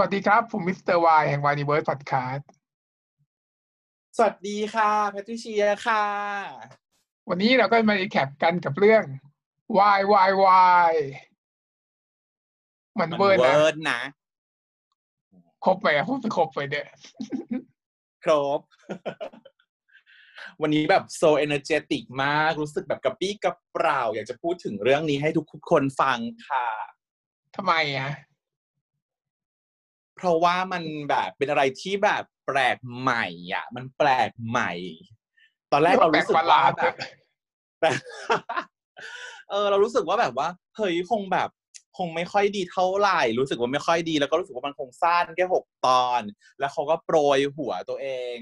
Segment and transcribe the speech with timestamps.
[0.00, 2.48] วัสดีครับ ผมมิสเตอร์วายแห่งวานิเวิร์สพอดคาสต์
[4.16, 6.04] สวัสดีค่ะแพทริเชียค่ะ
[7.28, 9.04] วันนี้เราก็มารีแคปกันกับเรื่อง
[9.76, 10.90] Why Why Why
[12.98, 14.00] มันมันเวิร์นเวินะร์นนะ
[15.64, 16.86] ครบไปอะพูดไปครบไปเด้อ
[18.24, 18.60] ครบ
[20.62, 26.18] วันนี้แบบโซเอเนอร์เจติกมาก รู้สึกแบบกระปี้กระเปร่า อยากจะพูดถึงเรื่องนี้ให้ทุกคนฟัง
[26.48, 26.66] ค่ะ
[27.56, 28.10] ทำไมอะ
[30.18, 34.72] เพราะว่ามันแบบเป็นอะไรที่แบบแปลกใหม่อะ มันแปลกใหม่
[35.72, 36.94] ตอนแรกเรารู้สึกแปลประหลาว่าดแบบ
[37.80, 37.94] แบบ
[39.50, 41.48] เออ เรารู้สึกว่าแบบว่าเฮ้ยคงแบบ
[41.98, 46.22] คงไม่ค่อยดีเท่าไหร่ รู้สึกว่าไม่ค่อยดี แล้วก็รู้สึกว่ามันคงสั้นแค่หกตอน
[46.58, 48.36] แล้วเขาก็โปรยหัวตัวเอง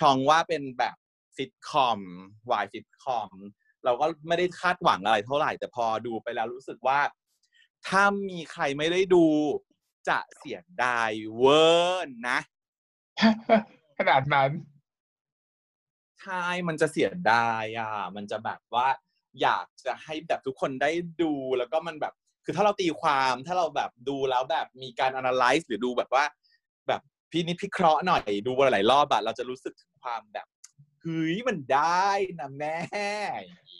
[0.00, 0.96] ช่องว่าเป็นแบบ
[1.36, 2.00] ซิทคอม
[2.50, 3.30] วายซิทคอม
[3.84, 7.00] เราก็ไม่ได้คาดหวังอะไรเท่าไหร่ แต่พอดูไปแล้วรู้สึกว่า
[7.88, 9.24] ถ้ามีใครไม่ได้ดู
[10.08, 12.38] จะเสียดายเวอร์นะ
[13.98, 14.50] ขนาดนั้น
[16.20, 18.88] ใช่มันจะเสียดายอะ มันจะแบบว่า
[19.40, 20.90] อยากจะให้แบบทุกคนได้
[21.22, 26.24] ดูแล้วก็มันแบบ คือถ้าเราตีความถ้าเราแบบดูแล้วแบบมีการ analyze หรือดูแบบว่า
[26.88, 30.46] แบบพินิจพิเคราะห์หน่อยดูหลายๆรอบอะเราจะรู้สึกถึงความแบบ
[31.02, 32.08] เฮ้ยมันได้
[32.40, 32.78] นะแม่
[33.42, 33.74] อย่างง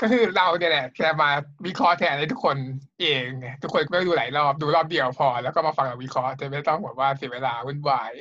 [0.00, 1.30] ก็คือเราเนี่ยแหละแค่มา
[1.66, 2.56] วิเคราะห์แทนให้ทุกคน
[3.00, 8.12] เองไงทุกคนไม่ต้องดูหลายรอบดูรอบเดียวพอ แล้วก็มาฟังเราวิเคราะห์จะไม่ต้องแบบว่าเสียเวลาวุ่นวาย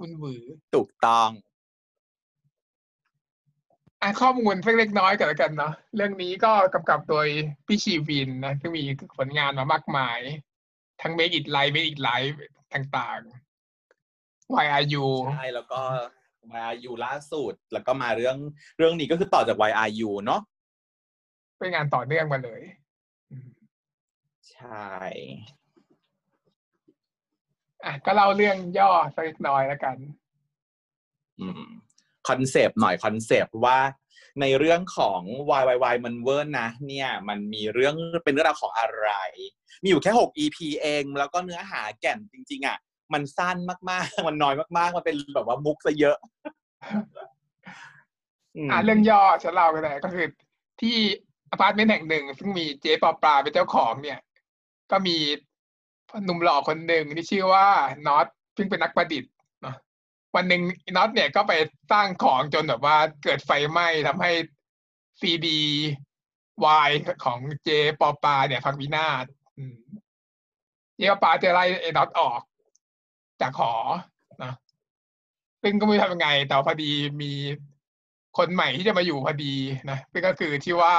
[0.00, 0.42] วุ่นวือ
[0.74, 1.30] ถูกต้อง
[4.02, 7.28] อะข้อมูลเล็กๆน้อยๆกันแล้วกันเนาะเรื่องนี้ก็กำกับโดย
[7.66, 8.84] พี่ชีวินนะซึ่งมี
[9.16, 10.18] ผลงานมามากมาย
[11.02, 12.36] ทั้ง Make It Live Make It Live
[12.74, 15.06] ต่างๆ Why Are You
[15.36, 15.80] ใช่ แล้วก็
[16.52, 18.36] มาอยู่ล่าสุด แล้วก็มาเรื่อง
[18.78, 20.40] เรื่องนี้ก็คือต่อจาก YRU เนาะ
[21.58, 22.62] เป็นงานต่อเนื่องมาเลย
[23.30, 23.50] อืม
[24.52, 24.86] ใช่
[27.84, 29.96] อะก็เล่าเรื่องย่อสักเล็กน้อยแล้วกัน
[31.40, 31.62] อืม
[32.28, 33.78] คอนเซปต์หน่อยคอนเซปต์ว่า
[34.40, 35.20] ในเรื่องของ
[35.60, 39.10] YYY มันเวิร์นนะ เนี่ย มันมีเรื่องเป็นเรื่องราวของอะไร
[39.82, 42.78] มีอยู่แค่ 6 EP เอง แล้วก็เนื้อหาแก่นจริง ๆ อะ
[43.12, 43.56] มันสั้น
[43.90, 46.16] มากๆ มันน้อยมากๆ มันเป็นแบบว่ามุกซะเยอะ
[48.66, 50.26] มอะเรื่องย่อฉันเล่าก็ได้ก็คือ
[50.80, 50.96] ที่
[51.50, 54.18] อพาร์ตเมนต์แห่งหนึ่ง ซึ่งมีเจ๊ปอปลาเป็นเจ้าของเนี่ย
[54.90, 55.16] ก็มี
[56.24, 57.66] หนุ่มหล่อคนหนึ่งที่ชื่อว่า
[58.06, 58.26] น็อต
[58.56, 59.76] ซึ่งเป็นนักประดิษฐ์เนาะ
[60.34, 60.62] วันหนึ่ง
[60.96, 61.52] น็อตเนี่ยก็ไป
[61.92, 64.30] สร้างของจนแบบว่าเกิดไฟไหม้ทำให้
[65.20, 65.60] ซีดี
[66.64, 66.90] วาย
[67.24, 69.24] ของเจ๊ปอปลาเนี่ยพังวินาศ
[70.96, 72.40] เจ๊ปอปลาจะไล่ไอ้น็อตออก
[73.40, 73.72] จากหอ
[74.42, 74.52] นะ
[75.62, 76.92] ซึ่งก็ไม่รู้ทำยังไง แต่พอดี
[77.22, 77.32] มี
[78.38, 79.54] คนใหม่ที่จะมาอยู่พอดี
[79.90, 80.94] นะซึ่งก็คือที่ว่า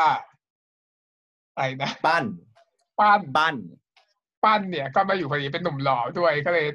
[1.57, 2.23] อะไรนะปั้น
[2.99, 3.55] ป้านปั้น
[4.43, 6.67] ปั้นเนี่ยก็มาอยู่พอดีเป็นหนุ่มหล่อด้วยก็เลย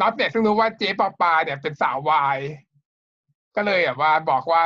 [0.00, 2.38] น็อตเนี่ยซึ่งรู้ว่าเจ๊ปอปาเนี่ยเป็นสาววาย
[3.56, 4.62] ก็เลยแบบว่าบอกว่า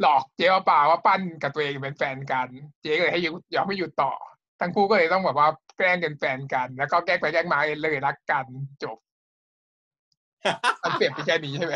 [0.00, 2.48] หลอกเจ๊ปอปาว่าปั้นกับตัวเองเป็นแฟนกัน
[2.82, 4.12] เจ๊ก็เลยให้อยู่ยอมไม่อยู่ต่อ
[4.60, 8.46] ทั้งคู่ก็เลยต้องแบบว่าแกล้งเป็นแฟนกัน แล้วก็แกล้งไปแกล้งมาเลยรักกัน
[8.82, 8.98] จบ
[10.82, 11.74] มันเปรียบไปนแค่นี้ใช่ไหม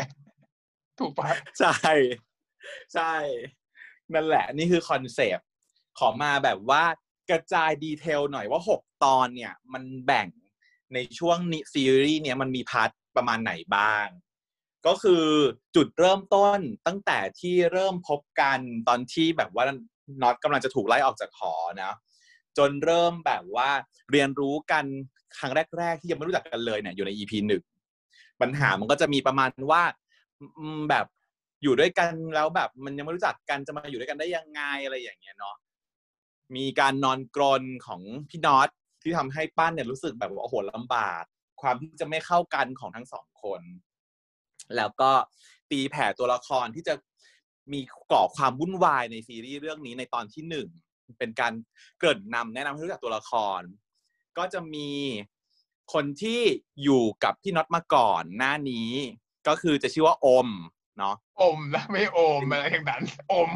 [0.99, 1.75] ถูกปะใช่
[2.93, 3.13] ใช่
[4.13, 5.47] นั่นแหละ นี่คือคอนเซปต์
[5.99, 6.83] ขอมาแบบว่า
[7.29, 10.27] กระจาย detail หน่อยว่าหกตอนเนี่ยมันแบ่ง
[10.93, 14.07] ในช่วงนี้ซีรีส์เนี่ยมันมี partประมาณไหนบ้าง
[14.87, 15.25] ก็คือ
[15.75, 19.65] จุดเริ่มต้นตั้งแต่ที่เริ่มพบกันตอนที่แบบว่า
[20.21, 21.93] น็อตกำลังจะถูกไล่ออกจากหอนะ
[22.57, 23.69] จนเริ่มแบบว่า
[24.11, 24.85] เรียนรู้กัน
[25.37, 27.63] ครั้งแรก ๆ ที่ยังไม่รู้จักกันเลยเนี่ยอยู่ใน EP หนึ่ง
[28.41, 29.83] ปัญหามันก็จะมีประมาณว่า
[30.89, 31.05] แบบ
[31.63, 35.55] อยู่ด้วยกันแล้วแบบมันยังไม่รู้จักกันจะมาอยู่ด้วยกันได้ยังไงอะไรอย่างเงี้ยเนาะ
[36.55, 38.69] มีการนอนกรนของพี่น็อต
[39.01, 41.23] ที่ทำให้ป้านเนี่ยรู้สึกแบบว่าโอ้โหลำบาก
[41.61, 43.61] ความที่จะไม่เข้ากันของทั้งสองคน
[44.75, 45.11] แล้วก็
[45.71, 46.93] ตีแผ่ตัวละครที่จะ
[47.73, 47.79] มี
[48.11, 50.67] ก่อความวุ่นวายในซีรีส์เรื่องนี้ในตอนที่หนึ่ง
[51.19, 51.53] เป็นการ
[51.97, 53.61] เกริ่นนำแนะนำให้รู้จักตัวละคร
[54.37, 54.89] ก็จะมี
[55.93, 56.41] คนที่
[56.83, 58.91] อยู่กับพี่น็อตมาก่อนหน้านี้
[59.47, 60.49] ก็คือจะชื่อว่าอม
[60.97, 63.49] เนาะอมนะไม่โอมอะไรทั้งนั้นอม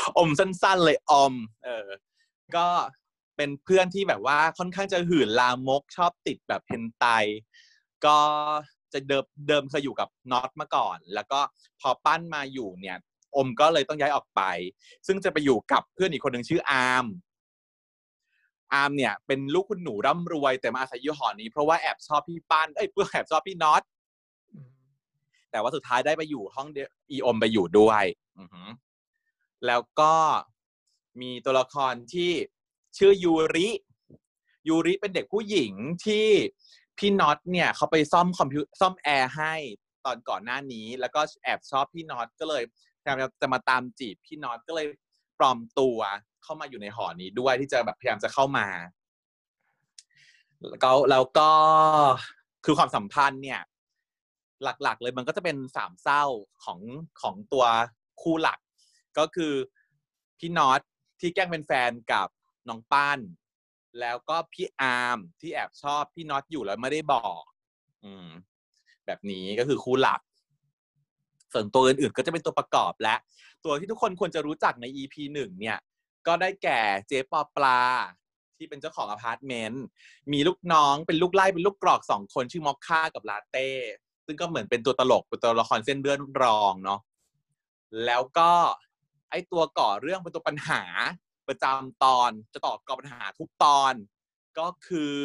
[0.00, 1.34] อืมอมสั้นๆเลยอม
[1.64, 1.88] เออ
[2.56, 2.66] ก็
[3.36, 7.04] เป็นเพื่อนที่แบบว่าค่อนข้างจะหื่นลามกชอบติดแบบเพนไต
[8.06, 8.18] ก็
[8.92, 11.40] จะเดิมเดิมเคยอยู่กับน็อตมาก่อน แล้วก็
[11.80, 12.96] พอปั้นมาอยู่เนี่ย
[13.36, 14.42] อมก็เลยต้องย้ายออกไป
[15.06, 17.06] ซึ่งจะไปอยู่กับเพื่อนอีกคนหนึ่งชื่ออาร์ม
[18.72, 23.82] อาร์มเนี่ยเป็นลูกคุณหนูร่ำรวย แต่มาอาศัยอยู่หอนี้ เพราะว่าแอบชอบพี่ปั้นเอ้ยเพื่อแอบชอบพี่น็อต
[25.50, 28.04] แต่ว่าสุดท้ายได้ไปอยู่ห้องเดียวอีอมไปอยู่ด้วย
[28.38, 28.68] อือหือ
[29.66, 30.14] แล้วก็
[31.20, 32.32] มีตัวละครที่
[32.98, 33.68] ชื่อยูริ
[34.68, 35.72] ยูริเป็นเด็กผู้หญิง
[36.06, 36.26] ที่
[36.98, 39.54] พี่น็อตเนี่ยเขาไปซ่อมคอมพิวซ่อมแอร์ให้
[40.04, 42.62] ตอนก่อนหน้านี้ แล้วก็แอบชอบพี่น็อตก็เลย
[43.00, 44.86] พยายามจะมาตามจีบพี่น็อตก็เลย
[45.38, 45.98] ปลอมตัว
[46.42, 48.66] เข้ามาอยู่ในหอนี้ด้วยที่จะแบบพยายามจะเข้ามา
[50.68, 51.50] แล้วก็แล้วก็
[52.64, 53.60] คือความสัมพันธ์เนี่ย
[54.82, 56.24] หลักๆ เลยมันก็จะเป็นสามเศร้า
[56.64, 56.80] ของ
[57.22, 57.64] ของตัว
[58.20, 58.58] คู่หลัก
[59.18, 59.54] ก็คือ
[60.38, 60.80] พี่น็อต
[61.20, 62.28] ที่แกล้งเป็นแฟนกับ
[62.68, 63.18] น้องป้าน
[64.00, 67.42] แล้วก็พี่อาร์มที่แอบชอบพี่น็อตอยู่แล้วไม่ได้บอก
[68.04, 68.28] อืม
[69.06, 70.20] แบบนี้ก็คือคู่หลัก
[71.52, 73.16] ส่วนตัวอื่นๆก็จะเป็นตัวประกอบและ
[73.64, 75.78] ตัวที่ทุกคนควรจะรู้จักใน EP หนึ่งเนี่ย
[76.26, 77.80] ก็ได้แก่เจ๊ปอปลา
[78.56, 79.84] ที่เป็นเจ้าของอพาร์ตเมนต์
[80.32, 83.68] มีลูกน้องเป็นลูกไล่เป็นลูกกรอกสองคนชื่อมอคค่ากับลาเต้
[84.26, 87.00] ซึ่งก็เหมือนเป็นตัวตลกเป็นตัวละครเส้นเรื่องรองเนาะ
[88.06, 88.50] แล้วก็
[89.30, 90.82] ไอตัวก่อเรื่องเป็นตัวปัญหา
[91.48, 93.94] ประจำตอนจะต่อก่อปัญหาทุกตอน
[94.58, 95.16] ก็คือ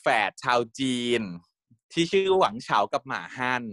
[0.00, 1.22] แฝดชาวจีน
[1.92, 3.64] ที่ชื่อหวังเฉากับหมาฮั่น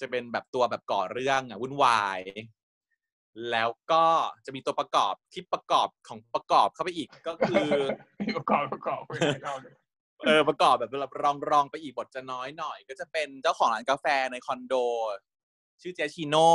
[0.00, 2.20] จะเป็นแบบตัวแบบก่อเรื่องอะวุ่นวาย
[3.50, 4.04] แล้วก็
[4.46, 7.68] จะมีตัวประกอบที่ประกอบของประกอบเข้าไปอีกก็คือ
[8.36, 9.74] ประกอบประกอบไม่ได้เล่าเลย
[10.26, 10.90] เออประกอบแบบ
[11.22, 14.74] รองรองๆไปอีกบทจะน้อยหน่อย ก็จะเป็นเจ้าของร้านกาแฟในคอนโด
[15.82, 16.50] ชื่อเจชิโน่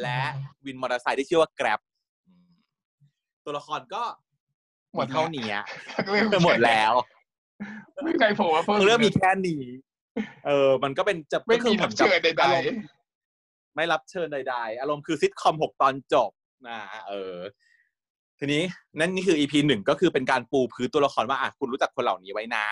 [0.00, 0.22] และ
[0.66, 1.80] วินมอเตอร์ไซค์ที่ชื่อว่าแกร็บ
[3.44, 4.02] ตัวละครก็
[4.94, 5.48] หมดเท่านี้
[6.10, 6.92] เรื่องหมดแล้ว
[7.92, 9.62] ไม่มีใครโผล่มาเพิ่มเรื่องมีแค่นี้
[10.46, 12.74] เออ มันก็เป็นจะไม่ก็คืมีอหรัอนบกับเชิญใดอารมณ์
[13.76, 16.30] ไม่รับเชิญใดๆ อารมณ์คือซิทคอมหกตอนจบ
[16.68, 16.78] นะ
[17.08, 17.36] เออ
[18.38, 18.62] ทีนี้
[18.98, 22.66] นั่นนี่คือ EP หนึ่งก็คือเป็นการปูพื้นตัวละครว่าอะคุณรู้จักคนเหล่านี้ไว้นะ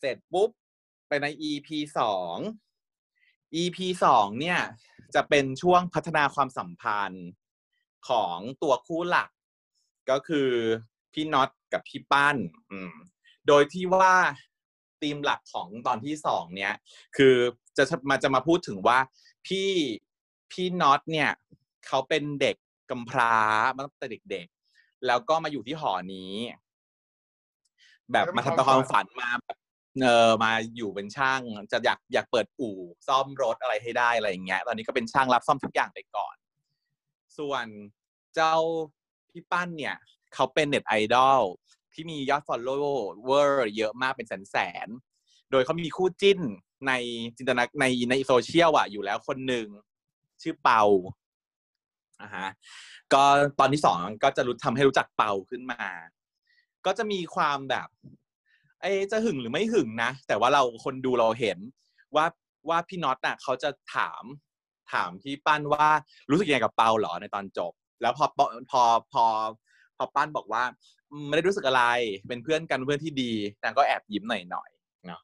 [0.00, 0.50] เสร็จปุ๊บ
[1.08, 1.68] ไปใน EP
[1.98, 2.36] สอง
[3.62, 4.58] EP สองเนี่ย
[5.14, 7.26] จะเป็นช่วงพัฒนาความสัมพันธ์
[8.08, 9.30] ของตัวคู่หลัก
[10.10, 10.50] ก็คือ
[11.12, 12.36] พี่น็อตกับพี่ปั้น
[13.48, 14.14] โดยที่ว่า
[15.00, 16.74] ธีมหลักของตอนที่สองเนี่ย
[17.16, 17.34] คือ
[17.76, 18.98] จะมาจะมาพูดถึงว่า
[19.46, 19.70] พี่
[20.52, 21.30] พี่น็อตเนี่ย
[21.86, 22.56] เขาเป็นเด็ก
[22.90, 23.34] กำพร้า
[23.74, 26.32] มาตั้งแต่เด็กๆ แล้วก็มาอยู่ที่หอนี้
[28.12, 29.56] แบบมาทำตามความฝันมาแบบ
[30.00, 31.42] เออมาอยู่เป็นช่าง
[31.72, 32.78] จะอยากอยากเปิดอู่
[33.08, 36.34] ซ่อมรถอะไรให้ได้อะไรอย่างเงี้ย ตอนนี้ก็เป็นช่างรับซ่อมทุกอย่างไปก่อน
[37.38, 37.66] ส่วน
[38.34, 38.54] เจ้า
[39.30, 39.96] พี่ปั้นเนี่ย
[40.34, 41.40] เขาเป็นเน็ตไอดอล
[41.92, 44.56] ที่มียอด follower เยอะมากเป็นแสนแส
[44.86, 44.88] น
[45.50, 46.40] โดยเขามีคู่จิ้น
[46.86, 46.92] ใน
[47.36, 49.66] จินตนาในในโซเชียลอะอยู่แล้วคนหนึ่ง
[50.42, 50.82] ชื่อเปา
[52.20, 52.48] อะฮะ
[53.12, 53.22] ก็
[53.60, 55.84] ตอนที่สองก็จะรู้ทำให้รู้จักเปาขึ้นมา
[56.86, 57.88] ก็จะมีความแบบ
[58.82, 61.58] เอจะหึงหรือไม่หึงนะ แต่ว่าเราคนดูเราเห็น
[62.16, 62.26] ว่า
[62.68, 64.24] ว่าพี่น็อตน่ะเขาจะถาม
[64.92, 65.88] ถามพี่ปั้นว่า
[66.30, 68.82] รู้สึกยังไงกับเปาเหรอในตอนจบ แล้วพอพอพอ
[69.12, 69.24] พอ
[69.96, 70.62] พอปั้นบอกว่า
[71.28, 71.84] ไม่ได้รู้สึกอะไร
[72.28, 73.32] เป็นเพื่อนกันเพื่อนที่ดี
[73.62, 75.22] นางก็แอบยิ้มหน่อยๆเนาะ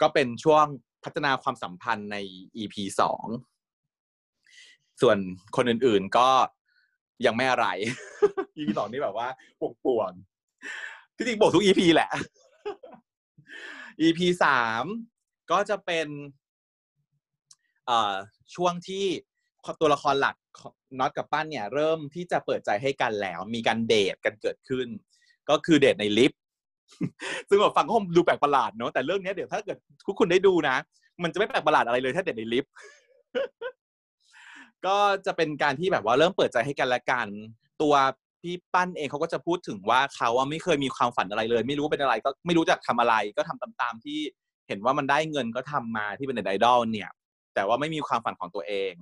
[0.00, 0.64] ก็เป็นช่วง
[1.04, 2.16] พัฒนาความสัมพันธ์ใน
[2.56, 3.26] EP สอง
[5.00, 5.18] ส่วน
[5.56, 6.28] คนอื่นๆก็
[7.26, 7.66] ยังไม่อะไร
[8.56, 9.28] EP สองนี่แบบว่า
[9.84, 12.10] ป่วงๆที่จริงบวกทุก EP แหละ
[14.00, 14.84] EP สาม
[15.50, 16.08] ก็จะเป็น
[18.54, 19.04] ช่วงที่
[19.80, 20.36] ตัวละครหลัก
[20.98, 24.86] น็อตกับปั้นเนี่ย เริ่มที่จะเปิดใจให้กันแล้ว มีการเดทกันเกิดขึ้น
[25.48, 26.40] ก็คือเดทในลิฟต์
[27.48, 30.76] ซึ่งแบบฟังก็คงดูแปลกประหลาดเนาะแต่เรื่องนี้เดี๋ยวถ้าเกิดทุกคนได้ดูนะ
[31.22, 32.72] มันจะไม่แปลกประหลาดอะไรเลยถ้าเดทในลิฟต์
[34.86, 37.28] ก็จะเป็นการที่แบบว่าเริ่มเปิดใจให้กันและกัน
[37.82, 37.94] ตัว
[38.42, 44.18] พี่ปั้นเองเขาก็จะพูดถึงว่าเขาไม่เคยมีความฝันอะไรเลย ไม่รู้เป็นอะไรก็ไม่รู้จะทำอะไร ก็ทำตามๆที่
[44.68, 47.10] เห็นว่ามันได้เงินก็ทำมาที่เป็นไอดอลเนี่ย
[47.54, 48.92] แต่ว่าไม่มีความฝันของตัวเอง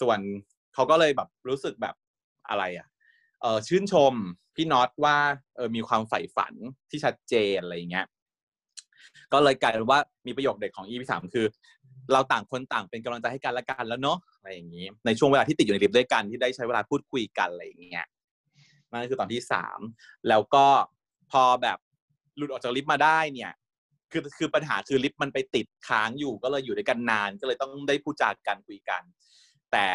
[0.00, 0.18] ส่วน
[0.74, 1.94] เขาก็เลยแบบรู้สึกแบบ
[2.48, 2.88] อะไรอะ
[3.40, 4.12] เออชื่นชม
[4.56, 5.16] พี่น็อตว่า
[5.56, 6.54] เออมีความใฝ่ฝัน
[6.90, 8.06] ที่ชัดเจนอะไรอย่างเงี้ย
[9.32, 11.46] ก็เลยกลายเป็นว่ามีประโยคเด็ดของ EP สามคือ
[12.12, 18.06] เราต่างคนต่างเป็นกำลังใจให้กันและกันแล้วเนาะอะไรอย่างนี้ ในช่วงเวลาที่ติดอยู่ในลิฟต์ด้วยกันที่ได้ใช้เวลาพูดคุยกันอะไรอย่างเงี้ย
[18.92, 19.78] นั่นคือตอนที่สาม
[20.28, 20.66] แล้วก็
[21.32, 21.78] พอแบบ
[22.36, 23.52] หลุดออกจากลิฟต์มาได้เนี่ย
[24.12, 29.02] คือคือปัญหาคือลิฟต์มันไปติดค้างอยู่ก็เลยอยู่ด้วยกันนาน ก็เลยต้องได้พูดจากกันคุยกัน
[29.72, 29.88] แต่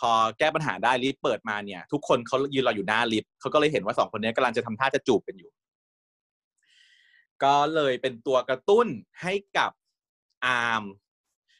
[0.00, 5.50] พอแก้ปัญหาได้ลิฟต์เปิดมาเนี่ย ทุกคนเขายืนรออยู่หน้าลิฟต์เขาก็เลยเห็นว่าสองคนนี้กำลังจะทำท่าจะจูบกันอยู่
[7.44, 8.86] ก็เลยเป็นตัวกระตุ้น
[9.22, 9.72] ให้กับ
[10.46, 10.82] อาร์ม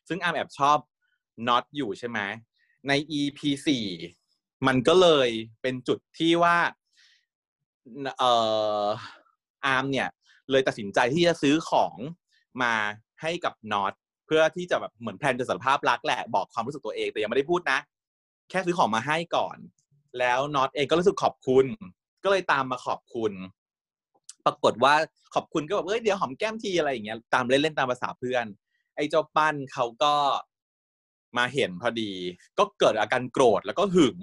[0.09, 0.79] ซึ่งอาร์มแอบชอบ
[1.49, 2.19] น็อตอยู่ใช่ไหม
[2.88, 3.87] ใน EP สี่
[4.66, 5.28] มันก็เลย
[5.62, 6.57] เป็นจุดที่ว่า
[8.19, 8.33] เอ่
[8.83, 8.87] อ
[9.66, 10.09] อาร์มเนี่ย
[10.50, 11.95] เลยตัดสินใจที่จะซื้อของ
[12.62, 12.75] มา
[13.23, 13.92] ให้กับน็อต
[14.26, 17.78] เพื่อที่จะแบบเหมือนแพลนจะสารภาพรักแหละบอกความรู้สึกตัวเองแต่ยังไม่ได้พูดนะ
[18.50, 19.57] แค่ซื้อของมาให้ก่อน
[20.19, 21.66] แล้วน็อตเองก็รู้สึกขอบคุณ
[22.25, 23.33] ก็เลยตามมาขอบคุณ
[24.47, 24.95] ปรากฏว่า
[25.35, 28.45] ขอบคุณก็แบบเอ้ยเดี๋ยวหอมแก้มทีอะไรอย่างเงี้ยตามเล่นๆตามภาษาเพื่อน
[28.97, 30.14] ไอ้เจ้าปั้นเขาก็
[31.37, 32.12] มาเห็นพอดี
[32.59, 34.19] ก็เกิดอาการโกรธแล้วก็หึง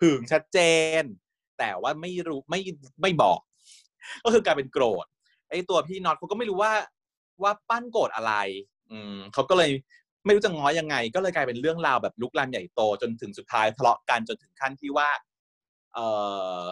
[0.00, 0.58] หึงชัดเจ
[1.00, 1.04] น
[1.58, 2.60] แต่ว่าไม่รู้ไม่
[3.02, 3.40] ไม่บอก
[4.24, 5.06] ก็คือกลายเป็นโกรธ
[5.50, 6.72] ไอ้ตัวพี่น็อตเขาก็ไม่รู้ว่า
[7.42, 8.34] ว่าปั้นโกรธอะไร
[8.90, 9.70] อืมเขาก็เลย
[10.24, 15.10] ไม่รู้จะง้อยังไง ก็เลยกลายเป็นเรื่องราวแบบลุกลามใหญ่โตจนถึงสุดท้ายทะเลาะกันจนถึงขั้นที่ว่า
[15.94, 16.06] เอ่
[16.60, 16.62] อ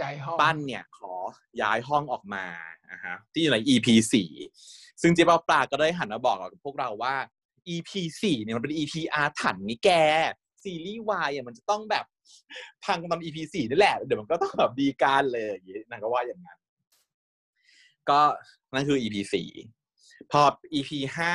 [0.00, 1.14] ย้ายห้องปั้นเนี่ย ขอ
[1.62, 2.44] ย้ายห้องออกมา
[2.90, 4.30] อะฮะที่อยู่ใน EP สี่
[5.02, 7.14] ซึ่งเจ๊เปาปลาก็ได้หันมาบอกกับพวกเราว่า
[7.74, 7.90] EP
[8.22, 9.90] สี่เนี่ยมันเป็น EP อาถรรพ์นี่แก
[10.62, 12.04] ซีรีส์วายอะมันจะต้องแบบ
[12.84, 16.58] พังตอน EP สี่นี่แหละ เดี๋ยวมันก็ต้องแบบดีการเลยอย่างนี้นางก็ว่าอย่างนั้น
[18.10, 18.20] ก็
[18.74, 19.48] นั่นคือ EP สี่
[20.30, 20.42] พอ
[20.74, 21.34] EP ห้า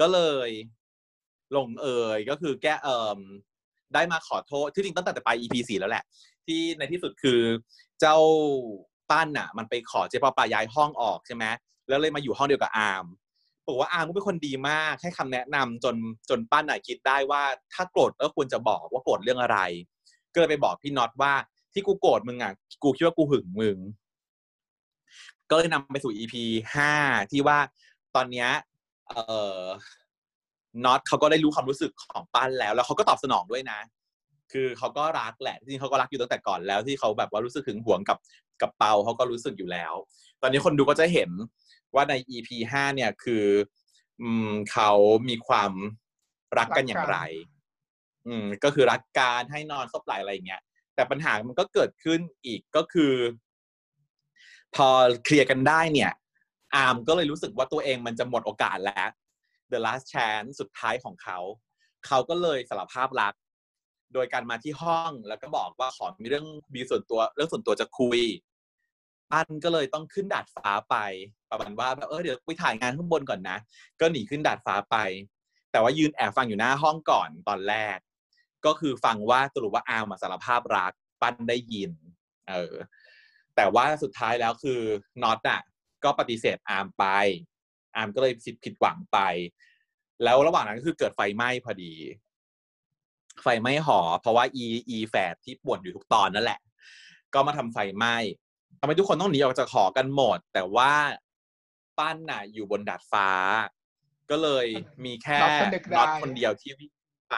[0.00, 0.50] ก็เลย
[1.56, 3.18] ลงเอยก็คือแก้เอ่ม
[3.94, 6.04] ได้มาขอโทษที่จริงตั้งแต่ไป EP สี่แล้วแหละ
[6.46, 7.40] ที่ในที่สุดคือ
[8.00, 8.18] เจ้า
[9.10, 11.44] ปั้นอะ มันไปขอเจ๊ปอปาย้ายห้องออกใช่ไหม
[11.88, 13.06] แล้วเลยมาอยู่ห้องเดียวกับอาร์ม
[13.68, 15.96] บอกว่าอาร์มก็เป็นคนดีมากให้คำแนะนำจน
[16.30, 17.42] จนปั้นอะคิดได้ว่า
[17.74, 19.58] ถ้าโกรธก็ควรจะบอกว่าโกรธเรื่องอะไร
[20.32, 21.32] ก็เลยไปบอกพี่น็อตว่า
[21.72, 23.78] ที่กูโกรธมึงอะกูคิดว่ากูหึงมึง
[25.50, 26.34] ก็เลยนำไปสู่ EP
[26.74, 26.92] ห้า
[27.30, 27.58] ที่ว่า
[28.16, 28.48] ตอนเนี้ย
[29.08, 29.20] เอ่
[29.60, 29.62] อ
[30.84, 33.78] น็อตเขาก็ได้รู้ความรู้สึกของปั้นแล้ว แล้วเขาก็ตอบสนองด้วยนะ
[34.52, 38.18] คือเขาก็รักแหละจริงเขาก็รักอยู่ตั้งแต่ก่อนแล้วที่เขาแบบว่ารู้สึกหึงห่วงกับ
[38.60, 39.94] กับเปาเขาก็รู้สึกอยู่แล้ว
[40.42, 41.30] ตอนนี้คนดูก็จะเห็น
[41.94, 43.44] ว่าใน EP ห้าเนี่ยคือ
[44.22, 44.90] อืมเขา
[45.28, 45.72] มีความ
[46.58, 47.18] รักกันอย่างไร
[48.26, 50.62] อืม ก็คือรักการให้นอนซบไหลอะไรอย่างเงี้ย
[50.94, 53.14] แต่ปัญหามันก็เกิดขึ้นอีกก็คือ
[54.74, 54.88] พอ
[55.24, 56.12] เคลียร์กันได้เนี่ย
[56.74, 59.08] อาร์มก็เลยรู้สึกว่าตัวเองมันจะหมดโอกาสแล้ว
[59.72, 61.38] the last chance สุดท้ายของเขา
[62.06, 63.34] เขาก็เลยสารภาพรัก
[64.14, 68.18] โดยการมาที่ห้องแล้วก็บอกว่าขอมีเรื่องมีส่วนตัวเรื่องส่วนตัวจะคุย
[69.30, 70.96] ปั้นก็เลยต้องขึ้นดาดฟ้าไป
[71.50, 73.58] ประมาณว่าแบบเออเดี๋ยวไปถ่ายงานข้างบนก่อนนะ
[74.00, 74.96] ก็หนีขึ้นดาดฟ้าไป
[75.72, 77.98] แต่ว่ายืนแอบฟังอยู่หน้าห้องก่อนตอนแรก
[78.66, 80.92] ก็คือฟังว่าสรุปว่าอาร์มอะสารภาพรัก
[81.22, 81.92] ปั้นได้ยิน
[82.48, 82.74] เออ
[83.56, 84.80] แต่ว่าสุดท้ายแล้วคือ
[85.22, 85.60] น็อตอะ
[86.04, 87.04] ก็ปฏิเสธอาร์มไป
[87.96, 89.18] อาร์มก็เลยสิผิดหวังไป
[90.24, 91.94] แล้วระหว่างนั้นก็คือเกิดไฟไหม้พอดี
[93.42, 96.60] ไฟไหม้หอ เพราะว่าอีอีแฝดที่ป่วนอยู่ทุกตอนนั่นแหละ
[97.34, 98.16] ก็มาทำไฟไหม้
[98.78, 100.92] ทำให้ทุกคนต้องหนีออกจากหอกันหมด แต่ว่า
[101.98, 103.28] ปั้นน่ะอยู่บนดาดฟ้า
[104.30, 104.66] ก็เลย
[105.04, 106.92] มีแค่น็อตก็นึกได้น็อตคนเดียวที่วิ่ง
[107.30, 107.36] ไป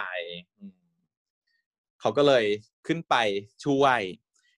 [0.59, 0.75] อืม
[2.01, 2.45] เขาก็เลย
[2.87, 3.15] ขึ้นไป
[3.65, 4.01] ช่วย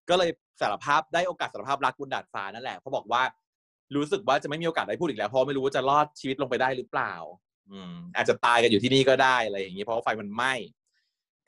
[0.09, 3.23] ก็เลยสารภาพได้โอกาสสารภาพรักบนดาดฟ้านั่นแหละเขาบอกว่า
[3.97, 7.15] รู้สึกว่าจะไม่มีโอกาสได้พูดอีกแล้วเพราะไม่รู้ว่าจะรอดชีวิตลงไปได้หรือเปล่า
[7.71, 10.55] อืม อาจจะตายกันอยู่ที่นี่ก็ได้อะไรอย่างนี้เพราะว่าไฟมันไหม้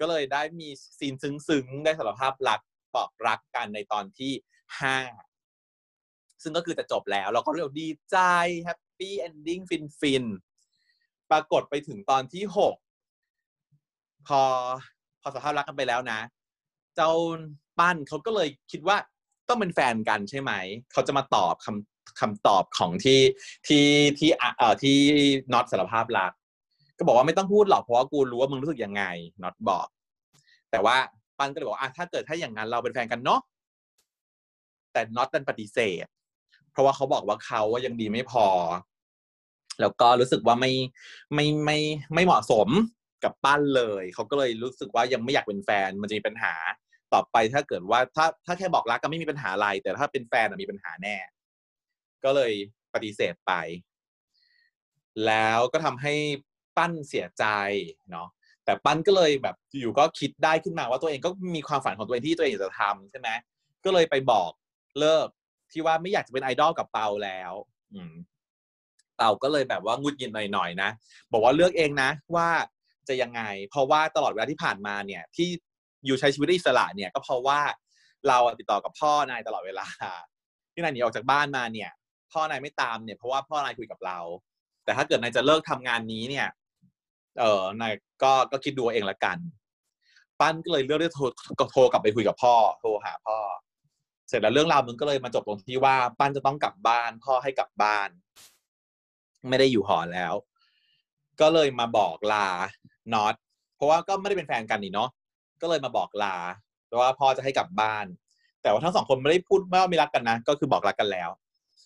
[0.00, 2.60] ก็เลยได้มีซีนซึ้งๆได้สารภาพรัก
[2.94, 4.32] บอกรักกันในตอนที่
[4.80, 4.96] ห้า
[6.42, 8.18] ซึ่งก็คือจะจบแล้ว เราก็เรียกดีใจ
[8.64, 10.24] happy ending ฟินฟิน
[11.30, 12.76] ปรากฏไปถึงตอนที่หก
[14.26, 14.42] พอ
[15.20, 16.20] พอสารภาพรักกันไปแล้วนะ
[16.96, 17.10] เจ้า
[17.78, 18.96] ปั้นเขาก็เลยคิดว่า
[19.48, 20.52] ต้องเป็นแฟนกันใช่ไหม
[20.92, 23.20] เขาจะมาตอบคำคำตอบของที่
[23.66, 23.86] ที่
[24.18, 24.96] ที่เอ่อที่
[25.52, 26.32] น็อตสารภาพรัก
[26.98, 29.02] ก็บอกว่าไม่ต้องพูดหรอกเพราะว่ากูรู้ว่ามึงรู้สึกยังไง
[29.42, 29.86] น็อตบอก
[30.70, 30.96] แต่ว่า
[31.38, 33.40] ปั้นก็เลยบอกอะถ้าเกิดถ้าอย่างนั้นเราเป็นแฟนกันเนาะ
[34.94, 36.06] แต่น็อตดันปฏิเสธ
[36.70, 38.46] เพราะว่าเขาบอกว่าเขาว่ายังดีไม่พอ
[39.80, 40.72] แล้วก็รู้สึกว่าไม่
[41.34, 41.78] ไม่ไม่
[42.14, 42.68] ไม่เหมาะสม
[43.24, 46.54] กับปั้นเลย เขาก็เลยรู้สึกว่ายังไม่อยากเป็นแฟนมันจะมีปัญหา
[47.12, 51.16] ต่อไปถ้าเกิดว่าถ้าถ้าแค่บอกรักก็ไม่มีปัญหาอะไร แต่ถ้าเป็นแฟนมีปัญหาแน่
[52.24, 52.52] ก็เลย
[52.94, 53.52] ปฏิเสธไป
[55.26, 56.14] แล้วก็ทำให้
[56.76, 57.44] ปั้นเสียใจ
[58.10, 58.28] เนาะ
[58.64, 63.28] แต่ปั้นก็เลยแบบอยู่ก็คิดได้ขึ้นมาว่าตัวเองก็มีความฝันของตัวเองที่ตัวเองอยากจะทำใช่ไหม
[63.84, 64.50] ก็เลยไปบอก
[65.00, 65.28] เลิก
[65.72, 67.52] ที่ว่าไม่อยากจะเป็นไอดอลกับเปาแล้ว
[67.94, 68.14] อืม
[69.16, 70.90] เปาก็เลยแบบว่างุดหงิดหน่อยๆนะ
[71.32, 72.48] บอกว่าเลือกเองนะ ว่า
[73.08, 75.48] จะยังไง เพราะว่าตลอดเวลาที่ผ่านมาเนี่ย ที่
[76.06, 77.60] อยู่ใช้ชีวิตอิสระเนี่ย ก็เพราะว่า
[78.28, 79.86] เราติดต่อกับพ่อนายตลอดเวลา
[80.72, 81.90] ที่นายหนีออกจากบ้านมาเนี่ย
[82.32, 84.18] พ่อนายไม่ตามเนี่ยเพราะว่าพ่อนายคุยกับเรา
[84.84, 86.48] แต่ถ้าเกิดนายจะเลิกทำงานนี้เนี่ย
[87.40, 89.38] เออนายก็ก็คิดดูเองละกัน
[90.40, 91.24] ปั้นก็เลยเลือกที่จะโทร
[91.58, 93.36] ก็โทรกลับไปคุยกับพ่อ โทรหาพ่อ
[94.34, 98.08] ร็จแล้วเรื่องราวมันก็เลยมาจบตรงที่ว่าปั้นจะต้องกลับบ้าน พ่อให้กลับบ้าน
[99.48, 100.34] ไม่ได้อยู่หอแล้ว
[101.40, 102.48] ก็เลยมาบอกลา
[103.12, 103.34] น็อต
[103.76, 105.10] เพราะว่าก็ไม่ได้เป็นแฟนกันนี่เนาะ
[105.62, 106.36] ก็เลยมาบอกลา
[107.00, 108.06] ว่าพ่อจะให้กลับบ้าน
[108.62, 111.30] แต่ว่าทั้งสองคนไม่ได้พูดว่าไม่รักกันนะก็คือบอกรักกันแล้ว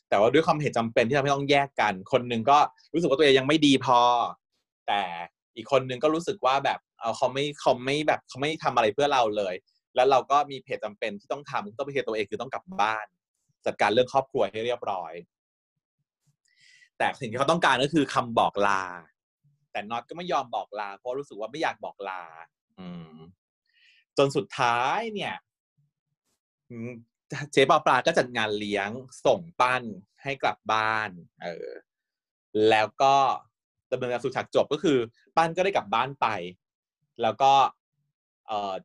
[0.08, 2.58] แต่ว่าด้วยความเหตุจำเป็นที่ทำให้ต้องแยกกัน คนหนึ่งก็
[2.92, 4.00] รู้สึกว่าตัวเองยังไม่ดีพอ
[4.88, 5.02] แต่
[5.56, 9.54] อีกคนหนึ่งก็รู้สึกว่าแบบเอาเขาไม่เขาไม่แบบเขาไม่ทำอะไรเพื่อเราเลย
[9.94, 13.06] แล้วเราก็มีเพจจำเป็นที่ต้องทำต้องไปเคลียร์ตัวเองคือต้องกลับบ้าน
[13.66, 15.12] จัดการเรื่องครอบครัวให้เรียบร้อย
[16.98, 18.82] แต่สิ่งที่เขาต้องการก็คือคำบอกลา
[19.72, 22.22] แต่น็อตก็ไม่ยอมบอกลา เพราะรู้สึกว่าไม่อยากบอกลา
[22.80, 23.16] อืม
[24.18, 25.34] จนสุดท้ายเนี่ย
[27.52, 28.90] เจ๊ปาปลาก็จัดงานเลี้ยง
[29.26, 29.82] ส่งปั้น
[30.22, 31.10] ให้กลับบ้าน
[31.42, 31.68] เออ
[32.70, 33.14] แล้วก็
[33.90, 34.98] ดำเนินการสู่ฉากจบก็คือ
[35.36, 36.26] ปั้นก็ได้กลับบ้านไป
[37.22, 37.52] แล้วก็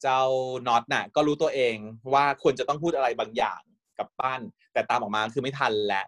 [0.02, 0.22] เจ้า
[0.68, 1.76] น็อตน่ะก็รู้ตัวเอง
[2.14, 3.62] ว่าควรจะต้องพูดอะไรบางอย่าง
[3.98, 4.42] กับปั้น
[4.74, 6.04] แต่ตามออกมาคือไม่ทันและ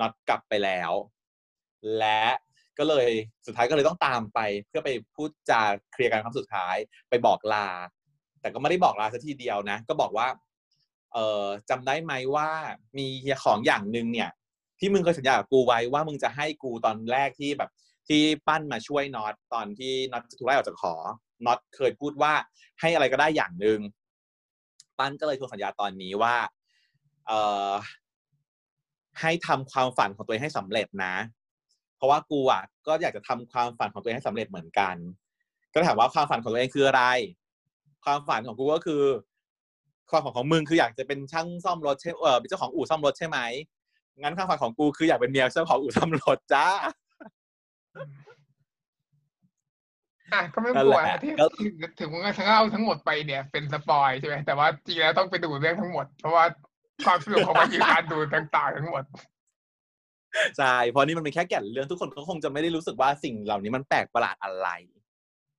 [0.00, 0.92] น็อตกลับไปแล้ว
[1.98, 2.22] และ
[2.78, 3.08] ก็เลย
[3.46, 6.76] สุดท้ายก็เลยต้องตามไป เพื่อไปพูดจาเคลียร์กันครั้งสุดท้าย
[7.08, 7.68] ไปบอกลา
[8.40, 10.28] แต่ก็ไม่ได้บอกลาสัทีเดียวนะ ก็บอกว่า
[11.12, 12.48] เออจำได้ไหมว่า
[12.98, 13.06] มี
[13.44, 14.30] ของอย่างหนึ่งเนี่ย
[14.78, 17.70] ที่มึงเคยสัญญากับกูไว้ว่ามึงจะให้กูตอนแรกที่แบบ
[18.08, 20.94] ที่ปั้นมาช่วยน็อตตอนที่น็อตถูกไล่ออกจากหอ
[21.46, 22.32] น็อตเคยพูดว่า
[22.80, 23.78] ให้อะไรก็ได้อย่างหนึ่ง
[24.98, 26.36] ปั้นก็เลยทวงสัญญาตอนนี้ว่า
[27.26, 27.70] เอ่อ
[29.20, 31.14] ให้ทำความฝันของตัวเองให้สำเร็จนะ
[31.96, 34.96] เพราะว่ากูอะก็อยากจะทำความฝันของตัวเองให้สำเร็จเหมือนกัน
[35.72, 37.02] ก็ถามว่าความฝันของตัวเองคืออะไร
[38.04, 39.02] ความฝันของกูก็คือ
[40.10, 43.38] ความฝันของมึงคืออยากจะเป็นช่างซ่อมรถใช่เออเป็นเจ้าของอู่ซ่อมรถใช่ไหม
[44.20, 46.66] งั้นความฝันของกูคืออยากเป็นเมียเจ้าของอู่ซ่อมรถจ้า
[50.34, 51.32] อะก็ไม่กลัวที่
[51.98, 56.44] ถึงมึงทั้งเล่าทั้งหมดไปเนี่ย เป็นสปอยใช่ไหมแต่ว่าจริงแล้วต้องไปดูเรื่องทั้งหมด เพราะว่า
[57.04, 59.04] ความสนุกของมันคือการดูต่างๆทั้งหมด
[60.58, 64.68] ใช่เพราะนี่มันเป็นแค่แก่นเรื่องทุกคนก็คงจะไม่ได้รู้สึกว่าสิ่งเหล่านี้มันแปลกประหลาดอะไร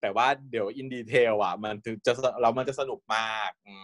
[0.01, 1.75] แต่ว่าเดี๋ยว in detail อะ มัน
[2.05, 2.11] จะ
[2.41, 3.75] เรามันจะสนุกมาก อื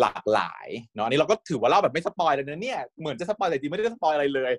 [0.00, 4.52] หลากหลายเนาะนี่เราก็ถือว่าเล่าแบบไม่ spoil เลยนะเนี่ยเหมือนจะ spoil แต่จริงไม่ได้ spoil อะไรเลย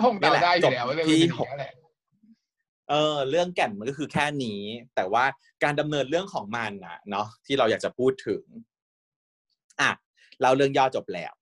[0.00, 1.72] คงเดาได้อยู่แล้วเรื่องที่หกแหละ
[2.90, 4.60] เออเรื่องแก่นมันก็คือแค่นี้
[4.94, 5.24] แต่ว่า
[5.62, 8.42] การดำเนินเรื่องของมันอะเนาะที่เราอยากจะพูดถึง
[9.80, 9.90] อะ
[10.42, 11.32] เราเรื่องย่อจบแล้ว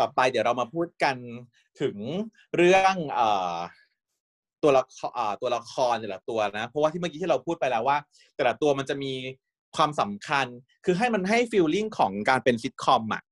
[0.00, 1.16] ต่อไปเดี๋ยวเรามาพูดกัน
[1.80, 1.96] ถึง
[2.56, 3.56] เรื่องเอ่อ
[4.62, 5.08] ตัวละคร
[5.42, 7.96] ตัวละครแต่ละตัวนะ เพราะว่าที่เมื่อกี้ที่เราพูดไปแล้วว่า
[8.36, 9.12] แต่ละตัวมันจะมี
[9.76, 10.46] ความสำคัญ
[10.84, 13.22] คือให้มันให้ฟีลลิ่งของการเป็นซิทคอมอะ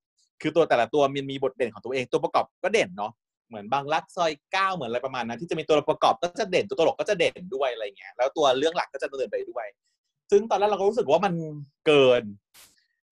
[0.40, 3.12] คือตัวแต่ละตัวมันมีบทเด่นของตัวเองตัวประกอบก็เด่นเนาะ
[3.49, 9.67] เหมือนบางรักซอยเก้าเหมือนอะไรประมาณนั้นที่จะมีตัวประกอบก็จะเด่นตัวตลกก็จะเด่นด้วยอะไรเงี้ยแล้วตัวเรื่องหลักก็จะดำเนินไปด้วย
[10.31, 11.35] ซึ่งตอนแรกเราก็รู้สึกว่ามัน
[11.87, 12.23] เกิน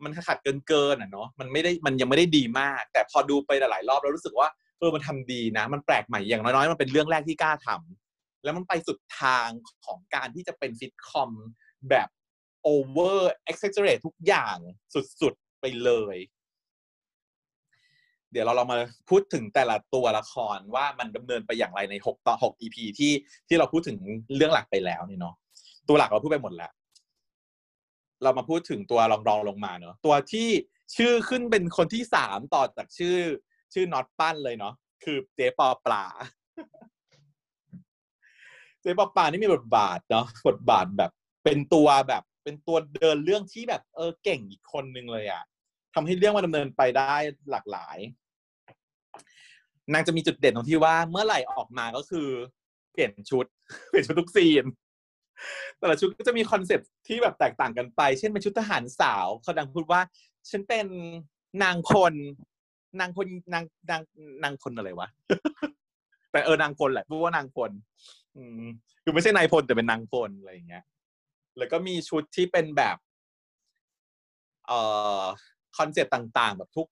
[0.05, 9.49] มันขัดเกินเกินอะเนาะมันไม่ได้มันยังไม่ได้ดีมาก แต่พอดูไปหลายๆรอบแล้วรู้สึกว่าเออมันทำดีนะ มันแปลกใหม่อย่างน้อยๆมันเป็นเรื่องแรกที่กล้าทำแล้วมันไปสุดทาง
[9.87, 11.31] ของการที่จะเป็นซิทคอม
[11.91, 12.09] แบบ
[12.63, 14.57] โอเวอร์เอ็กซ์เซเรทุกอย่าง
[14.95, 16.17] สุดๆไปเลย
[18.35, 18.79] เดี๋ยวเราเรามา
[19.11, 23.13] พูดถึงแต่ละตัวละครว่ามันดำเนินไปอย่างไรใน6ต่อ6 EP ที่
[23.49, 23.99] ที่เราพูดถึง
[24.37, 25.35] เรื่องหลักไปแล้วนี่เนาะ
[25.89, 26.73] ตัวหลักเราพูดไปหมดแล้ว
[28.23, 30.49] เรามาพูดถึงตัวรองรองลงมาเนอะตัวที่
[30.97, 33.17] ชื่อขึ้นเป็นคนที่สามต่อจากชื่อ
[33.75, 36.05] ชื่อน็อตปั้นเลยเนาะคือเจ๊ปอปลา
[38.81, 41.11] เจ๊ปอปลานี่มีบทบาทเนาะบทบาทแบบ
[41.45, 45.43] เป็นตัวแบบ เป็นตัวเดินเรื่องที่แบบเออเก่งอีกคนนึงเลยอะ
[45.95, 47.15] ทำให้เรื่องมันดำเนินไปได้
[47.51, 47.99] หลากหลาย
[49.93, 52.29] นางจะมีจุดเด่นตรงที่ว่าเมื่อไหร่ออกมาก็คือ
[52.93, 53.47] เปลี่ยนชุด
[53.89, 54.65] เปลี่ยนชุดทุก scene
[55.79, 60.01] แต่ละชุดก็จะมีคอนเซ็ปต์ที่แบบแตกต่างกันไป เช่นเป็นชุดทหารสาวเขาดังพูดว่า
[60.51, 60.87] ฉันเป็น
[61.63, 62.15] นางพล
[63.01, 64.03] นางพลนางนาง
[64.45, 65.09] นางพลอะไรวะ
[66.33, 67.71] แต่เออนางพลแหละพูดว่านางพล
[68.37, 68.63] อืม
[69.03, 70.85] คือไม่ใช่นายพลแต่เป็นนางพลอะไรอย่างเงี้ย
[71.59, 72.97] แล้วก็มีชุดที่เป็นแบบ
[74.67, 74.81] เอ่
[75.21, 75.23] อ
[75.79, 76.87] คอนเซ็ปต์ต่าง ๆ แบบทุก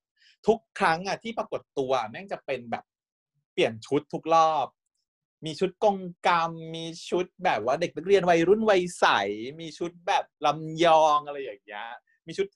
[0.46, 2.84] ทุกครั้งอะที่ปรากฏตัวแม่งจะเป็นแบบ
[3.52, 4.66] เปลี่ยนชุดทุกรอบ
[5.44, 9.06] มีชุดกรงกรรม มีชุดแบบว่าเด็กนักเรียนวัยรุ่นวัยใส
[9.60, 11.86] มีชุดแบบลำยองอะไรอย่างเงี้ย
[12.26, 12.46] มีชุด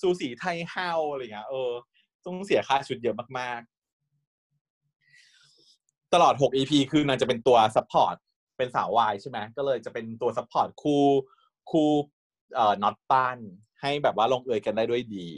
[0.00, 1.70] ซูสีไทเฮาอะไรเงี้ยเออ
[2.24, 3.74] ต้องเสียค่าชุดเยอะมากๆ
[6.14, 8.16] ตลอด 6 EP คือนางจะเป็นตัว support
[8.58, 11.04] เป็นสาววายใช่ไหมก็เลยจะเป็นตัว support คู่
[11.70, 11.90] คู่
[12.54, 13.38] เอ่อน็อตป้าน
[13.80, 15.28] ให้แบบว่าลงเอยกันได้ด้วยดี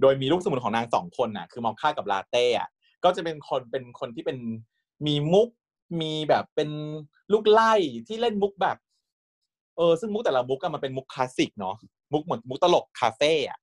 [0.00, 2.68] โดยมีลูกสมุนของนางสองคนน่ะ คือมอคค่ากับลาเต้อะ
[3.04, 4.38] ก็จะเป็นคนเป็นคนที่เป็น
[5.06, 5.48] มีมุก
[6.00, 6.70] มีแบบเป็น
[7.32, 7.74] ลูกไล่
[8.08, 8.76] ที่เล่นมุกแบบ
[9.76, 11.76] เออซึ่งมุกแต่ละมุกก็มันเป็นมุกคลาสสิกเนาะ
[12.12, 13.58] มุกเหมือนมุกตลกคาเฟ่อะ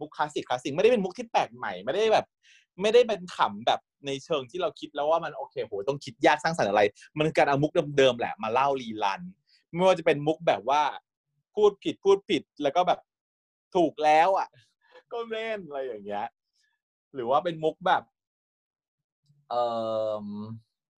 [0.00, 2.26] มุกคลาสสิกคลาสสิกไม่ได้เป็นมุกที่แปลกใหม่ ไม่ได้แบบ
[2.80, 6.82] ไม่ได้เป็นขำแบบในเชิงที่เราคิดแล้วว่ามันโอเคโหต้องคิดยากสร้างสรรค์อะไร
[7.18, 9.22] มันการเอามุกเดิมๆแหละมาเล่ารีลัน
[9.74, 10.82] ไม่ว่าจะเป็นมุกแบบว่า
[11.54, 13.00] พูดผิดพูดผิดแล้วก็แบบ
[13.74, 14.48] ถูกแล้วอะ
[15.12, 16.26] ก็เล่นอะไรอย่างเงี้ย
[17.14, 18.02] หรือว่าเป็นมุกแบบ
[19.48, 19.62] เอ่
[20.24, 20.26] อ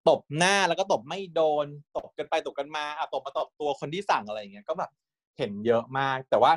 [0.09, 4.91] ตบหน้าแล้วก็ตบไม่โดน ตบกันไปตบกันมาอะตบมาตบตัวคนที่สั่งอะไรอย่างเงี้ยก็แบบ
[5.39, 6.53] เห็นเยอะมาก แต่ว่า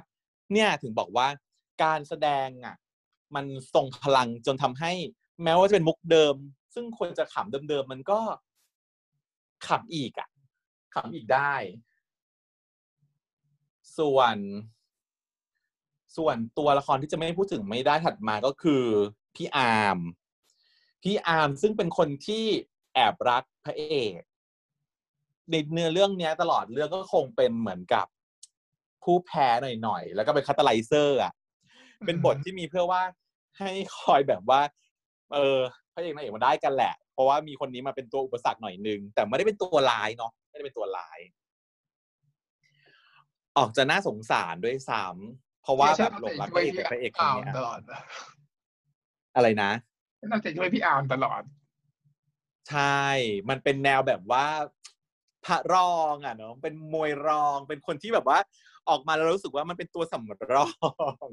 [0.52, 1.28] เนี่ยถึงบอกว่า
[1.84, 2.76] การแสดงอะ
[3.36, 4.92] มันทรงพลังจนทำให้
[5.44, 6.36] แม้ว่าจะเป็นมุกเดิม
[6.74, 8.20] ซึ่งควรจะขำเดิมๆมันก็
[9.68, 10.30] ขำอีกอะ
[10.96, 11.54] ขำอีกได้
[13.98, 14.38] ส่วน
[16.18, 18.84] ส่วนตัวละครที่จะไม่พูดถึงไม่ได้ถัดมาก็คือ
[19.36, 20.00] พี่อาร์ม
[21.04, 22.46] พี่อาร์มซึ่งเป็นคนที่
[22.96, 23.84] แอบรักพระเอ
[24.18, 24.20] ก
[25.52, 28.06] ในเนื้อเรื่องนี้ตลอดเรื่องก็คงเป็นเหมือนกับ
[29.04, 29.48] ผู้แพ้
[29.84, 31.34] หน่อยๆ แล้วก็เป็นคาตาไลเซอร์อะ
[32.06, 33.02] เป็นบทที่มีเพื่อว่า
[33.58, 34.62] ให้คอยแบบว่า
[35.34, 35.60] เออ
[35.94, 41.20] พระเอกนางเอกมาได้กันแหละ เพราะว่ามีคนนี้มาเป็นตัวอุปสรรคหน่อยนึง แต่ไม่ได้เป็นตัวร้ายเนาะไม่ได้เป็นตัวร้าย
[43.58, 47.80] ออกจะน่าสงสารด้วยซ้ำ เพราะว่าแบบหลงรักพระเอกแต่พระเอกคนอาร์มเนี้ยตลอด
[49.36, 49.72] อะไรนะ
[50.32, 51.42] น่าจะช่วยพี่อาร์มตลอด
[52.70, 53.04] ใช่
[53.50, 54.48] มันเป็นแนวแบบว่า
[55.46, 58.40] พระรองอะเนาะเป็นมวยรอง เป็นคนที่แบบว่า
[58.90, 60.68] ออกมาแล้วรู้สึกว่ามันเป็นตัวสำรอ
[61.26, 61.28] ง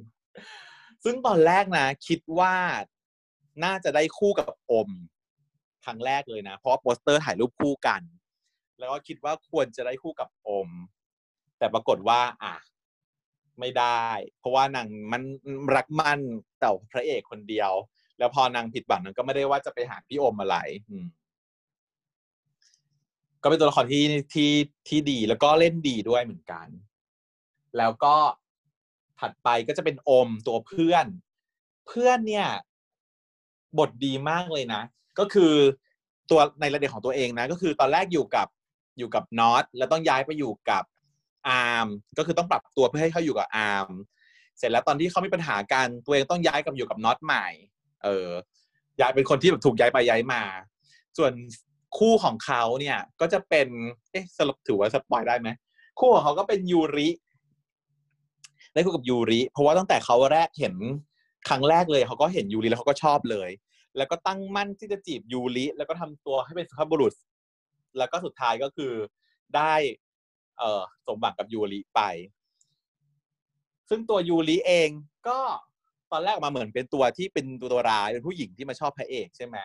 [1.05, 2.55] ซึ่งตอนแรกนะ คิดว่า
[3.65, 4.91] น่าจะได้คู่กับอม
[5.85, 8.03] ครั้งแรกเลยนะ เพราะว่าโปสเตอร์ถ่ายรูปคู่กัน
[8.79, 10.69] แล้วก็คิดว่าควรจะได้คู่กับอม
[11.59, 12.55] แต่ปรากฏว่า อะ
[13.63, 14.07] ไม่ได้
[14.39, 15.23] เพราะว่านางมัน
[15.75, 16.21] รักมัน
[16.61, 17.73] แต่พระเอกคนเดียว
[18.19, 20.57] แล้วพอนางผิดหวังนางก็ไม่ได้ว่าจะไปหาพี่อมอะไร
[23.43, 24.51] ก็เป็นตัวละครที่ที่
[24.89, 26.67] ที่ดีแล้วก็เล่นดีด้วยเหมือนกัน
[27.79, 28.17] แล้วก็
[29.21, 31.07] ถัดไปก็จะเป็นอมตัวเพื่อน
[31.87, 32.47] เพื่อนเนี่ย
[33.79, 34.83] บทดีมากเลยนะ
[35.19, 35.55] ก็คือ
[36.31, 38.49] ตัวในระเด็ของตัวเองนะ ก็คือตอนแรกอยู่กับ
[38.99, 40.83] อยู่กับน็อตแล้วต้องย้ายไปอยู่กับ
[41.49, 41.87] อาร์ม
[42.19, 43.89] ก็คือต้องปรับตัวเพื่อให้เขาอยู่กับอาร์ม
[44.59, 47.47] เสร็จแล้วตอนที่เขามีปัญหากันตัวเองต้องย้ายกับอยู่กับน็อตใหม่
[48.05, 48.29] เออ
[49.01, 50.43] ย้ายเป็นคนที่แบบถูกย้ายไปย้ายมา
[51.19, 51.33] ส่วน
[51.99, 53.69] คู่ของเขาเนี่ยก็จะเป็น
[54.13, 55.49] เอ๊ะสรุปถือว่าสปอยได้ไหม
[56.01, 57.09] คู่ของเขาก็เป็นยูริ
[58.73, 60.75] ได้คู่กับยูริ เพราะว่าตั้งแต่เขาแรกเห็น
[61.49, 63.51] ครั้งแรกเลยเขาก็เห็นยูริแล้วเขาก็ชอบเลย
[63.97, 67.15] แล้วก็ตั้งมั่นที่จะจีบยูริแล้วก็ทำตัวให้เป็นสุภาพบุรุษ
[67.99, 68.93] แล้วก็สุดท้ายก็คือ
[69.57, 69.75] ได้
[70.59, 72.01] เออสมหวังกับยูริไป
[73.91, 74.91] ซึ่งตัวยูริเอง
[75.29, 75.39] ก็
[76.13, 79.57] ตอนแรกออกมาเหมือนเป็นตัวที่เป็นตัวตัวร้ายเป็นผู้หญิงที่มาชอบพระเอกใช่ไหม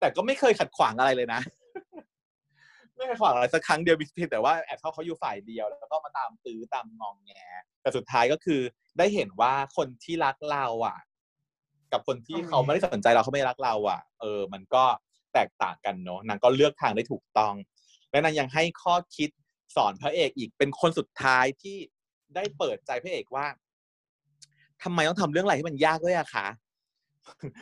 [0.00, 1.40] แต่ก็ไม่เคยขัดขวางอะไรเลยนะ
[2.96, 7.32] ไม่เคยขัดขวางอะไรสักครั้งเดียวมีเพียงแต่ว่าแอบชอบเขาอยู่ฝ่ายเดียวแล้วก็มาตามตื้อตามงองแง
[7.82, 8.60] แต่สุดท้ายก็คือ
[8.98, 10.98] ได้เห็นว่าคนที่รักเราอะ
[11.92, 14.84] กับคนที่เขาไม่ได้สนใจเราเขาไม่รักเรา อะ เออ มันก็
[15.34, 17.54] แตกต่างกันเนาะนางก็เลือกทางได้ถูกต้อง
[18.10, 19.30] และนางยังให้ข้อคิด
[19.76, 21.76] สอนพระเอกอีกเป็นคนสุดท้ายที่
[22.34, 23.46] ได้เปิดใจพระเอกว่า
[24.82, 26.46] ทำไมต้องทำเรื่องอะไรที่มันยากด้วยอะคะ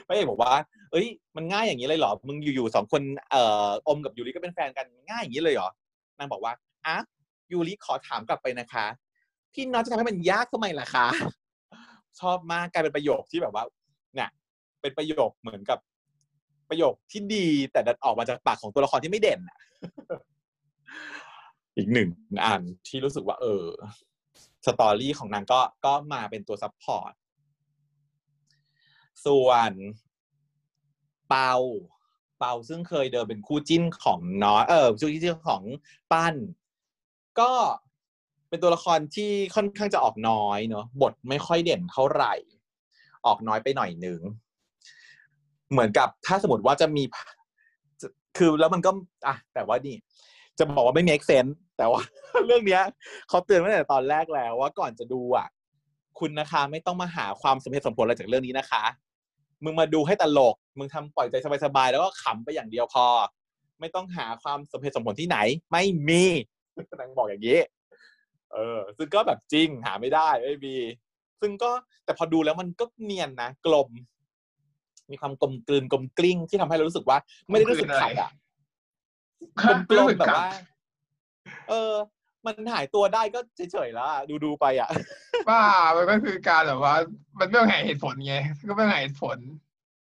[0.07, 0.53] พระเอกบอกว่า
[0.93, 5.71] เอ้ย มันง่ายอย่างนี้เลยเหรอ มึงอยู่ๆสองคนเอ่ออมกับยูริก็เป็นแฟนกันง่ายอย่างนี้เลยเหรอ
[6.19, 6.53] นางบอกว่า
[6.87, 6.97] อะ
[7.53, 8.87] ยูริขอถามกลับไปนะคะ
[9.53, 11.07] พี่น้องจะทำให้มันยากทำไมล่ะคะ
[12.21, 13.65] ชอบมากกลายเป็นประโยคที่แบบว่า
[14.15, 14.29] เนี่ย
[14.81, 15.79] เป็นประโยคเหมือนกับ
[16.69, 19.59] ประโยคที่ดีแต่ดันออกมาจากปากของตัวละครที่ไม่เด่นอะ
[21.79, 22.09] อีกหนึ่ง
[22.47, 23.65] อันที่รู้สึกว่า เออ
[24.67, 27.13] story ของนางก็ก็มาเป็นตัว support
[29.27, 29.73] ส่วน
[31.29, 31.53] เปา
[32.39, 35.63] เปาซึ่งเคยเดินเป็นคู่จิ้นของน้อยเออคู่จิ้นของ
[36.13, 36.35] ปั้น
[37.41, 37.53] ก็
[38.49, 42.35] เป็นตัวละครที่ค่อนข้างจะออกน้อยเนอะบทไม่ค่อยเด่นเท่าไหร่
[43.27, 44.21] ออกน้อยไปหน่อยหนึ่ง
[45.71, 47.03] เหมือนกับถ้าสมมติว่าจะมี
[48.39, 48.91] คือแล้วมันก็
[49.27, 49.97] อะ แต่ว่านี่
[50.59, 52.03] จะบอกว่าไม่ make sense แต่ว่า
[52.47, 52.83] เรื่องเนี้ย
[53.29, 55.49] เขาเตือนตั้งแต่ตอนแรกแล้วว่าก่อนจะดูอะ
[56.19, 58.85] คุณนะคะไม่ต้องมาหาความสมเหตุสมผลอะไรจากเรื่องนี้นะคะ
[59.65, 63.07] มึงมาดูให้ตลก มึงทำปล่อยใจสบายๆแล้วก็ขำไปอย่างเดียวพอ
[63.81, 65.39] ไม่ต้องหาความสมเหตุสมผลที่ไหน
[65.73, 66.25] ไม่มี
[67.01, 67.59] นางบอกอย่างนี้
[68.53, 70.77] เออ ซึ่งก็แบบจริงหาไม่ได้ไม่มี
[71.41, 71.71] ซึ่งก็
[72.05, 73.89] แต่พอดูแล้วมันก็เนียนนะกลม
[75.11, 78.31] มีความกลมกลืนกลมกลิ้งที่ทำให้เรารู้สึกว่า ไม่ได้รู้สึกขัดอะ
[79.63, 80.49] กลมกลมแบบว่า
[81.69, 81.93] เออ
[82.47, 83.41] มันหายตัวได้ก็
[83.73, 84.89] เฉยๆแล้วอะดูดูๆไปอะ
[85.49, 85.63] ว่า
[85.97, 86.95] มันก็คือการแบบว่า
[87.39, 88.35] มันไม่ต้องหาเหตุผลไง
[88.69, 89.39] ก็ไม่ต้องหาเหตุผล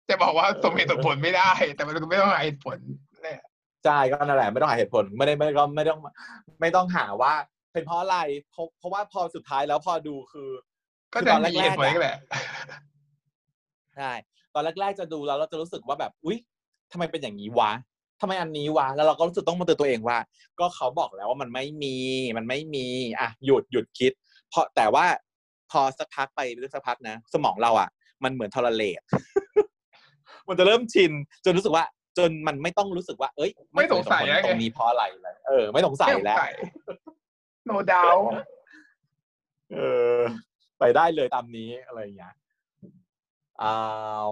[0.08, 2.78] จะบอกว่าสมเหตุสมผลไม่ได้ แต่มันก็ไม่ต้องหาเหตุผล
[3.22, 3.40] แหละ
[3.84, 6.00] ใช่ก็นั่นแหละไม่ต้องหาเหตุผลไม่ได้ไม่ได้ก็ไม่ต้อง
[6.60, 7.32] ไม่ต้องหาว่า
[7.72, 8.18] เป็นเพราะอะไร
[8.50, 10.50] เพราะเพราะว่าพอสุดท้ายแล้วพอดูคือ
[11.14, 12.16] ก็คือจะตอนมีเหแรกตุผลๆก็อะแหละ
[13.96, 14.12] ใช่
[14.54, 16.38] ตอนแรกๆจะดูแล้วเราจะรู้สึกว่าแบบอุ๊ย
[16.92, 17.70] ทำไมเป็นอย่างนี้วะ
[18.20, 20.18] ทำไมอันนี้วะแล้วเราก็รู้สึกต้องมาเตือนตัวเองว่า
[20.60, 21.96] ก็เขาบอกแล้วว่ามันไม่มี
[22.36, 22.86] มันไม่มี
[23.20, 24.12] อะหยุดหยุดคิด
[24.48, 25.04] เพราะแต่ว่า
[25.70, 26.40] พอสักพักไป
[26.74, 27.88] สักพักนะ สมองเราอะ
[28.24, 29.00] มันเหมือนทรเลต
[30.48, 31.12] มันจะเริ่มชิน
[31.44, 31.84] จนรู้สึกว่า
[32.18, 36.38] จนมันไม่ต้องรู้สึกว่า เอ้ย ไม่สงสัยผลแล้วไงตรงนี้เพราะอะไรแล้วเออ ไม่สงสัยแล้ว
[37.70, 38.24] no doubt
[39.74, 39.78] เอ
[40.14, 40.18] อ
[40.78, 42.34] ไปได้เลยตามนี้อะไรอย่างเงี้ย
[43.62, 43.72] อ่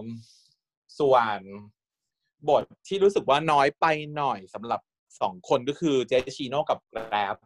[0.01, 0.05] า
[0.99, 1.41] ส่วน
[2.49, 4.81] บทที่รู้สึกว่าน้อยไปหน่อยสำหรับ
[5.21, 7.37] สองคนก็คือเจชิโน่กับแกร็บ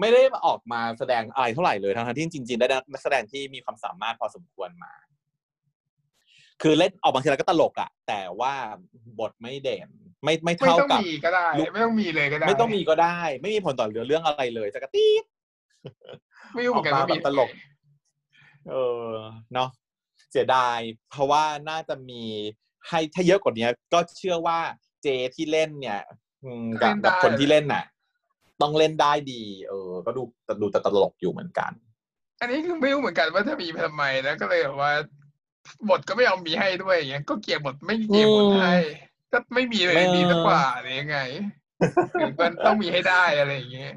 [0.00, 4.94] ไม่ได้ออกมาแสดงอะไรเท่าไหร่เลยทั้งๆที่จริงๆได้นักแสดงที่มีความสามารถพอสมควรมา
[6.62, 8.54] คือเล่นออกบางทีแล้วก็ตลกอะแต่ว่า
[9.20, 9.88] บทไม่เด่น
[10.24, 15.24] ไม่ไม่ไม่เท่าต้องกับมีก็ได้ลุคไม่ต้องมีเลยก็ได้ ไม่ต้องมีก็ได้ ไม่มีผลต่อเรื่องเรื่องอะไรเลยสักกะตีด
[16.54, 17.50] ไม่รู้เหมือนกันออกมาว่ามีแบบตลก
[18.70, 18.74] เอ
[19.06, 19.10] อ
[19.54, 19.68] เนาะ
[20.30, 20.78] เสียดาย
[21.10, 22.22] เพราะว่าน่าจะมี
[22.88, 24.58] ให้ถ้าเยอะกว่านี้ก็เชื่อว่า
[25.02, 26.00] เจที่เล่นเนี่ย
[26.44, 27.84] อืมกับกับคนที่เล่นน่ะ
[28.60, 30.22] ต้องเล่นได้ดี เออ ก็ดู
[30.60, 31.72] ดูแต่ตลกอยู่เหมือนกัน
[32.40, 34.92] อันนี้คือไม่รู้เหมือนกันว่าจะมีทำไมแล้วก็เลยแบบว่า
[35.88, 38.74] บทก็ไม่ยอมมีให้ด้วยอย่างเงี้ยก็เกลียดบทไม่เกลียดบทให้
[39.32, 41.18] ก็ไม่มีเลยเออดีสักกว่าหรือยังไง
[42.18, 43.94] หรือมันต้องมีให้ได้อะไรอย่างเงี้ย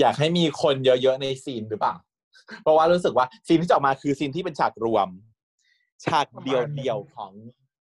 [0.00, 1.94] อยากให้มีคนเยอะๆในซีนหรือเปล่า
[2.62, 5.08] เพราะว่ารู้สึกว่าซีนที่จะออกมาคือซีนที่เป็นฉากรวม
[6.04, 7.32] ฉากเดียวๆของ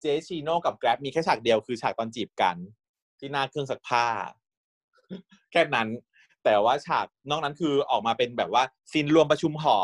[0.01, 2.55] เจชิโน่กับแกร็บมีแค่ฉากเดียวคือฉากตอนจีบกัน
[3.19, 4.05] ที่หน้าเครื่องซักผ้า
[5.51, 5.87] แค่นั้น
[6.43, 9.79] แต่ว่าฉากนอกนั้นคือออกมาเป็นแบบว่าซีนรวมประชุมหอ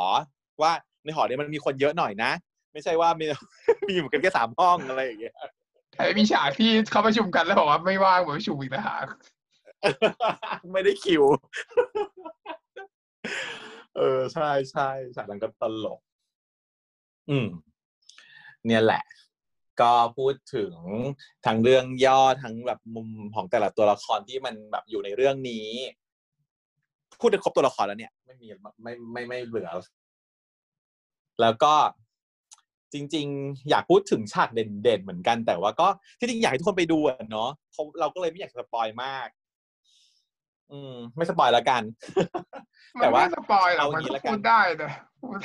[0.61, 0.71] ว่า
[1.03, 2.31] ในหอเนี่ยมันมีคนเยอะหน่อยนะ
[2.73, 3.25] ไม่ใช่ว่ามี
[3.87, 5.35] มีอยู่กันแค่สามห้องอะไรอย่างเงี้ย
[5.91, 8.99] แต่มีฉากที่เขาประชุมกันแล้วบอกว่าไม่ว่างเหมือนประชุมอีกนะฮะ
[10.73, 11.23] ไม่ได้คิว
[13.97, 15.99] เออใช่ใช่ฉากนั้นก็ตลก
[17.29, 17.47] อืม
[18.67, 19.03] เนี่ยแหละ
[19.81, 20.73] ก็พูดถึง
[21.45, 25.67] ทั้งเรื่องย่อทั้งแบบมุมของแต่ละตัวละครที่มันแบบอยู่ในเรื่องนี้
[27.19, 28.47] พูดได้ครบตัวละครแล้วเนี่ย ไม่มี
[28.83, 29.69] ไม่ไม่ไม่เหลือ
[31.41, 31.73] แล้วก็
[32.93, 35.87] จริง ๆ อยากพูดถึงฉากเด่นๆเหมือนกัน แต่ว่าก็
[36.19, 39.27] ที่จริงอยากให้ทุกคนไปดูอะเนาะเขาเราก็เลยไม่อยาก spoil มาก
[40.71, 41.81] อืม ไม่ spoil แล้วกัน
[42.95, 45.37] มัน แต่ว่าไม่ spoil หรอกเอามันงี้ก็ละกันพูดได้นะพูด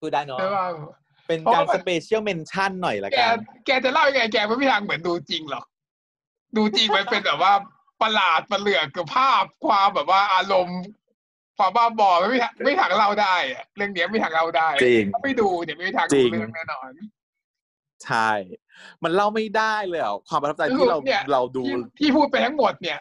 [0.00, 0.66] พูดได้เนาะได้ว่า
[1.26, 5.64] เป็นเพราะการว่ามัน special mention หน่อยละแกกัน แกจะเล่ายังไง แกไม่มีทางเหมือนดูจริงหรอก
[6.56, 7.52] ดูจริงมันเป็นแบบว่า
[8.02, 10.80] ประหลับประเหลือกกับภาพความแบบว่าอารมณ์
[11.58, 16.90] ความบ้าบอไม่มีทางไม่มีทางเล่าได้อะเรื่องเนี้ยไม่มีทางเล่าได้จริงถ้าไม่ดูเนี่ยไม่มีทางจริดูงเรื่องแน่นอน
[18.04, 18.30] ใช่
[19.02, 22.98] มันเล่าไม่ได้เลยอะความประทับใจที่เราเนี่ยเราดูที่ที่พูดไปทั้งหมดเนี่ย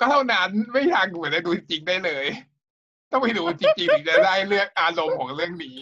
[0.00, 2.26] ก็เท่านั้นไม่มีทางเหมือนได้ดูจริงได้เลย
[3.10, 5.78] ต้องไปดูจริงๆถึงจะได้เรื่องอารมณ์ของเรื่องนี้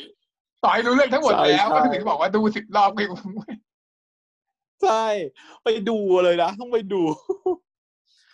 [0.64, 3.30] ต่อให้รู้เรื่องทั้งหมดใช่แล้วใช่ก็ถึงบอกว่าดูสิบรอบไม่คุ้ม
[4.82, 5.06] ใช่
[5.64, 7.02] ไปดูเลยนะ ต้องไปดู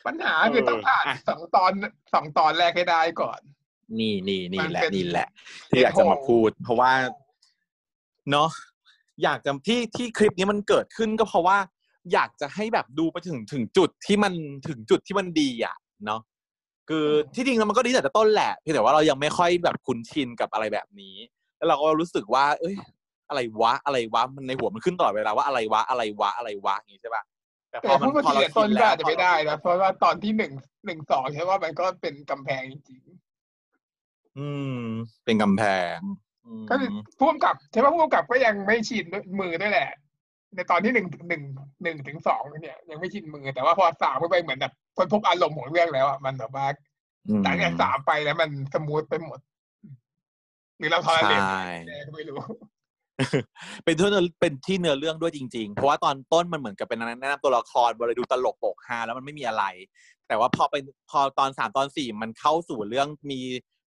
[0.06, 1.72] ปัญหาคือต้องผ่านเอออะสองตอน
[2.12, 3.40] สองตอนแรกให้ได้ก่อน
[3.98, 5.28] นี่นี่นี่มันแหละเป็นนี่แหละ
[5.68, 6.90] ที่อยากจะมาพูด เพราะว่า
[8.30, 8.48] เนาะ
[9.22, 11.58] อยากจะที่ที่คลิปนี้มันเกิดขึ้นก็เพราะว่า
[12.12, 14.32] อยากจะให้แบบดูไปถึงถึงจุดที่มัน
[14.68, 16.20] ถึงจุดที่มันดีอะ เนาะ
[16.88, 21.16] คือที่จริงแล้วมันก็ดีแต่ต้นแหละเพียงแต่ว่าเรายังไม่ค่อยแบบคุ้นชินกับอะไรแบบนี้
[21.60, 22.76] แล้วเราก็รู้สึกว่า เอ้ย
[23.28, 27.22] อะไรวะอะไรวะมันในหัวมันขึ้นตลอดเวลาว่าอะไรวะอะไรวะอะไรวะอย่างนี้ใช่ปะ
[27.70, 30.52] แต่พแต่อมันพูดเมื่อพอกี้เราเนี่ยต้นชินก็แล้วอาจจะไม่ได้นะเพราะว่าตอนที่หนึ่ง
[30.86, 33.02] หนึ่งสองใช่ว่ามันก็เป็นกำแพงจริง
[34.38, 34.82] อืม
[35.24, 35.62] เป็นกำแพ
[35.94, 35.98] ง
[36.46, 39.90] อืมๆก็คือผู้กำกับใช่ไหมผู้กำกับก็ยังไม่ชินด้วยมือด้วยแหละ
[40.54, 41.42] ในตอนที่หนึ่งหนึ่ง
[41.82, 46.66] หนึ่งถึงสองเนี่ย ยังไม่ชินมือแต่ว่าพอสามไปเหมือนแบบคนพบอารมณ์ของเรื่องแล้วอะมันแบบว่า
[47.28, 49.40] อืมหลังจากสามไปแล้วมันสมูทไปหมด
[50.80, 52.38] หรือเราทอร์เรนใช่แน่ก็ไม่รู้
[53.84, 59.64] เป็นที่เนื้อเป็นที่เนื้อเรื่องด้วยจริง ๆ เพราะว่าตอนต้นมันเหมือนกับเป็นแนะนำตัวละครบริดูตลกโปกฮาแล้วมันไม่มีอะไร
[60.28, 63.40] แต่ว่าพอเป็นพอตอนสามตอนสี่มันเข้าสู่เรื่องมี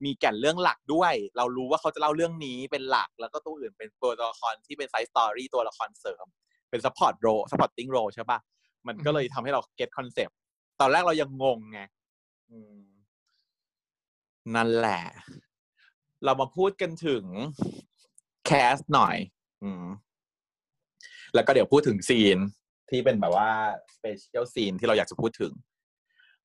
[0.05, 6.27] มีแก่นเรื่องหลักด้วย เรารู้ว่าเขาจะเล่าเรื่องนี้เป็นหลัก แล้วก็ตัวอื่นเป็นตัวละครที่เป็น side story ตัวละครเสริม
[6.71, 8.39] เป็น support role supporting role ใช่ปะ
[8.87, 10.37] มันก็เลยทำให้เรา get concept
[10.81, 11.81] ตอนแรกเรายังงงไง
[12.51, 12.83] อืม
[14.55, 15.01] นั่นแหละ
[16.25, 17.25] เรามาพูดกันถึง
[18.47, 19.17] cast หน่อย
[19.63, 19.85] อืม
[21.35, 22.39] แล้วก็เดี๋ยวพูดถึง scene
[22.91, 23.51] ที่เป็นแบบว่า
[23.97, 25.53] special scene ที่เราอยากจะพูดถึง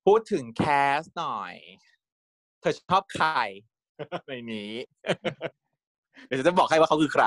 [0.06, 1.54] พูดถึง cast หน่อย
[2.60, 3.28] เธอชอบใคร
[4.28, 4.72] ในนี้
[6.26, 7.24] เดี๋ยวฉันจะบอกให้ว่าเขาคือใคร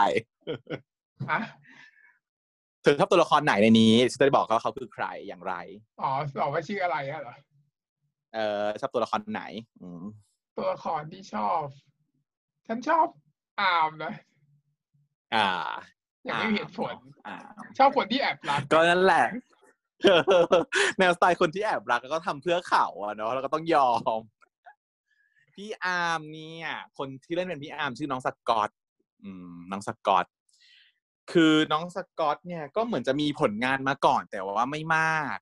[1.31, 1.39] อะ
[2.81, 5.53] เธอชอบตัวละครไหนในนี้ฉันจะบอกว่าเขาคือใครอย่างไร
[6.01, 6.11] อ๋อ
[6.41, 7.35] บอกว่าชื่ออะไรอะเหรอ
[8.35, 9.43] เออชอบตัวละครไหน
[9.81, 10.03] อืม
[10.57, 11.63] ตัวละครที่ชอบ
[12.73, 13.07] ฉันชอบ
[13.61, 14.13] อามนะ
[15.35, 15.49] อ่า
[16.27, 16.95] ยังไม่มีเหตุผล
[17.27, 17.35] อ่า
[17.77, 19.25] ชอบคนที่แอบรักก็นั่นแหละ
[20.99, 24.21] แนวสไตล์คนที่แอบรักก็ทำเพื่อเขาอะเนาะแล้วก็ต้องยอม
[25.53, 28.69] พี่อาร์มเนี่ย คนที่เล่นเป็นพี่อาร์มชื่อน้องสกอต
[29.23, 30.25] อืม น้องสกอต
[31.31, 35.37] คือน้องสกอต เนี่ยก็เหมือนจะมีผลงานมาก่อนแต่ว่าไม่มาก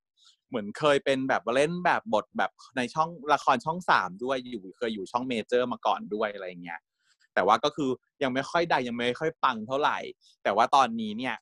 [0.49, 6.79] เหมือนเคยเป็นแบบเล่นแบบบทแบบในช่องละครช่องสามด้วยอยู่ เคยอยู่ช่องเมเจอร์มาก่อนด้วยอะไรเงี้ย
[7.33, 7.89] แต่ว่าก็คือ
[8.23, 9.97] ยังไม่ค่อยดังยังไม่ค่อยปังเท่าไหร่
[10.43, 11.35] แต่ว่าตอนนี้เนี่ย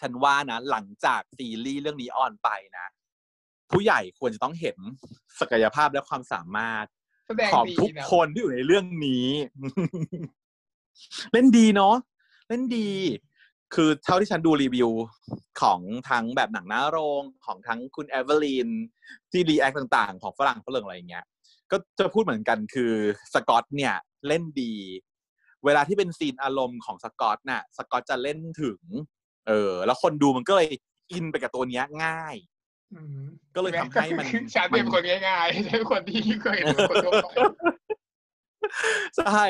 [0.00, 2.86] ฉันว่านะหลังจากซีรีส์เรื่องนี้ออนไปนะ
[3.70, 4.76] ผู้ใหญ่ควรจะต้องเห็น
[5.40, 6.86] ศักยภาพและความสามารถ
[7.26, 9.26] แสดงของดีทุกนะคนที่อยู่ในเรื่องนี้
[11.32, 11.94] เล่นดีเนาะ
[12.48, 12.88] เล่นดี
[13.74, 14.90] คือเท่าที่ฉันดูรีวิว
[15.60, 18.68] ของทั้งแบบหนังหน้าโรงของทั้งคุณเอเวอร์ลีน
[19.30, 21.24] ที่ react ต่าง ๆ ของฝรั่งฝรั่งอะไรอย่างเงี้ย
[21.72, 22.92] ก็จะพูดเหมือนกันคือ
[23.34, 23.94] สกอตเนี่ย
[24.26, 24.74] เล่นดี
[25.64, 28.80] เวลาที่เป็น scene อารมณ์ของสกอตน่ะสกอตจะเล่นถึง
[29.46, 30.68] เออ แล้วคนดูมันก็เลย
[31.12, 32.36] in ไปกับตัวเนี้ยง่าย
[32.94, 33.20] อืม
[33.54, 37.28] ก็เลยทำให้มันคือฉันเป็นคนง่ายๆใช่คนที่เคยเห็นเป็นคนทั่วไป
[39.18, 39.44] ใช่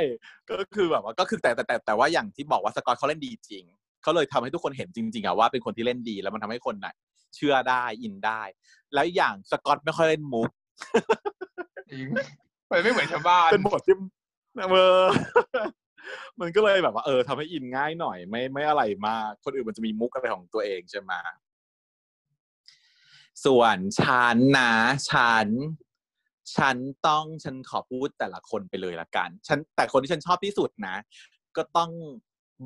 [0.50, 3.64] ก็คือแบบว่าก็คือแต่แต่แต่แต่ว่าอย่างที่บอกว่าสกอตเขาเล่นดีจริง
[4.02, 6.94] เขาเลยทำให้ทุกคนเห็นจริง ๆอะว่าเป็นคนที่เล่นดีแล้วมันทำให้คนน่ะ
[7.34, 8.42] เชื่อได้อินได้
[8.94, 10.50] แล้วอย่างสกอตไม่ค่อยเล่นมุก
[11.90, 12.06] จริง
[12.70, 13.96] มันไม่เหมือนชาวบ้านเป็นบทที่
[14.72, 15.04] เออ
[16.40, 21.12] มันก็เลยแบบว่าเออทำให้อินง่ายหน่อย ไม่ไม่อะไรมากคนอื่นมันจะมีมุกอะไรของตัวเองใช่ไหม
[23.44, 24.72] ส่วนฉันนะ
[25.10, 25.48] ฉัน
[26.56, 30.96] ฉันต้องฉันขอพูดแต่ละคนไปเลยละกัน ฉันแต่คนที่ฉันชอบที่สุดนะ
[31.56, 31.90] ก็ต้อง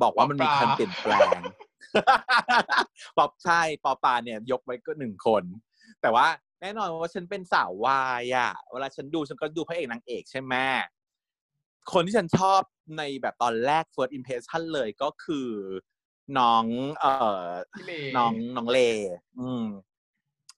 [0.03, 1.39] บอกว่ามันมีการเปลี่ยนแปลง
[3.17, 5.45] ปอบใช่ปอปาเนี่ย ยกไว้ก็หนึ่งคน
[6.03, 6.27] แต่ว่า
[6.63, 10.55] แน่นอนว่าฉันเป็นสาววายอะเวลาฉันดูฉันก็ดูพระเอกนางเอกใช่ไหม
[11.93, 12.61] คนที่ฉันชอบ
[12.99, 15.49] ในแบบตอนแรก first impression เลยก็คือ
[16.39, 16.65] น้อง
[16.99, 17.13] เอ่
[17.45, 18.79] อพี่เลน้องน้องเล
[19.39, 19.65] อืม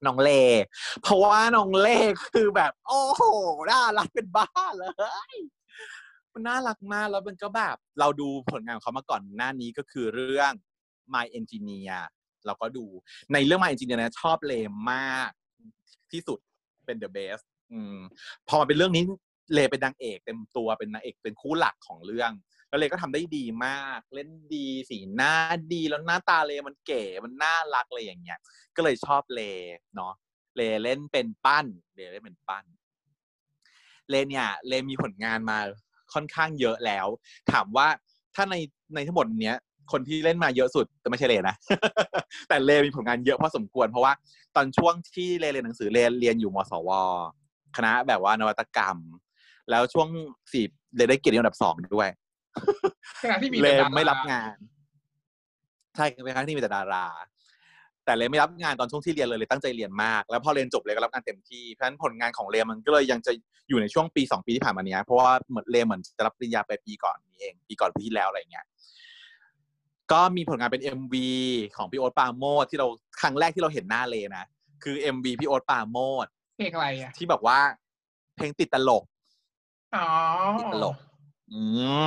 [0.06, 0.30] น้องเล
[1.02, 1.88] เพราะว่าน้องเล
[2.32, 3.22] คือแบบ โอ้โห
[3.70, 4.84] น่ารักเป็นบ้าเล
[5.32, 5.36] ย
[6.32, 10.52] มันน่ารักมากแล้วมันก็แบบ เราดูผลงานของเขามาก่อนหน้านี้ก็คือเรื่อง
[11.14, 11.96] My Engineer
[12.46, 12.84] เราก็ดู
[13.32, 14.52] ในเรื่อง My Engineer นะชอบเล
[14.92, 15.30] มาก
[16.14, 16.38] ที่สุด
[16.86, 17.98] เป็น the best อืม
[18.48, 19.04] พอมาเป็นเรื่องนี้
[19.52, 22.32] เลเป็นนางเอกเต็มตัวเป็นนางเอกเป็นคู่หลักของเรื่อง
[22.68, 25.32] แล้วเลก็ทำได้ดีมาก เล่นดีสีหน้า
[25.72, 28.38] ดีแล้วหน้าตาเลมันเก๋มันน่ารักอะไรอย่างเงี้ย
[28.76, 29.40] ก็เลยชอบเล
[29.94, 30.12] เนาะ
[30.56, 32.64] เลเล่นเป็นปั้นเลเล่นเป็นปั้น
[34.10, 35.58] เลเนี่ยเลมีผลงานมา
[36.14, 37.06] ค่อนข้างเยอะแล้ว
[37.52, 37.88] ถามว่า
[38.34, 38.56] ถ้าใน
[38.94, 39.56] ในทั้งหมดเนี้ย
[39.92, 41.56] คนที่เล่นมาเยอะสุดแต่ไม่ใช่เลนะ
[42.48, 44.12] แต่เลมีผลงานเยอะพอสมควร เพราะว่า
[44.56, 46.90] ตอนช่วงที่เลเรียนหนังสือเลเรียนอยู่มสว
[47.76, 48.96] คณะแบบว่านวัตกรรม
[49.70, 50.08] แล้วช่วง
[50.52, 50.64] สี่
[50.96, 52.08] เลได้เกียรตินิยมอันดับสองด้วย
[53.22, 54.56] ขณะที่มีเลแต่ดาาไม่รับงาน
[55.96, 57.06] ใช่เป็นครั้งที่มีแต่ดารา
[58.04, 63.32] แต่เลไม่รับงานตอนช่วงที่เรียนเลยเลยตั้งใจเรียนมาก แล้วพอเรียนจบเลยก็รับงานเต็มที่เพราะฉะนั้นผลงานของเลมันก็เลยยังจะ
[63.68, 68.64] อยู่ในช่วงปีสองปีที่ผ่านมาเนี้ยเพราะว่าเหมือนเลเหมือนจะรับปริญญาไปปีก่อนนี้เอง ปีก่อนปีที่แล้วอะไรเงี้ย
[70.12, 71.14] ก็มีผลงานเป็น MV
[71.76, 72.86] ของพี่โอ๊ตปราโมทที่เรา
[73.20, 74.44] ครั้งแรกที่เราเห็นหน้าเลนะ
[74.82, 76.26] คือ MV พี่โอ๊ตปราโมท
[76.58, 77.58] เพลงอะไรอะที่บอกว่า
[78.36, 79.04] เพลงติดตลก
[79.96, 80.06] อ๋อ
[80.60, 80.96] ติดตลก
[81.52, 81.60] อื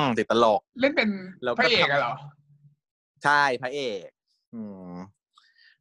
[0.04, 1.10] มติดตลก เล่นเป็น
[1.44, 2.14] แล้วก็พระเอกอะเหรอ
[3.24, 4.08] ใช่พระเอก
[4.54, 4.92] อืม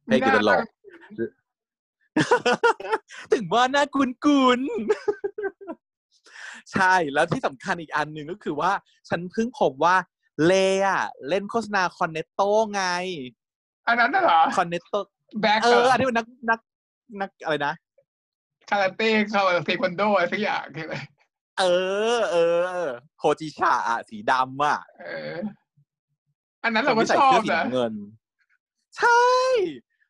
[0.03, 0.61] เพลงติดตลก
[3.33, 4.71] ถึงว่าหน้ากุนกุนๆ
[6.73, 8.71] ใช่แล้วที่สำคัญอีกอันหนึ่งก็คือว่า
[9.09, 9.95] ฉันเพิ่งพบว่า
[10.45, 10.51] เล
[10.85, 12.41] อะเล่นโฆษณาคอนเนตโต
[12.73, 12.83] ไง
[13.87, 14.93] อันนั้นน่ะเหรอคอนเนตโต
[15.41, 16.59] แบ็คเอออันนี้เป็นนักนัก
[17.21, 17.73] นักอะไรนะ
[18.69, 20.93] คาราเต้เขาเทควันโดอะไรสักอย่างใช่ไหม
[21.59, 21.63] เอ
[22.15, 22.37] อ เอ
[22.79, 22.81] อ
[23.17, 25.37] โคจิชาอะสีดำอะเออ
[26.63, 27.93] อันนั้นเราคก็ที่ใส่ชอเสื้บอสีนะน้ำเงิน
[28.97, 29.21] ใช่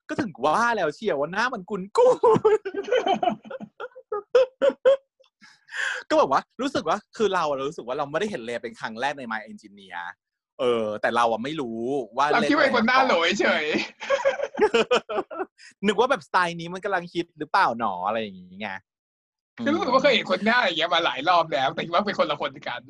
[0.07, 2.59] ก็ถึงว่าแล้วเชียวว่าหน้ามันกุนกุน
[6.09, 10.01] ก็แบบว่ารู้สึกว่าคือเราอะรู้สึกว่าเราไม่ได้เห็นเลเป็นครั้งแรกใน My Engineer
[10.59, 11.79] เออ แต่เราอะไม่รู้
[12.17, 13.65] ว่าเราเลคิดว่าเป็นคนหน้าโหลเฉย
[15.87, 18.69] นึกว่าแบบสไตล์นี้มันกำลังฮิตหรือเปล่าหนออะไรอย่างงี้ไง
[19.63, 22.81] คือรู้สึกว่าเคยเห็นคนหน้าอย่างเงี้ยมาหลายรอบแล้ว แต่คิดว่าเป็นคนละคนกัน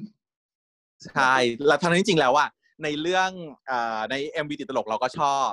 [1.06, 1.34] ใช่
[1.68, 2.50] แล้วทั้งนั้นจริงๆแล้วอะ
[2.84, 3.30] ในเรื่อง
[3.68, 5.50] เอ่อใน MV ติดตลกเราก็ชอบ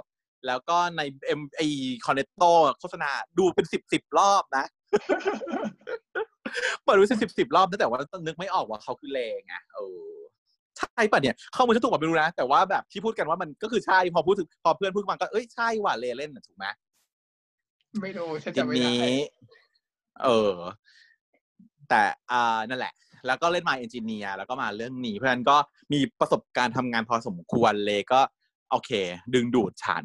[0.47, 1.03] แล้วก็ใน
[1.39, 1.63] M ไอ
[2.07, 2.43] คอนเนตโต
[2.81, 4.65] โฆษณาดูเป็นสิบสิบรอบนะ
[6.85, 10.15] เปิดดูสิบสิบรอบนะแต่ว่านึกไม่ออกว่าเขาคือเลงไงเออ
[10.79, 16.67] ใช่ป่ะเนี่ยข้อมูลฉันถูกกว่าไม่รู้นะ แต่ว่าแบบที่พูดกันว่ามันก็คือใช่พอพูดถึงพอเพื่อนพูดมาก็เอ้ยใช่ว่ะเลเล่นน่ะถูกไหม
[18.03, 19.19] ไม่รู้ฉันทีจำไม่ได้นี้
[20.23, 20.55] เออ
[21.89, 22.95] แต่อ่านั่นแหละ
[23.27, 25.57] แล้วก็เล่นมาเอนจิเนียร์แล้วก็มาเรื่องนี้ เพราะฉะนั้นก็
[25.93, 28.21] มีประสบการณ์ทำงานพอสมควรเลยก็
[28.71, 28.91] โอเค
[29.35, 30.05] ดึงดูดฉัน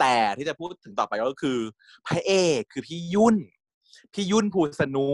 [0.00, 1.58] แต่ที่จะพูดถึงต่อไปก็คือ
[2.06, 3.36] พระเอกคือพี่ยุ่น
[4.14, 5.08] พี่ยุ่นภูสนุ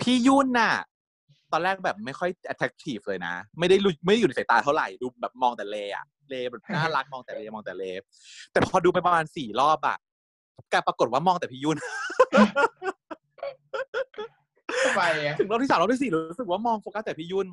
[0.00, 0.74] พี่ยุ่นน่ะ
[1.52, 7.84] ตอนแรกแบบไม่ค่อย attractive เลยนะ ไม่ได้รู้ไม่ได้อยู่ในสายตาเท่าไหร่ดูแบบมองแต่เลอะเลแบบน่ารักมองแต่เลมองแต่เล
[8.52, 9.96] แต่พอดูไปประมาณสี่รอบอะ
[10.72, 11.78] กลารปรากฏว่ามองแต่พี่ยุ่น
[14.84, 17.48] ทำไมอะถึงรอบที่สามรอบที่สี่รู้สึกว่ามองโฟกัสแต่พี่ยุ่น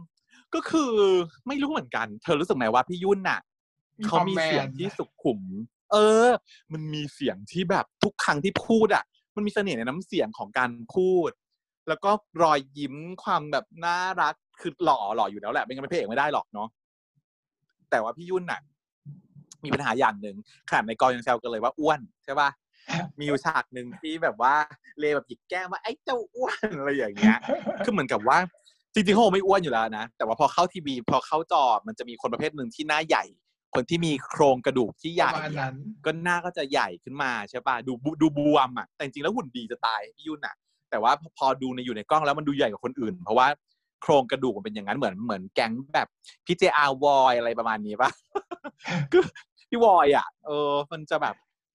[0.54, 0.92] ก็คือ
[1.48, 3.40] ไม่รู้เหมือนกัน เธอรู้สึกไหมว่าพี่ยุ่นน่ะ
[4.00, 5.42] มีเขาความมีแมเสียงนที่สุขุม
[5.92, 6.30] เออ
[6.74, 9.04] มันมีเสียงที่แบบทุกครั้งที่พูดอะ
[9.36, 11.32] มันมีเสน่ห์ในน้ำเสียงของการพูด
[11.90, 12.12] แล้วก็
[12.44, 16.68] รอยยิ้มความแบบน่ารักคือหล่อหล่ออยู่แล้วแหละไม่งั้นเป็นพระเอกไม่ได้หรอกเนาะ
[17.90, 18.62] แต่ว่าพี่ยุ่นน่ะ
[19.64, 20.36] มีปัญหาอย่างหนึ่ง
[20.70, 22.50] ขนาดในกองยังแซวกันเลยว่าอ้วนใช่ป่ะ
[23.20, 24.54] มีอยู่ฉากหนึ่งที่แบบว่า
[25.00, 27.38] เลแบบหยิกแก้มว่าไอ้เจ้าอ้วนอะไรอย่างเงี้ย
[27.86, 28.38] คือเหมือนกับว่า
[28.94, 33.24] จริงๆเขาคงไม่อ้วนอยู่แล้วนะ แต่ว่าพอเข้าทีวีพอเข้าจอมันจะมีคนประเภทหนึ่งที่หน้าใหญ่
[33.76, 35.76] คนที่มีโครงกระดูกที่ใหปญ่ระมาณอะนั้น
[36.06, 40.56] ก็หน้าก็จะใหญ่ขึ้นมาใช่ป่ะดูบุดูบวมอะแต่จริงๆแล้วหุ่นดีจะตายพี่ยุ่นอะ
[40.90, 43.48] แต่ว่าพอดูในอยู่ในกล้องแล้วมันดูใหญ่กว่าคนอื่น เพราะว่า
[44.02, 46.08] โครงกระดูกมันเป็นอย่างนั้นเหมือนเหมือนแก๊งแบบ
[46.46, 48.10] พี่เจอาวอยอะไรประมาณนี้ป่ะ
[49.12, 49.24] คือ
[49.70, 51.36] พี่วอยอะเออ มันจะแบบ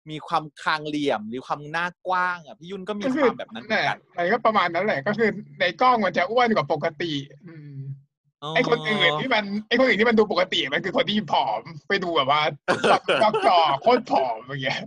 [0.10, 7.14] มีความคางเหลี่ยมมีความหน้ากว้างอะพี่ยุ่นก็มีก็คคือวามแบบนั้นเหมืแหอนละกันมันก็ประมาณนั้นแหละ ก็คือในกล้องมันจะอ้วนกว่าปกติ
[7.48, 7.78] อืม
[8.56, 12.42] ไอคนอื่นที่มันไอคนอื่นที่มันดูปกติมันคือคนที่ผอมไปดูแบบว่า
[13.22, 14.82] จอจอโคตรผอมอย่างเงี้ย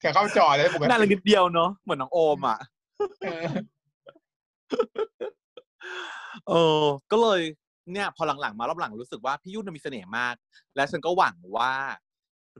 [0.00, 2.58] แต่เข้าจอได้ปกน่ารักตินิดเดียวเนาะเหมือนน้องโอมอะ
[6.48, 6.52] เอ
[6.82, 7.40] อ ก็เลย
[7.92, 10.34] เนี่ย พอหลังๆมารอบหลังรู้สึกว่าพี่ยุ่นมีเสน่ห์มาก
[10.76, 11.72] และฉันก็หวังว่า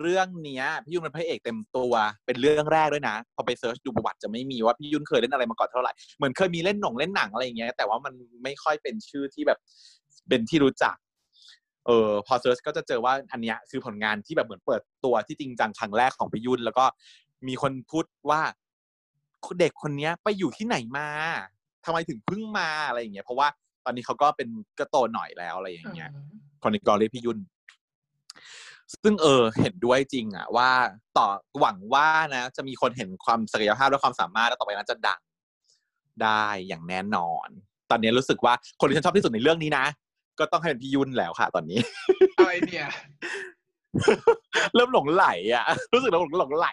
[0.01, 1.93] เรื่องเนี้ยพี่ยุ่นเป็นพระเอกเต็มตัว
[2.27, 9.59] เป็นเรื่องแรกด้วยนะ พอไป search ดูประวัติจะไม่มีว่าพี่ยุ่นเคยเล่นอะไรมาก่อนเท่าไหร่เหมือนเคยมีเล่นหนงเล่นหนังอะไรอย่างเงี้ยแต่ว่ามันไม่ค่อยเป็นชื่อที่แบบ
[10.29, 10.97] เป็นที่รู้จัก
[11.87, 16.85] เออพอ search ก็จะเจอว่าอันเนี้ยคือผลงานที่แบบเหมือนเปิดตัวที่จริงจังครั้งแรกของพี่ยุ่นแล้วก็
[17.49, 18.41] มีคนพูดว่า
[19.61, 21.09] เด็กคนเนี้ยไปอยู่ที่ไหนมา
[21.85, 23.49] ทำไมถึงเพิ่งมาอะไรอย่างเงี้ยเพราะว่า
[23.85, 26.11] ตอนนี้เขาก็เป็นก็โตหน่อยแล้วอะไรอย่างเงี้ย
[26.63, 27.39] คนในกองเรียกพี่ยุ่น
[29.03, 30.71] ซึ่งเออ เห็นด้วยจริงอะว่า
[31.17, 31.27] ต่อ
[31.61, 35.21] หวังว่านะ จะมีคนเห็นความศักยภาพและความสามารถแล้วต่อไปนั้นจะดัง
[36.23, 37.49] ได้อย่างแน่นอน
[37.91, 39.85] ตอนนี้รู้สึกว่าคนที่ฉันชอบที่สุดในเรื่องนี้นะ
[40.39, 41.79] ก็ต้องให้เป็นพี่ยุ่นแล้วค่ะ ตอนนี้
[42.39, 42.89] อะไรเนี่ย
[44.75, 46.69] เริ่มหลงไหลอะ รู้สึกหลงหลงไหล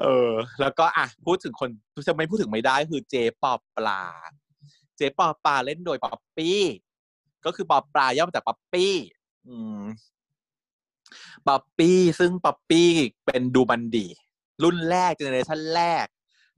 [0.00, 1.70] เออ แล้วก็อะพูดถึงคน
[2.08, 4.02] จะไม่พูดถึงไม่ได้คือเจปอปลา
[4.96, 6.60] เจ๊ปอปลาเล่นโดยป๊อปปี้
[7.44, 8.94] ก็คือปอปลาย่อมาจากป๊อปปี้
[9.48, 9.82] อืม
[11.48, 12.90] ป๊อปปี้ซึ่งป๊อปปี้
[13.26, 14.06] เป็น Domundi
[14.62, 16.06] รุ่นแรก generation แรก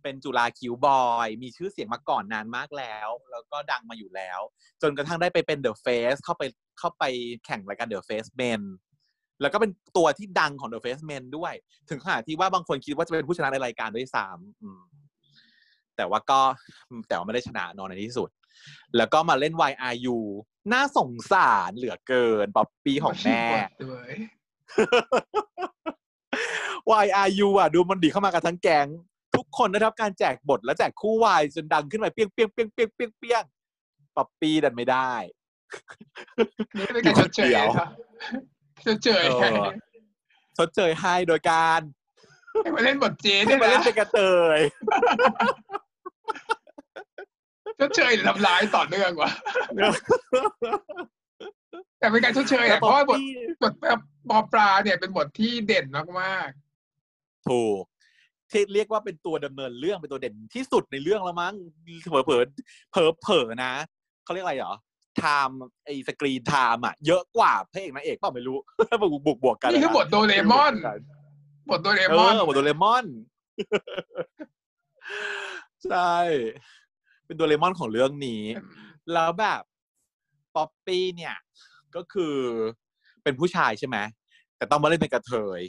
[0.03, 4.41] เป็นจุฬา Cute Boy มีชื่อเสียงมาก่อนนานมากแล้ว แล้วก็ดังมาอยู่แล้ว
[4.83, 6.43] จนกระทั่งได้ไปเป็น The Face เข้าไป
[6.79, 7.05] เข้าไป
[7.45, 8.61] แข่งรายการ The Face Men
[9.41, 11.53] แล้วก็เป็นตัวที่ดังของ The Face Men ด้วย
[11.91, 14.83] ถึงขนาดที่ว่าบางคนคิดว่าจะเป็นผู้ชนะในรายการด้วยซ้ำอืม
[15.97, 16.41] แต่ว่าก็
[17.09, 18.31] แต่ว่าไม่ได้ชนะนอนในที่สุด
[18.97, 20.19] แล้วก็มาเล่น YRU
[20.73, 23.43] น่าสงสารเหลือเกินป๊อปปี้ของแม่
[23.85, 24.11] ด้วย
[27.05, 28.87] YRU อะ Domundi เข้ามากันทั้งแก๊ง
[29.37, 33.45] ทุกคนได้รับการแจกบทและแจกคู่วายจนดังขึ้นไปเปี้ยงเปี้ยงเปี้ยงเปี้ยงเปี้ยงเปี้ยง
[34.17, 35.13] ป๊อปปี้ดันไม่ได้
[36.77, 37.89] นี่เป็นการชดเชยเดี๋ยวครับ
[38.87, 39.67] ชดเชยเออ
[40.59, 41.81] ชดเชยให้โดยการ
[42.63, 44.19] ให้มาเล่นบทเจ๊ให้เนี่ยมาเล่นนะเป็นกระเท
[44.57, 44.59] ย
[47.81, 49.31] ชดเชยหรือทำร้ายต่อเนื่องวะ
[51.99, 53.29] แต่เป็นการชดเชยแล้อะวเพราะว่าบทป๊อปปี้
[53.63, 54.01] บทแบบ
[54.31, 55.87] ปอปลาเนี่ยเป็นบทที่เด่น
[56.21, 56.49] มาก
[57.49, 57.83] ถูก
[58.51, 61.55] ที่เรียกว่าเป็นตัวดำเนินเรื่องเป็นตัวเด่นที่สุดในเรื่องแล้วมั้ง
[62.11, 62.43] เผลอเผลอ
[62.93, 63.73] เผลอเผลอๆนะ
[64.25, 64.75] เขาเรียกอะไรเหรอ
[65.21, 68.59] time ไอ้ screen time อะเยอะกว่าพระเอกนางเอกเปล่าไม่รู้
[69.01, 70.75] บวกบวกบวกๆกันนี่คือบทโดเรมอน
[71.71, 73.07] บทโดเรเอมอนอบทโดเรมอน
[75.87, 76.15] ใช่
[77.27, 78.43] เป็นโดเรมอนของเรื่องนี้
[79.13, 79.63] แล้วแบบ
[80.57, 81.37] ป๊อปปี้เนี่ย
[81.97, 82.37] ก็คือ
[83.23, 83.97] เป็นผู้ชายใช่ไหม
[84.57, 85.63] แต่ต้องมาเล่นเป็นกระเทย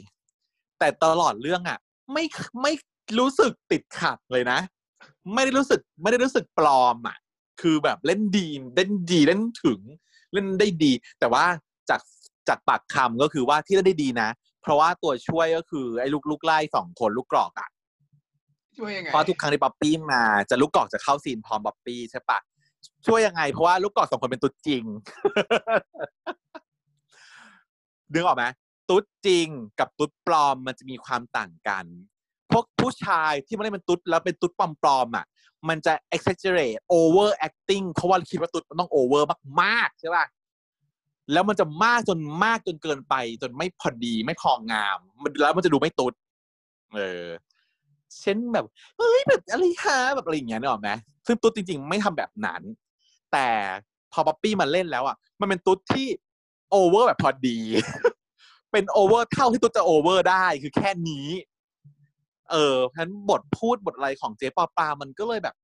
[0.78, 1.78] แต่ตลอดเรื่องอะ
[2.12, 2.24] ไม่
[2.62, 2.72] ไม่
[3.18, 4.58] รู้สึกติดขัดเลยนะ
[5.34, 7.16] ไม่ได้รู้สึก ไม่ได้รู้สึกปลอมอะ
[7.62, 8.46] คือแบบเล่นดี
[8.76, 9.80] เล่นดีเล่นถึง
[10.32, 11.44] เล่นได้ดี แต่ว่า
[11.90, 12.00] จาก
[12.48, 14.28] จากปากคำก็คือว่าที่เล่นได้ดีนะ
[14.62, 17.68] เพราะว่าตัวช่วยก็คือไอ้ลูกลูกไล่สองคนลูกกรอกอะ
[18.78, 22.38] ช่วยยังไงเพราะทุกครั้งที่ป๊อปปี้มาจะลูกกรอกจะเข้า scene พร้อมป๊อปปี้ใช่ปะ
[23.06, 24.84] ช่วยยังไง เพราะว่าลูกกรอกสองคนเป็นตุ๊ดจริง
[28.14, 28.44] นึกออกไหม
[28.88, 29.48] ตุ๊ดจริง
[29.78, 31.84] กับตุ๊ดปลอมมันจะมีความต่างกัน
[32.52, 35.26] พวกผู้ชายที่ไม่ได้เป็นตุ๊ดแล้วเป็นตุ๊ดปลอมๆอะ
[35.68, 39.22] มันจะ exaggerate over acting เพราะว่าคิดว่าตุ๊ดมันต้อง over
[39.62, 40.24] มากๆใช่ป่ะ
[41.32, 46.12] แล้วมันจะมากจนมากจนเกินไป จนไม่พอดีไม่พองาม มันแล้วมันจะดูไม่ตุ๊ด
[46.94, 47.26] เออ
[48.20, 48.64] เช่นแบบ
[48.96, 50.90] เฮ้ยแบบอะไรฮะแบบอะไรอย่างเงี้ยนึกออกไหม
[51.26, 52.62] ซึ่งตุ๊ดจริง ๆ ไม่ทำแบบนั้น
[53.32, 53.46] แต่
[54.12, 56.06] พอป๊อปปี้มาเล่นแล้วอะ มันเป็นตุ๊ดที่
[56.70, 57.58] over แบบพอดี
[58.72, 61.26] เป็น over เท่าที่ตุ๊ดจะ over ได้คือแค่นี้
[62.52, 65.54] เออเพราะฉะนั้นบทพูดบทอะไรของเจ๊ปอปามันก็เลยแบบ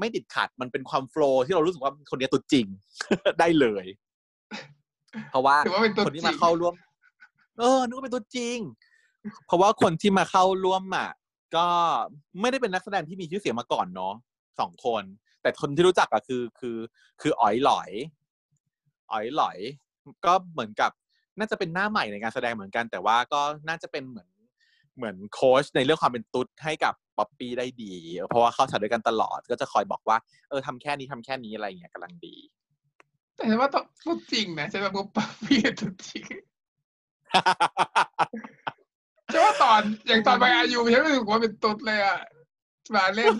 [0.00, 2.66] ไม่ติดขัดมันเป็นความโฟล์ที่เรารู้สึกว่าคนนี้ตัวจริง
[3.40, 3.86] ได้เลย
[5.30, 6.74] เพราะว่าถือว่าเป็นตัวคนที่จริมางเข้าร่วม
[7.58, 8.58] เออนึกว่าเป็นตัวจริง
[9.46, 11.10] เพราะว่าคนที่มาเข้าร่วมอะ
[11.56, 11.66] ก็
[12.40, 14.14] ไม่ได้เป็นนักแสดงที่มีชื่อเสียงมาก่อนเนาะ
[14.60, 15.02] สองคน
[15.42, 16.76] แต่คนที่รู้จักอะคือคือ
[17.20, 17.90] คืออ๋อยหลอย
[19.12, 19.58] อ๋อยหลอย
[20.24, 20.90] ก็เหมือนกับ
[21.38, 24.28] น่าจะเป็นหน้าใหม่ในการแสดงเหมือนกัน แต่ว่าก็น่าจะเป็นเหมือน
[25.00, 27.94] เหมือนโค้ชในเรื่องความเป็นตุ๊ดให้กับป๊อปปี้ได้ดี
[28.28, 30.16] เพราะว่าเข้าฉากด้วยกันตลอดก็จะคอยบอกว่า
[30.48, 32.36] เออทำแค่นี้ทำแค่นี้อะไรอย่างเงี้ยกำลังดี
[33.36, 36.26] แต่ฉันว่าต้องพูดจริงนะฉันว่าปุ๊บปั๊บพี่ตัวจริง
[39.32, 42.18] ฉันว่าตอนอย่างตอนไปอายุฉันรู้สึกว่าเป็นตุ๊ดเลยอะ
[42.94, 43.34] มาเล่น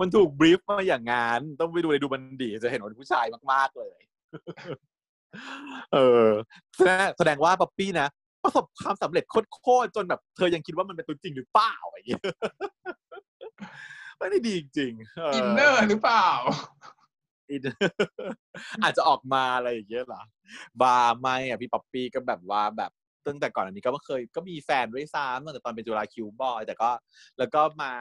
[0.00, 3.98] มันถูก brief มาอย่างงั้นต้องไปดูในดูมันดีจะเห็นว่าเป็นผู้ชายมาก ๆ เลย
[5.94, 6.28] เออ
[6.76, 8.08] แสดงแสดงว่าป๊อปปี้นะ
[8.44, 9.24] ประสบความสำเร็จ
[9.62, 12.22] โคตรๆจนแบบ เธอยังคิดว่ามันเป็นตัวจริงหรือเปล่าอย่างเงี้ย
[14.18, 16.28] ไม่ได้ดีจริงๆ inner หรือเปล่า
[17.50, 17.62] อิน
[18.82, 20.22] อาจจะออกมาอะไรอย่างเงี้ยเหรอ
[20.82, 22.90] บาไม่อะพี่ป๊อปปี้ก็แบบว่าแบบ
[23.26, 26.90] ตั้งแต่ก่อนอันนี้ก็เคยก็มีแฟนด้วยซ้ำตั้งแต่ตอนเป็นจุฬา cute boy แต่ก็
[27.38, 27.92] แล้วก็มา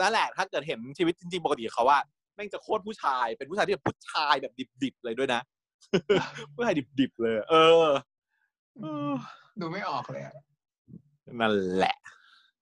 [0.00, 1.98] นั่นแหละถ้าเกิดเห็นชีวิตจริงๆปกติเขาว่า
[2.34, 5.40] แม่งจะโคตรผู้ชายเป็นผู้ชายที่แบบผู้ชายแบบดิบๆเลยด้วยนะ
[6.54, 7.54] ผู้ชายดิบๆเลย เอ
[7.86, 7.88] อ
[8.82, 9.12] เออ
[9.60, 10.34] ดูไม่ออกเลยอะ
[11.40, 11.96] นั่นแหละ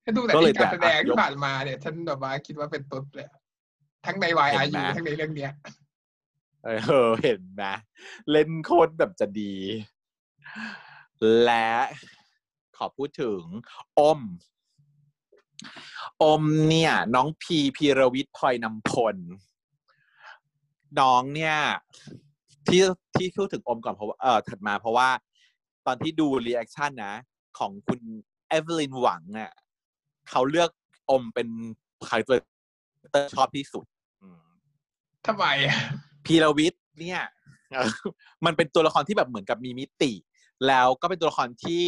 [0.05, 3.39] ถ้าดูแต่ก็เลยที่การแสดงแต่อะยที่กผ่านมาเนี่ย ฉันแบบว่าคิดว่าเป็นตุ๊ดเลยอะ
[4.07, 5.53] ทั้งในวายเห็อานไหมยุทั้งในเรื่องเนี้ย
[6.65, 6.69] เอ
[7.07, 7.65] อเห็นไหม
[8.31, 9.55] เล่นโคตรแบบจะดี
[11.45, 11.71] และ
[12.77, 13.41] ขอพูดถึง
[13.99, 14.21] อม
[16.23, 19.17] อมเนี่ย น้องพีพีรวิทย์พลอยนำพล
[21.01, 21.57] น้องเนี่ย
[22.67, 22.83] ที่
[23.17, 25.09] ที่พูดถึงอมก่อนเพราะว่าเออถัดมาเพราะว่า
[25.87, 27.15] ตอนที่ดู reaction นะ
[27.59, 28.01] ของคุณ
[28.49, 29.53] เอเวลินหวังอะ
[30.31, 30.71] เขาเลือก
[31.11, 31.49] อมเป็น
[32.09, 33.85] character ชอบที่สุด
[34.23, 34.43] อืม
[35.27, 35.79] ทำไมอะ
[36.27, 37.21] พีรวิทย์เนี่ย
[37.73, 37.89] เอ่อ
[38.47, 40.13] มันเป็นตัวละครที่แบบเหมือนกับมีมิติ
[40.69, 41.83] แล้วก็เป็นตัวละครที่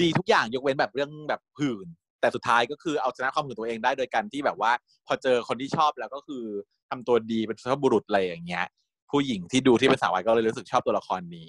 [0.00, 1.86] ดีทุกอย่างยกเว้นแบบเรื่องแบบผื่น
[2.20, 4.72] แต่สุดท้ายก็คือเอาชนะความหื่นตัวเองได้โดยการที่แบบว่า
[5.06, 6.44] พอเจอคนที่ชอบแล้วก็คือ
[6.90, 8.66] ทำตัวดีเป็นสุภาพบุรุษอะไรอย่างเงี้ย
[9.10, 11.48] ผู้หญิงที่ดูที่เป็นสาววายก็เลยรู้สึกชอบตัวละครนี้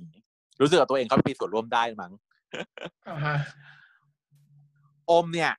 [0.62, 2.14] รู้สึกว่าตัวเองเขามีส่วนร่วมได้มั้ง
[3.10, 3.38] อ่าฮะ
[5.10, 5.54] อมเนี่ย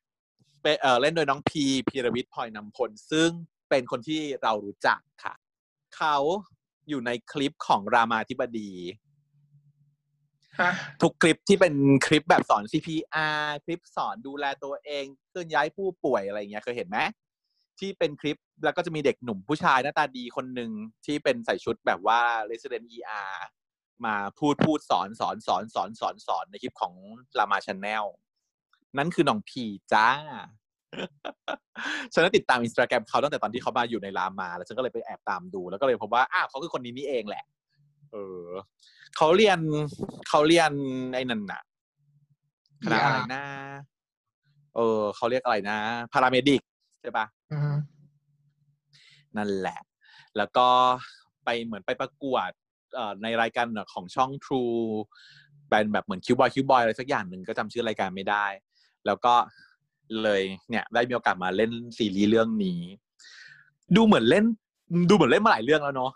[0.63, 3.31] เป็นเออเล่นโดยน้องพีพีรวิทย์พลอยนำพล ซึ่ง
[3.69, 5.35] เป็นคนที่เรารู้จักค่ะ
[5.97, 6.17] เขา
[6.89, 8.73] อยู่ในคลิปของรามาธิบดี
[10.61, 10.73] ฮะ
[11.03, 11.75] ทุกคลิปที่เป็น
[12.07, 16.99] คลิปแบบสอน CPR คลิปสอนดูแลตัวเองเคลื่อนย้ายผู้ป่วยอะไรเงี้ยเคยเห็นไหม
[17.79, 20.71] ที่เป็นคลิปแล้วก็จะมีเด็กหนุ่มผู้ชายหน้าตาดีคนหนึ่ง
[21.05, 22.21] ที่เป็นใส่ชุดแบบว่า
[22.51, 23.35] Resident ER
[24.07, 26.95] มาพูดพูดสอนสอนสอนสอนสอนสอนในคลิปของ
[27.39, 28.05] รามาช n แนล
[28.99, 30.09] นั่นคือน้องพีจ้า
[32.13, 37.45] ฉันก็ติดตามอินสตาแกรมเขาตั้งแต่ตอนที่เขามาอยู่ในรามา แล้วฉันก็เลยไปแอบตามดู แล้วก็เลยพบว่าอ้าวเขาคือคนนี้นี่เองแหละ
[38.13, 38.47] เออ
[39.17, 39.59] เขาเรียน
[40.29, 40.73] เขาเรียน
[41.15, 41.63] ไอ้นั่นน่ะ
[42.85, 43.43] คณะอะไรนะ
[44.77, 45.79] เออเขาเรียกอะไรนะ
[46.13, 46.63] paramedic
[47.01, 47.75] ใช่ปะอืม
[49.37, 49.79] นั่นแหละ
[50.37, 50.67] แล้วก็
[51.45, 52.60] ไปเหมือนไปประกวดเอ่อ
[53.23, 54.81] ในรายการของช่อง True
[55.69, 58.47] เป็นแบบเหมือน cute boy cute boy อะไรสักอย่างหนึ่งก็จำชื่อรายการไม่ได้
[59.07, 59.35] แล้วก็
[60.23, 62.81] เลยเนี่ยได้มีโอกาสมาเล่นซีรีส์เรื่องนี้
[63.97, 64.45] ดูเหมือนเล่น
[65.09, 66.13] ดูเหมือนเล่นมาหลายเรื่องแล้วเนาะ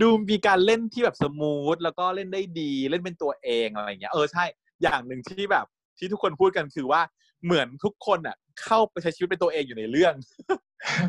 [0.00, 4.44] ดูมีการเล่นที่แบบ smooth แล้วก็เล่นได้ดีเล่นเป็นตัวเองอะไรอย่างเงี้ยเออใช่
[4.82, 5.66] อย่างหนึ่งที่แบบ
[5.98, 7.00] ที่ทุกคนพูดกันคือว่า
[7.44, 10.14] เหมือนทุกคนอะ เข้าไปใช้ชีวิตเป็นตัวเองอยู่ในเรื่อง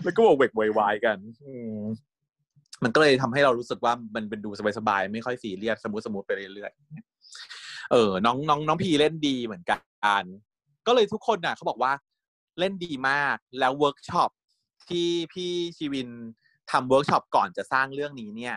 [0.04, 1.54] แล้วก็บอกเวกวยวายกันอื
[2.80, 9.76] มมันก็เลยทำให้เรารู้สึกว่ามันเป็นดูสบายๆไม่ค่อยซีเรียส smooth smooth ไปเรื่อยๆเออ น้องน้องน้องพีเล่นดีเหมือนกั
[10.22, 10.24] น
[10.88, 11.94] ก็เลยทุกคนน่ะเขาบอกว่า
[12.60, 14.32] เล่นดีมากแล้วเวิร์กช็อป
[14.90, 16.10] ที่พี่ชีวิน
[16.72, 18.56] ทำเวิร์กช็อปก่อนจะสร้างเรื่องนี้เนี่ย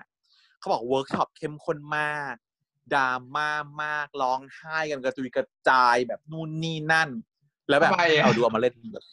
[0.58, 2.34] เขาบอกเวิร์กช็อปเข้มข้นมาก
[2.94, 3.48] ดราม่า
[3.82, 7.10] มากร้องไห้กันกระจุยกระจายแบบนู่นนี่นั่น
[7.68, 9.04] แล้วแบบทำไมอะเอาดูเอามาเล่นแบบ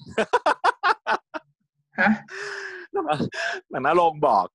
[1.99, 2.10] ฮะ
[3.70, 4.45] หนังนาลงบอก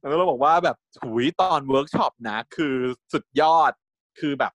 [0.00, 2.74] หนังนาลงบอกว่าแบบถุยตอนเวิร์กช็อปนะ คือ
[3.12, 3.72] สุดยอด
[4.20, 4.52] คือแบบ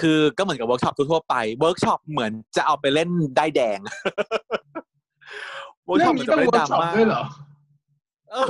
[0.00, 3.78] คือก็เหมือนกับเวิร์กช็อปทั่วๆไปเวิร์กช็อปเหมือนจะเอาไปเล่นได้ายแดง
[5.84, 7.22] เวิร์กเรื่ช็ออปงเหมือนี้นต้จะองไปเล่นดราม่าเวิร์กช็อปด้วยเหรอ
[8.30, 8.48] เออ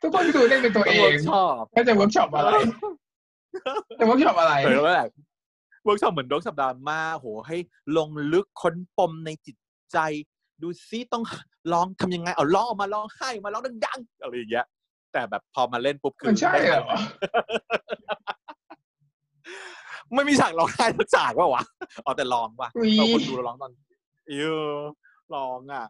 [0.00, 2.50] ทุกคนที่ดูเล่นเป็นตัวเอเวิงร์กช็อปก็จะเวิร์กช็อปอะไร
[3.98, 5.10] จะเวิร์กช็อปอะไรเออแล้วแบบ
[5.84, 7.56] เวิร์กช็อปเหมือนเวิร์กช็อปดราม่าโหให้
[7.96, 9.56] ลงลึกค้นปมในจิต
[9.92, 9.98] ใจ
[10.62, 11.22] ดูซิต้อง
[11.72, 14.66] ร้องทำยังไงเอาร้องออกมาร้องไห้มาร้องดังๆอะไรอย่างเงี้ย
[15.12, 16.96] แต่แบบพอมาเล่นปุ๊บคืมันใช่เหรอ
[20.14, 21.62] ไม่มีฉากร้องไห้สักฉากว่าวะ
[22.02, 23.72] เอาแต่ร้องว่ะอุ๊ยเราคนดูเราร้องตอน
[24.28, 24.32] เอ
[24.64, 24.68] อ
[25.34, 25.84] ร้องอะ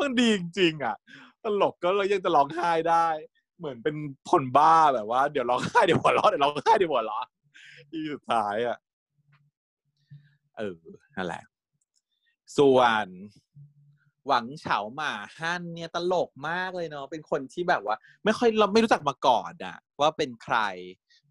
[0.00, 0.96] มันดีจริงๆอะ
[1.44, 3.06] ตลกก็เลยยังจะร้องไห้ได้
[3.58, 3.94] เหมือนเป็น
[4.30, 7.26] คนบ้าแบบว่า เดี๋ยวร้องไห้เดี๋ยวหัวเราะเดี๋ยวร้องไห้เดี๋ยวหัวเราะ
[7.90, 8.76] ที่สุดท้ายอะ
[10.56, 10.78] เออ
[11.16, 11.42] นั่นแหละ
[12.58, 13.06] ส่วน
[14.26, 20.56] หวังเฉาหมาฮั่นเนี่ยตลกมากเลยเนาะเป็นคนที่แบบว่า ไม่ค่อยเราไม่รู้จักมาก่อนอะว่าเป็นใคร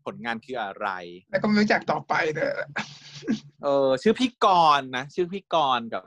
[0.06, 0.88] ผลงานคืออะไร
[1.32, 2.60] แล้วก็ไม่รู้จักต่อไปเด้อ
[3.64, 4.48] เออ ชื่อพี่ก
[4.80, 6.04] รณ์นะชื่อพี่กรณ์กับ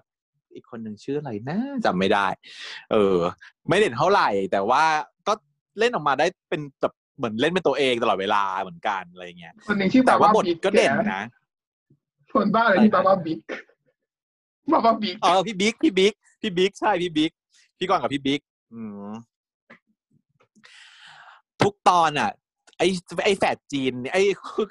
[0.55, 2.27] อีกคนหนึ่งชื่ออะไรนะจำไม่ได้
[2.93, 3.17] เออ
[3.69, 4.85] ไม่เด่นเท่าไหร่ แต่ว่า
[5.27, 5.33] ก็
[5.79, 11.25] เล่นออกมาได้เป็นแบบเหมือนเล่นเป็นตัวเองตลอดเวลาเหมือนกันอะไรเงี้ยคนหนึ่งที่แต่บาว่าว่าบทบิ๊กก็เด่นนะ
[12.35, 13.41] คนบ้าอะไรที่บาว่าบิ๊ก
[14.73, 17.33] บาว่าบิ๊กเออพี่บิ๊กพี่บิ๊กพี่บิ๊กใช่พี่บิ๊ก
[17.79, 18.41] พี่กรณ์กับพี่บิ๊ก
[18.73, 19.11] อืม
[21.63, 22.31] ทุกตอนอะ
[22.79, 22.87] ไอ้
[23.25, 24.23] ไอ้แฝดจีนเนี่ยไอ้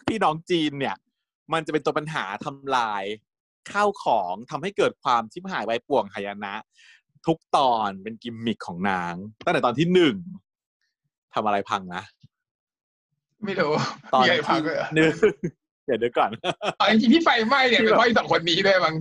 [0.07, 0.95] พี่น้องจีนเนี่ย
[1.53, 3.03] มันจะเป็นตัวปัญหาทำลาย
[3.71, 6.55] ข้าวของทำให้เกิดความชิบหายไวป่วงหายนะ
[7.25, 10.15] ทุกตอนเป็นกิมมิคของนาง ตั้งแต่ตอนที่หนึ่ง
[11.33, 12.03] ทำอะไรพังนะ
[13.45, 13.71] ไม่รู้
[14.13, 15.11] ตอนมีอะไรพังที่เลยเหรอหนึ่ง
[15.85, 16.29] เดี๋ยวเดี๋ยวก่อน
[16.77, 18.95] เอาจริงๆที่ไฟไหม้เนี่ยที่เป็นแบบเพราะไอ้สองคนนี้ด้วยมั้ง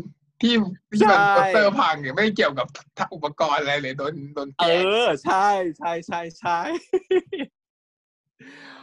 [0.44, 0.54] ที่
[0.98, 2.66] ที่มันใช่โปสเตอร์พังเนี่ยไม่ได้เกี่ยวกับ
[3.14, 6.58] อุปกรณ์อะไรเลยโดนโดนเอแกล้งอใช่ใช่ใช่ใช่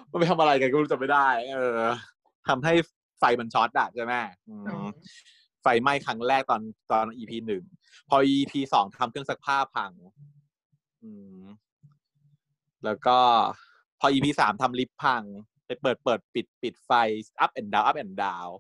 [0.10, 1.82] มันไปทำอะไรกันก็รู้จำไม่ได้ เออ
[2.48, 2.74] ทำให้
[3.20, 4.14] ไฟมันช็อตอะใช่ไหม
[4.50, 4.86] อืม
[5.64, 7.64] ไฟไหม้ครั้งแรกตอนตอน EP หนึ่ง
[8.10, 9.92] พอ EP สองทำเครื่องซักผ้าพัง
[11.04, 11.42] อืม
[12.86, 13.18] แล้วก็
[14.00, 15.24] พอ EP สามทำลิฟต์พัง
[15.66, 16.92] ไปเปิดเปิดปิดปิดไฟ
[17.44, 18.52] up and down up and down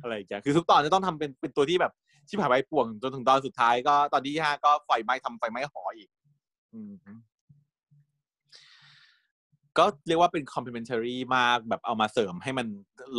[0.00, 1.92] อะไรอย่างเงี้ยคือทุกตอนจะต้องทำเป็นเป็นตัวที่แบบ
[2.28, 6.08] ชิบหายไปป่วงจนถึงตอนสุดท้ายก็ตอนที่ห้าก็ไฟไหม้ทำไฟไหม้หออีก
[6.74, 6.94] อืม
[9.78, 12.66] ก็เรียกว่าเป็น complementary มากแบบเอามาเสริมให้มัน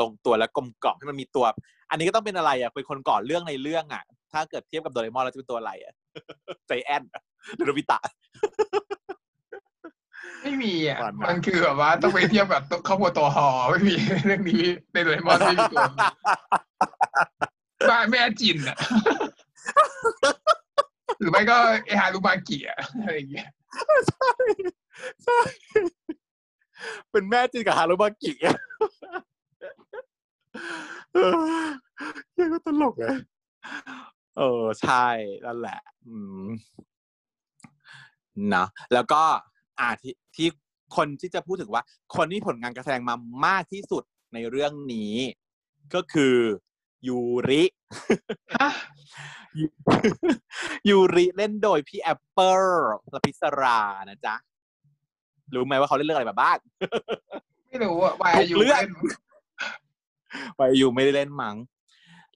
[0.02, 1.46] ลงตัวและกลมกล่อมให้มันมีตัว
[1.90, 4.04] อันนี้ก็ต้องเป็นอะไรอะเป็นคนก่อเรื่องในเรื่องอะ
[4.34, 5.94] ถ้าเกิดเทียบกับโดเรมอนแล้วจะเป็นตัวอะไรอะ
[6.68, 7.04] ใจแอน
[7.56, 8.00] หรือโนบิตะ
[10.44, 13.96] ไม่มีอะหวานมากมันคือแบบว่าต้องไปเทียบกับครอบครัวตัวหอไม่มี
[14.26, 16.08] เรื่องนี้ในโดเรมอนไม่มีตัวนี้
[17.90, 18.78] บ้านแม่จินอะ
[21.20, 23.50] หรือไม่ก็เอฮารุมากิอะอะไรอย่างเงี้ย
[24.08, 24.32] ใช่
[25.24, 25.40] ใช่
[27.12, 28.58] เป็นแม่จินกับฮารุมากิอะ
[31.14, 31.32] เออ
[32.38, 33.18] ยังก็ตลกเลย
[34.38, 35.06] เออใช่
[35.46, 36.48] นั่นแหละ อืม
[38.56, 39.22] นะแล้วก็
[39.80, 40.48] อ่าที่ที่
[40.96, 41.84] คนที่จะพูดถึงว่า
[42.16, 43.16] คนที่ผลงานการแสดงมา
[43.46, 44.04] มากที่สุด
[44.34, 45.14] ในเรื่องนี้
[45.96, 46.36] ก็คือ
[47.08, 47.20] ยู
[47.50, 47.64] ริ
[48.56, 48.70] ฮะ
[49.60, 49.66] ยู
[50.90, 52.62] ยูริเล่นโดยพี่แอปเปิล
[53.14, 53.80] ลพิศรา
[54.10, 54.36] นะจ๊ะ
[55.56, 56.58] รู้ไหมว่าเขาเล่นเรื่องอะไรมาบ้าง
[57.68, 58.92] ไม่รู้อะวายทุกอยู่เรื่องเล่น
[60.60, 61.56] วายยูไม่ได้เล่นมั้ง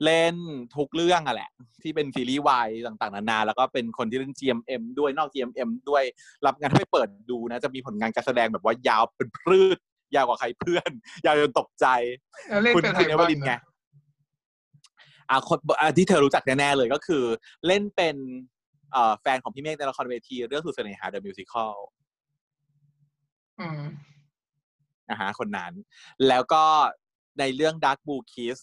[0.05, 0.36] เล่น
[0.76, 1.49] ทุกเรื่องอะแหละ
[1.82, 6.03] ที่เป็นซีรีส์วายต่างๆ นานา แล้วก็เป็นคนที่เล่น GMM ด้วยนอก GMM ด้วย
[6.45, 9.78] รับงานให้ไปเปิดดูนะ จะมีผลงานการแสดงแบบว่ายาวเป็นพืช
[10.16, 10.91] ยาวกว่าใครเพื่อน
[11.26, 11.86] ยาวจนตกใจ
[12.49, 13.53] แล้วเล่นคุณเป็นไทคุณยเอเวบ้าองรินไง
[15.32, 17.23] อ่าคนอ่าที่เธอรู้จักแน่ๆเลยก็คือ
[17.67, 18.15] เล่นเป็น
[18.91, 21.73] เอ่อแฟนของพี่เมฆในละครเวที เรื่องสุดเสน่หา The Musical
[23.59, 23.82] อืม
[25.09, 25.73] นะฮะคนนั้น
[26.27, 26.63] แล้วก็
[27.39, 28.57] ในเรื่อง Dark Blue Kiss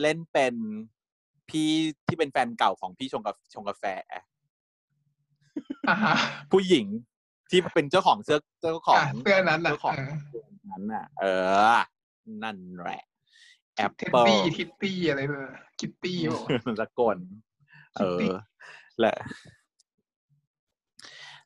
[0.00, 0.54] เล่นเป็น
[1.48, 1.70] พี่
[2.06, 3.84] ที่เป็นแฟนเก่าของพี่ชงกาชงกาแฟ
[5.88, 6.14] อ่าฮะ
[6.52, 6.86] ผู้หญิง
[7.50, 11.24] ที่เป็นเจ้าของเสื้อเจ้าของอะเสื้อนั้นน่ะเจ้าของเออเสื้อนั้นน่ะ เอ
[11.74, 11.78] อ
[12.42, 13.02] นั่นแหละ
[13.76, 17.18] แอปเท็ดเปิลดี้ทิตตี้อะไรเนอะคิตตี้บอกว่าสกล
[17.94, 18.36] เอคิตตี้อ
[19.00, 19.14] และ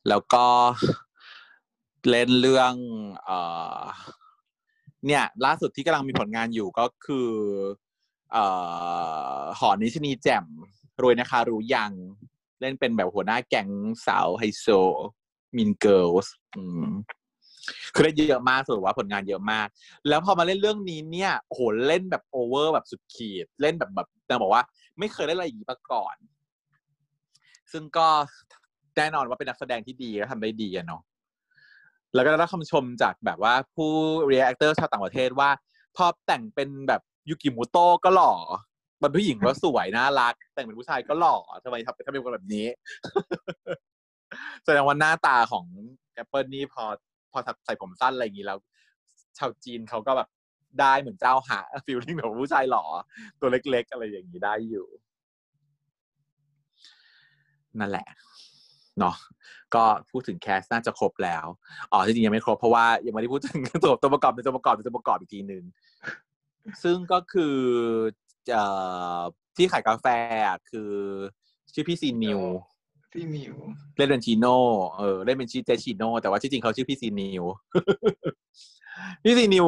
[0.09, 0.47] แล้วก็
[2.11, 2.75] เล่นเรื่อง
[3.25, 3.39] เอ่
[3.81, 3.83] อ
[5.07, 7.31] เนี่ย ล่าสุดที่กำลังมีผลงานอยู่ก็คือ
[8.33, 8.45] เอ่
[9.39, 10.45] อ หอนิชนีแจ่ม
[11.03, 11.93] รวยนะคะ รู้ยัง
[12.61, 13.69] เล่นเป็นแบบหัวหน้าแก๊ง
[14.07, 14.67] สาวไฮโซ
[15.57, 16.33] Mean Girls
[17.95, 19.67] คือเล่นเยอะมากสุดว่าผลงานเยอะมาก
[20.09, 24.63] แล้วพอมาเล่นเรื่องนี้เนี่ยโอ้โหเล่นแบบ over แบบสุดขีด เล่นแบบแบบนางบอกว่า
[24.99, 26.17] ไม่เคยเล่นอะไรอย่างนี้มาก่อน
[27.73, 28.07] ซึ่งก็
[28.97, 31.03] แน่นอนว่าเป็นนักแสดงที่ดีและทำได้ดีอะเนาะ
[32.15, 33.91] แล้วก็ได้รับคำชมจากแบบว่าผู้
[34.27, 35.51] เรีย a เตอร์ชาวต่างประเทศว่า
[35.97, 38.33] พอแต่งเป็นแบบยูกิมุโตะก็หล่อ
[38.99, 42.67] เป็นผู้หญิงก็สวยน่ารัก แต่งเป็นผู้ชายก็หล่อทำไมทำทำเป็นคนแบบนี้
[44.65, 45.65] แสดงว่าหน้าตาของ
[46.15, 46.85] แอปเปิลนี่พอ
[47.33, 48.59] พอใส่ผมสั้นอะไรอย่างนี้แล้ว
[49.39, 50.29] ชาวจีนเขาก็แบบ
[50.81, 52.85] ได้เหมือนเจ้าหา feeling แบบผู้ชายหล่อ
[53.41, 54.87] ตัวเล็ก ๆ อะไรอย่างนี้ได้อยู่
[57.81, 58.07] นั่นแหละ
[58.99, 59.17] เนาะ
[59.75, 61.47] ก็พูดถึง cast น่าจะครบแล้ว
[61.93, 65.65] อ๋อจริงๆยังไม่ครบเพราะว่ายังไม่ได้พูดถึงตัวตัวประกอบเป็นตัวประกอบเป็นตัวประกอบอีกทีหนึ่ง
[66.83, 67.57] ซึ่งก็คือ
[69.57, 70.07] ที่ขายกาแฟ
[70.71, 70.93] คือ
[71.73, 72.41] ชื่อพี่ซีนิว
[73.13, 73.57] ที่นิว
[73.97, 74.57] เล่นเป็นชิโน่
[74.99, 77.45] เออเล่นเป็นชื่อเจชิโน่แต่ว่าที่จริงเขาชื่อพี่ซีนิว
[79.25, 79.67] พี่ซีนิว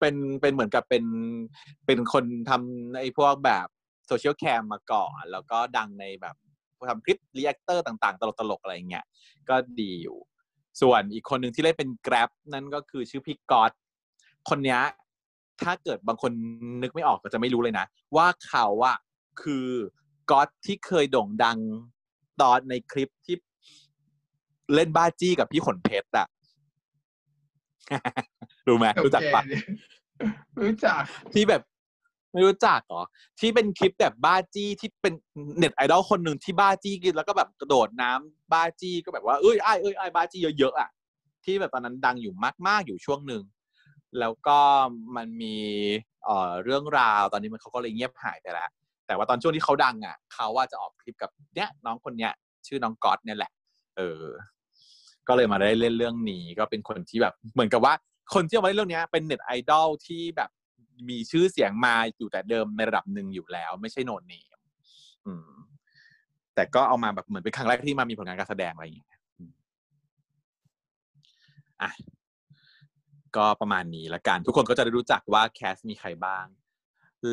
[0.00, 1.04] เป็นเป็นเหมือนกับเป็น
[1.86, 3.66] เป็นคนทำไอ้พวกแบบ
[4.06, 6.36] Socialcam มาก่อน แล้วก็ดังในแบบ
[6.90, 9.04] ทำคลิป reactor ต่างๆ ตลกๆ อะไรอย่างเงี้ย
[9.48, 10.18] ก็ดีอยู่
[10.80, 13.72] ส่วนอีกคนหนึ่งที่เล่นเป็น Grab นั่นก็คือชื่อพี่ก๊อต
[14.48, 14.80] คนเนี้ย
[15.62, 16.32] ถ้าเกิดบางคน
[16.82, 18.96] นึกไม่ออกก็จะไม่รู้เลยนะ ว่าเขาอะ
[19.42, 19.66] คือ
[20.30, 21.58] ก๊อตที่เคยโด่งดัง
[22.40, 23.36] ตอนในคลิปที่
[24.74, 26.26] เล่นบ้าจี้กับพี่ขนเพชรอะ
[28.68, 29.54] รู้ไหมรู้จักปะโอเค
[30.62, 31.00] รู้จัก
[31.34, 31.62] ที่แบบ
[32.32, 33.02] ไม่รู้จักเหรอ
[33.40, 35.14] ที่เป็นคลิปแบบบ้าจี้ที่เป็น
[35.58, 40.90] เน็ตไอดอลคนหนึ่งที่บ้าจี้กินแล้วก็แบบกระโดดน้ำบ้าจี้ก็แบบว่าเอ้ยไอ้ายเอ้ยไอ้ายบ้าจี้เยอะๆอะ
[41.44, 42.34] ที่แบบตอนนั้นดังอยู่
[42.66, 43.42] มาก ๆ อยู่ช่วงหนึ่ง
[44.18, 44.58] แล้วก็
[45.16, 45.56] มันมี
[46.24, 48.70] เอ่อเรื่องราวตอนนี้มันเขาก็เลยเงียบหายไปแล้ว
[49.12, 52.32] แต่ว่าตอนช่วงที่เขาดังอะเขาว่าจะออกคลิปกับเนี้ยน้องคนเนี้ย
[52.66, 53.50] ชื่อน้องก๊อตเนี่ยแหละ
[53.96, 54.24] เออ
[55.28, 57.94] ก็เลยมาได้เล่นเรื่องนี้ ก็เป็นคนที่แบบ เหมือนกับว่า
[58.34, 60.50] คนที่เอามาเล่นเรื่องเนี้ยเป็นเน็ตไอดอลที่แบบ
[61.08, 64.58] มีชื่อเสียงมาอยู่แต่เดิมในระดับหนึ่งอยู่แล้ว ไม่ใช่โนนเนม
[65.26, 65.50] อืม
[66.54, 69.08] แต่ก็เอามาแบบเหมือนเป็นครั้งแรกที่มามีผลงานการแสดงอะไรอย่างเงี้ย
[71.82, 71.90] อะ
[73.36, 76.46] ก็ประมาณนี้ละกัน ทุกคนก็จะได้รู้จักว่าแคสมีใครบ้าง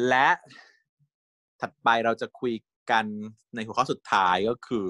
[0.08, 0.30] และ
[1.62, 2.54] ถัดไปเราจะคุย
[2.92, 3.06] กัน
[3.56, 4.90] ในหัวข้อสุดท้ายก็คือ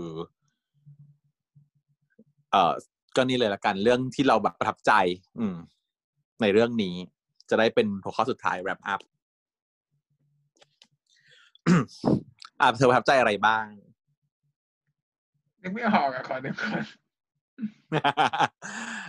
[2.51, 2.74] เอ่อ
[3.15, 4.91] ก็นี่เลยละกันเรื่องที่เราแบบประทับใจ
[5.39, 5.57] อืม
[6.41, 6.95] ในเรื่องนี้
[7.49, 9.01] จะได้เป็นหัวข้อสุดท้าย wrap up
[12.59, 13.65] อ่าเธอประทับใจอะไรบ้าง
[15.61, 16.82] นึกไม่ออกอะขอนึกก่อน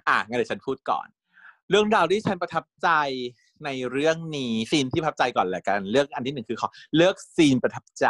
[0.08, 1.06] อะงั้นเดี๋ยวฉันพูดก่อน
[1.70, 2.88] เรื่องราวที่ฉันประทับใจ
[3.64, 8.06] ในเรื่องนี้ซีนที่ประทับใจก่อนแหละกัน เลือกอันที่หนึ่งคือขอเลือกซีนประทับใจ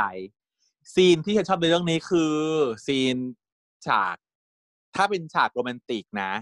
[0.95, 2.35] ซีนที่ฉันชอบในเรื่องนี้คือ
[2.87, 3.17] ซีน
[3.87, 4.17] ฉาก
[4.97, 6.33] ถ้าเป็นฉากโรแมนติกนะ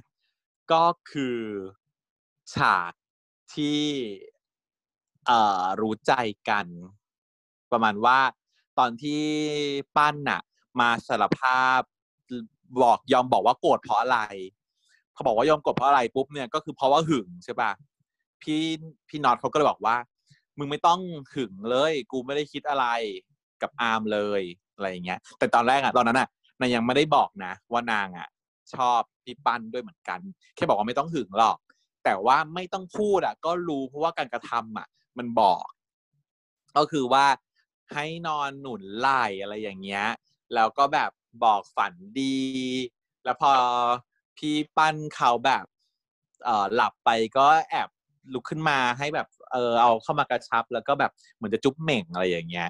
[0.72, 1.38] ก็คือ
[2.54, 2.92] ฉาก
[3.54, 3.82] ที่
[5.26, 6.12] เอ่อรู้ใจ
[6.48, 6.66] กัน
[7.72, 8.18] ประมาณว่า
[8.78, 9.22] ตอนที่
[9.96, 10.40] ปั้นน่ะ
[10.80, 11.80] มาสารภาพ
[12.82, 14.18] บอกยอมบอกว่าโกรธเพราะอะไร
[15.14, 17.70] เขาบอกว่ายอมโกรธเพราะอะไรปุ๊บเนี่ยก็คือเพราะว่าหึงใช่ปะ
[18.42, 18.62] พี่
[19.08, 19.96] พี่น็อตเขาก็เลยบอกว่า
[20.58, 21.00] มึงไม่ต้อง
[21.34, 22.86] หึงเลย กูไม่ได้คิดอะไร
[23.62, 24.42] กับอาร์มเลย
[24.74, 26.28] อะไรอย่างเงี้ย แต่ตอนแรกอะตอนนั้นอะ
[26.60, 28.28] นางยังไม่ได้บอกนะ ว่านางอะ
[28.74, 30.20] ชอบพี่ปั้นด้วยเหมือนกัน
[30.54, 31.58] แค่บอกว่าไม่ต้องหึงหรอก
[32.04, 34.86] แต่ว่าไม่ต้องพูดอะก็รู้เพราะว่าการกระทำอะ
[35.18, 35.64] มันบอก
[36.76, 37.26] ก็คือว่า
[37.92, 40.06] ให้นอนหนุนไหล่อะไรอย่างเงี้ย
[40.54, 41.10] แล้วก็แบบ
[41.44, 42.38] บอกฝันดี
[43.24, 43.52] แล้วพอ
[44.36, 45.64] พี่ปั้นเขาแบบ
[46.44, 47.88] เออหลับไปก็แอบ
[48.34, 52.68] ลุกขึ้นมาให้แบบเออเอาเข้ามากระชับ แล้วก็แบบเหมือนจะจุ๊บเหม่งอะไรอย่างเงี้ย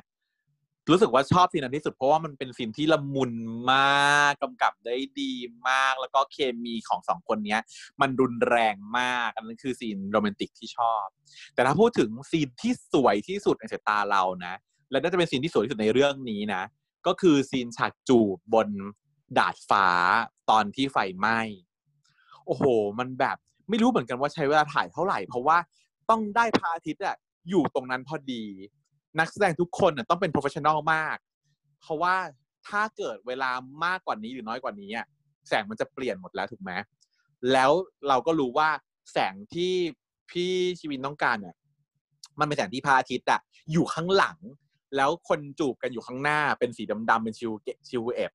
[0.90, 3.32] รู้สึกว่าชอบซีนนั้นที่สุดเพราะว่ามันเป็นซีนที่ละมุน
[3.72, 5.32] มากกำกับได้ดี
[5.68, 7.60] มาก แล้วก็เคมีของสองคนเนี้ย
[8.00, 11.04] มันรุนแรงมากอันนั้นคือซีนโรแมนติกที่ชอบ
[11.54, 14.54] แต่ถ้าพูดถึงซีนที่สวยที่สุดในสายตาเรานะ
[14.90, 16.62] และน่าจะเป็นซีนที่สวยที่สุดในเรื่องนี้นะ
[17.06, 18.68] ก็คือซีนฉากจูบบน
[19.38, 19.88] ดาดฟ้า
[20.50, 21.40] ตอนที่ไฟไหม้
[22.46, 22.64] โอ้โห
[22.98, 23.38] มันแบบ
[23.68, 25.58] ไม่รู้เหมือนกันว่าใช้เวลาถ่ายเท่าไหร่ เพราะว่า
[26.10, 27.16] ต้องได้พระอาทิตย์อะ
[27.48, 28.44] อยู่ตรงนั้นพอดี
[29.18, 31.16] นักแสดงทุกคนต้องเป็น professional มาก
[31.80, 32.14] เพราะว่า
[32.68, 33.50] ถ้าเกิดเวลา
[33.84, 34.90] มากกว่านี้หรือน้อยกว่านี้
[35.48, 36.72] แสงมันจะเปลี่ยนหมดแล้วถูกไหม
[37.52, 37.70] แล้ว
[38.08, 38.68] เราก็รู้ว่า
[39.12, 39.72] แสงที่
[40.30, 41.56] พี่ชีวินต้องการเนี่ย
[42.40, 43.40] มันเป็นแสงที่พระอาทิตย์อะ
[43.72, 44.38] อยู่ข้างหลัง
[44.96, 48.32] แล้วคนจูบกันอยู่ข้างหน้าเป็นสีดำๆเป็นชิวเกชิวเอฟ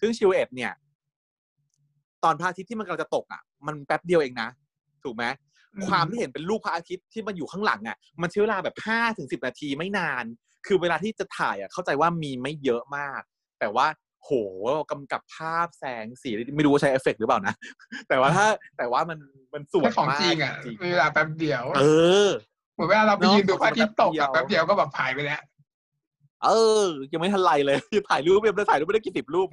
[0.00, 0.72] ซึ่งชิวเอฟเนี่ย
[2.24, 4.48] ตอนพระอาทิตย์ที่มันกำลังจะตกอะ มันแป๊บเดียวเองนะ
[5.04, 5.24] ถูกไหม
[5.74, 10.24] อืมความที่เห็นเป็นรูปพระอาทิตย์ที่มันอยู่ข้างหลังอะ มันใช้เวลาแบบห้าถึงสิบนาทีไม่นาน
[10.66, 13.20] คือเวลาที่จะถ่ายอะเข้าใจว่ามีไม่เยอะมาก
[13.60, 13.86] แต่ว่า
[14.24, 14.30] โห
[14.90, 17.54] กำกับภาพแสงสีไม่รู้ว่าใช้เอฟเฟกต์หรือเปล่านะ
[18.08, 18.46] แต่ว่าถ้า
[18.78, 19.18] แต่ว่ามัน
[19.54, 21.84] มันสวยแค่ของมากจริงอะจริงมีเวลาแป๊บเดียว เอ
[22.26, 22.28] อ
[22.74, 25.40] เหมือนเวลาเราไปเนอะยืนดูพระอาทิตย์ตกอะแป๊แป๊บบเดียวก็แบบหายไปแล้ว
[26.44, 26.48] เอ
[26.84, 29.48] อ ยังไม่ทันไรเลยถ่ายรูปยังไม่ได้ถ่ายรูปไม่ได้กี่สิบรูป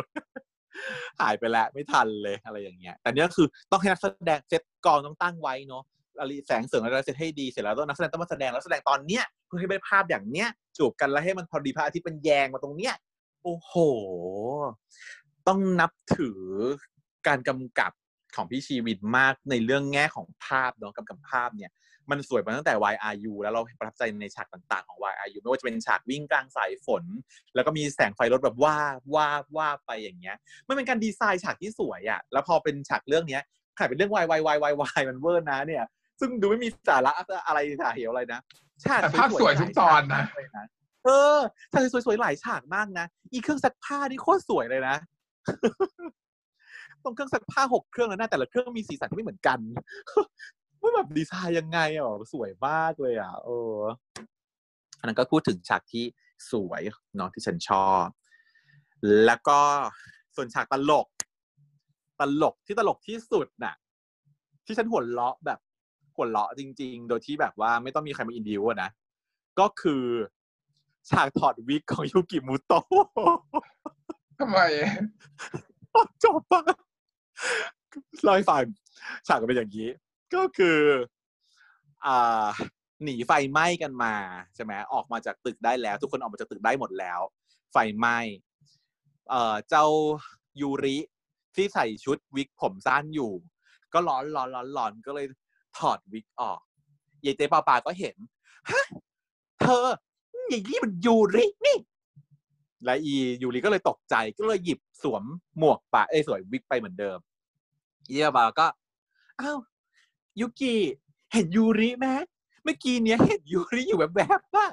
[1.22, 5.84] หายไปแล้วไม่ทันเลยอะไรอย่างเงี้ย แต่เนี้ยคือต้องให้นักแสดงเซตกองต้องตั้งไว้เนาะ
[6.20, 10.48] อะไรแสงเสริงอะไรเซตให้ดีเสร็จแล้วต้องนักแสดงต้องมาแสดงแล้วแสดงตอนเนี้ยเพื่อให้ได้ภาพอย่างเนี้ย
[10.78, 12.94] จูบกันแล้วให้มันพอดีพระอาทิตย์มันแยงมาตรงเนี้ย
[13.44, 13.74] โอ้โห
[15.48, 16.42] ต้องนับถือ
[17.28, 17.92] การกำกับ
[18.36, 21.72] ของพี่ชีวินมากในเรื่องแง่ของภาพเนาะกำกับภาพเนี่ย
[22.10, 27.04] มันสวยมาตั้งแต่ YRU แล้วเราประทับใจในฉากต่างๆของ YRU ไม่ว่าจะเป็นฉากวิ่งกลางสายฝน
[27.56, 30.36] แล้วก็มีแสงไฟรถแบบว่าบว่าบว่าบไปอย่างเงี้ย
[30.68, 33.44] มันเป็นการดีไซน์ฉากที่สวยอะ่ะแล้วพอเป็นฉากเรื่องเนี้ย
[33.78, 35.86] ถ่ายเป็นเรื่อง Y Y Y Y Y มันเวอร์นะเนี่ย
[36.20, 37.12] ซึ่งดูไม่มีสาระ
[37.48, 38.40] อะไรถ่ายเหวอะไรนะ
[38.84, 40.66] ฉากแต่ภาพสวยทุกตอนนะฉากเลยนะ
[41.06, 41.40] เออ
[41.72, 44.96] ฉากสวยๆหลายฉากมากนะอีเครื่องซักผ้านี่โคตรสวยเลยนะ
[47.04, 49.60] ตรงเครื่องซักผ้าหกเครื่องแล้วนะแต่ละเครื่องมีสีสันที่ไม่เหมือนกัน
[50.82, 53.78] ว่าแบบดีไซน์ยังไงอะสวยมากเลยอะเออ
[55.00, 56.06] อันนั้นก็พูดถึงฉากที่
[56.52, 56.82] สวย
[57.16, 58.06] เนาะที่ฉันชอบ
[59.26, 59.60] แล้วก็
[60.36, 61.08] ส่วนฉากตลก
[62.20, 63.76] ตลกที่ตลกที่สุดน่ะ
[64.66, 65.60] ที่ฉันหัวเราะแบบ
[66.16, 68.90] หัวเราะจริง ๆ โดยที่แบบว่าไม่ต้องมีใครมาอินดิวอะนะ
[69.60, 70.04] ก็คือ
[71.10, 72.84] ฉากถอดวิกของยูกิมุโตะ
[74.40, 74.60] ทำไม
[76.24, 76.62] จบปะ
[78.24, 78.64] เล่าให้ฟัง
[79.28, 79.90] ฉากก็เป็นอย่างนี้
[80.36, 80.80] ก็คือ
[82.06, 82.48] อ่า
[83.04, 84.14] หนีไฟไหม้กันมา
[84.56, 87.20] ใช่ไหมออกมาจากตึกได้แล้ว ทุกคนออกมาจากตึกได้หมดแล้ว
[87.72, 88.18] ไฟไหม้
[89.30, 89.86] เอ่อเจ้า
[90.62, 90.98] ยูริ
[91.56, 93.32] ที่ใส่ชุดวิกผมสั้นอยู่
[93.94, 95.26] ก็ร้อนร้อนร้อนร้อนก็เลย
[95.78, 96.60] ถอดวิกออก
[97.26, 98.16] ยายเจ๊ปาปาก็เห็น
[98.72, 98.86] ฮะ
[99.60, 99.66] เธ
[100.50, 101.78] อย่างนี้มันยูรินี่
[102.86, 105.24] และอียูริก็เลยตกใจก็เลยหยิบสวม
[105.58, 107.18] หมวกปะเอ้ยสวยวิกไปเหมือนเดิม
[108.10, 108.68] อีปาปาก็
[109.40, 109.58] อ้าว
[110.40, 110.74] ยุกิ
[111.34, 112.08] เห็นยูริไหม
[112.64, 114.66] เมื่อกี้เนี้ยเห็นยูริอยู่แบบแบบว่า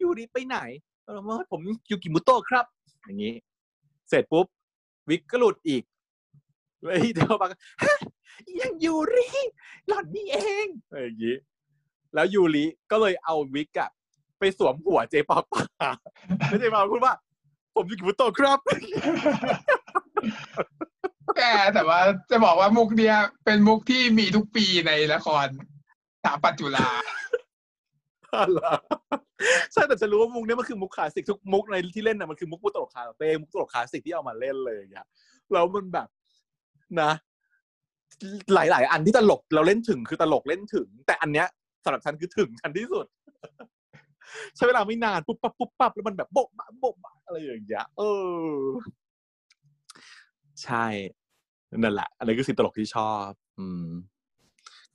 [0.00, 0.58] ยูริไปไหน
[1.04, 1.18] เออ
[1.50, 1.60] ผม
[1.90, 2.66] ยูกิมุโตะครับ
[3.04, 3.34] อย่างนี้
[4.08, 4.46] เสร็จปุ๊บ
[5.08, 5.82] วิกก็หลุดอีก
[6.82, 7.98] เลยเดี๋ยวปาก็ฮะ
[8.60, 9.28] ยังยูริ
[9.88, 10.66] หล่อนนี่เอง
[11.02, 11.36] อย่างนี้
[12.14, 13.90] แล้วยูริก็เลยเอาวิกอะ
[14.38, 15.88] ไปสวมหัวเจปาปา
[16.48, 17.14] แล้วเจปาปาพูดว่า
[17.74, 18.58] ผมยูกิมุโตะครับ
[21.36, 21.42] แก
[21.74, 25.46] แต่ว่าจะบอกว่ามุกเนี้ยเป็นมุกที่มีทุกปีในละคร
[26.22, 26.88] สถาปัตย์จุฬา
[29.72, 35.06] ใช่แต่จะรู้ว่ามุกเนี้ยมันคือมุกคลาสสิกทุกมุกในที่เล่นน่ะมันคือมุกมุกตลกคาเฟ่มุกตลกคลาสสิกที่เอามาเล่นเลยอย่างเงี้ย
[35.52, 36.08] แล้วมันแบบ
[37.00, 37.10] นะ
[38.54, 41.46] หลาย ๆ อันที่ตลกเราเล่นถึงคือตลกเล่นถึง แต่อันเนี้ย
[41.84, 43.06] สำหรับฉันคือถึงฉันที่สุด
[44.56, 48.02] ใช้เวลาไม่นานปุ๊บปั๊บปุ๊บปั๊บแล้วมันแบบโบ๊ะบะโบ๊ะบะอะไรอย่างเงี้ยเอ
[48.48, 48.58] อ
[50.62, 50.86] ใช่
[51.82, 53.86] นั่นแหละอันนี้คือสิ่งตลกที่ชอบ อืม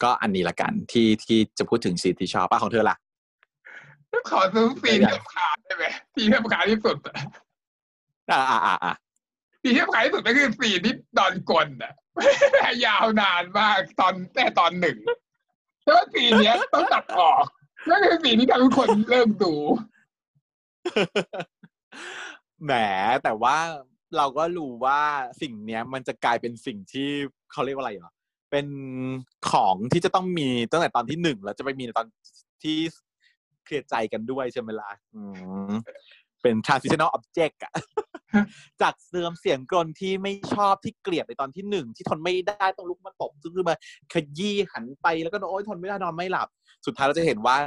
[0.04, 2.98] ก็อันนี้ละกันที่ที่จะพูดถึงสิ่งที่ชอบแล้วของเธอล่ะ
[4.30, 7.16] ขอซื้อ scene ที่รำคาญได้ไหม scene ที่รำคาญที่สุดอะ
[8.32, 8.94] อ่าอ่าอ่าอ่า
[9.62, 11.94] scene ที่รำคาญที่สุดก็คือ scene ที่นอนกรนอะ
[12.86, 14.98] ยาวนานมากตอนแต่ตอนหนึ่ง
[15.84, 17.46] แต่ว่า scene เนี้ยต้องตัดออก
[17.90, 19.54] นั่นคือ scene ที่ทำให้คนเลิกดู
[22.64, 22.74] แหม
[23.24, 23.58] แต่ว่า
[24.18, 25.02] เราก็รู้ว่า
[25.42, 27.10] สิ่งเนี้ยมันจะกลายเป็นสิ่งที่
[27.52, 28.14] เขาเรียกว่าอะไรเหรอ
[28.52, 28.68] เป็น
[29.52, 32.08] ของที่จะต้องมีตั้งแต่ตอนที่หนึ่งแล้วจะไปมีในตอน
[32.64, 32.78] ที่
[33.64, 35.22] เคลียร์ใจกันด้วยใช่ไหมล่ะอื
[35.70, 35.72] ม
[36.42, 37.74] เป็น transitional object อะ
[38.82, 43.76] จากเสื่อมเสียงกรนที่ไม่ชอบที่เกลียดในตอนที่หนึ่งที่ทนไม่ได้ต้องลุกมาตบซึ่งคือมา
[44.14, 46.48] ขยี้หันไปแล้วก็โอ๊ยทนไม่ได้นอนไม่หลับ
[46.86, 47.58] สุดท้ายเราจะเห็นว่า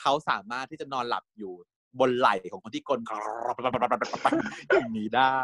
[0.00, 1.52] เขาสามารถที่จะนอนหลับอยู่
[2.00, 3.00] บนไหล่ของคนที่กลน
[4.74, 5.40] อย่างนี้ได้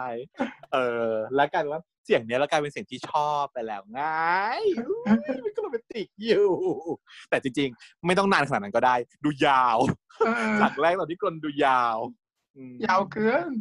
[0.73, 0.77] เอ
[1.09, 4.01] อ แล้วกลายเป็นว่าเสียงเนี้ยแล้วกลายเป็นเสียงที่ชอบไปแล้วไง
[4.89, 4.99] อุ๊
[5.35, 6.49] ยมันก็โรแมนติกอยู่
[7.31, 8.95] แต่จริง ๆ ไม่ต้องนานขนาดนั้นก็ได้
[9.25, 9.79] ดูยาว
[10.27, 11.97] เออจากแรกตอนที่กลนดูยาว
[12.57, 13.53] อืมยาวเกิน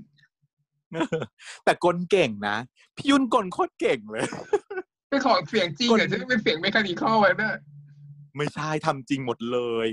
[1.65, 2.57] แต่กลเก่งนะ
[2.95, 4.25] พี่ยุ่นกลโคตรเก่งเลย
[5.09, 7.55] เป็นของเสียงจริงกลอะจะเป็นเสียงเมคานิคอลไว้ด้วย
[8.37, 9.87] ไม่ใช่ทำจริงหมดเลย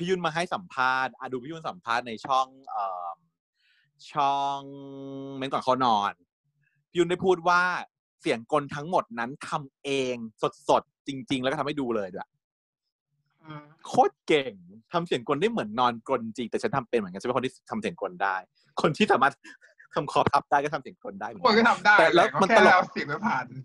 [0.00, 3.10] พี่ยุ่นมาให้สัมภาษณ์อะดูพี่ยุ่นสัมภาษณ์ในช่องเอ่อ
[4.12, 4.58] ช่อง
[5.36, 6.12] เม้นก่อนเขานอน
[6.88, 7.62] พี่ยุ่นได้พูดว่า
[8.20, 10.14] เสียงกลทั้งหมดนั้นทำเอง
[10.68, 12.28] สดๆจริง ๆ แล้วก็ทำให้ดูเลยด้วย
[13.86, 14.54] โคตรเก่ง
[14.92, 18.36] ทำเสียงกลได้เหมือนนอนกลจริง แต่ฉันทำเป็นเหมือนกันฉันเป็นคนที่ทำเสียงกลได้
[18.82, 19.34] คนที่สามารถ
[19.94, 23.56] ทำคอพับได้ก็ทำเสียงกลได้เหมือนคนกันก็ทำได้แต่แล้วมันแค่ตลกเอาเสียงไปผ่านอื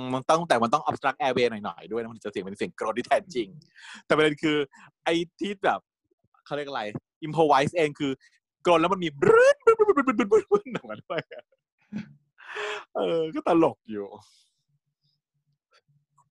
[0.00, 3.48] มันต้องแต่มันต้อง obstruct airway หน่อยๆด้วยนะมันถึงจะเสียงเป็นเสียงกรนที่แท้จริง
[4.06, 4.56] แต่ประเด็นคือ
[5.04, 5.80] ไอ้ที่แบบ
[6.44, 6.82] เขาเรียกอะไร
[7.26, 8.12] improvise เองคือ
[8.66, 11.20] กรนแล้วมันมีบรึ้นบรึ้นบรึ้นบรึ้นบรึ้นบรึ้นบรึ้นออกมาด้วย
[12.94, 14.06] เออ ก็ตลกอยู่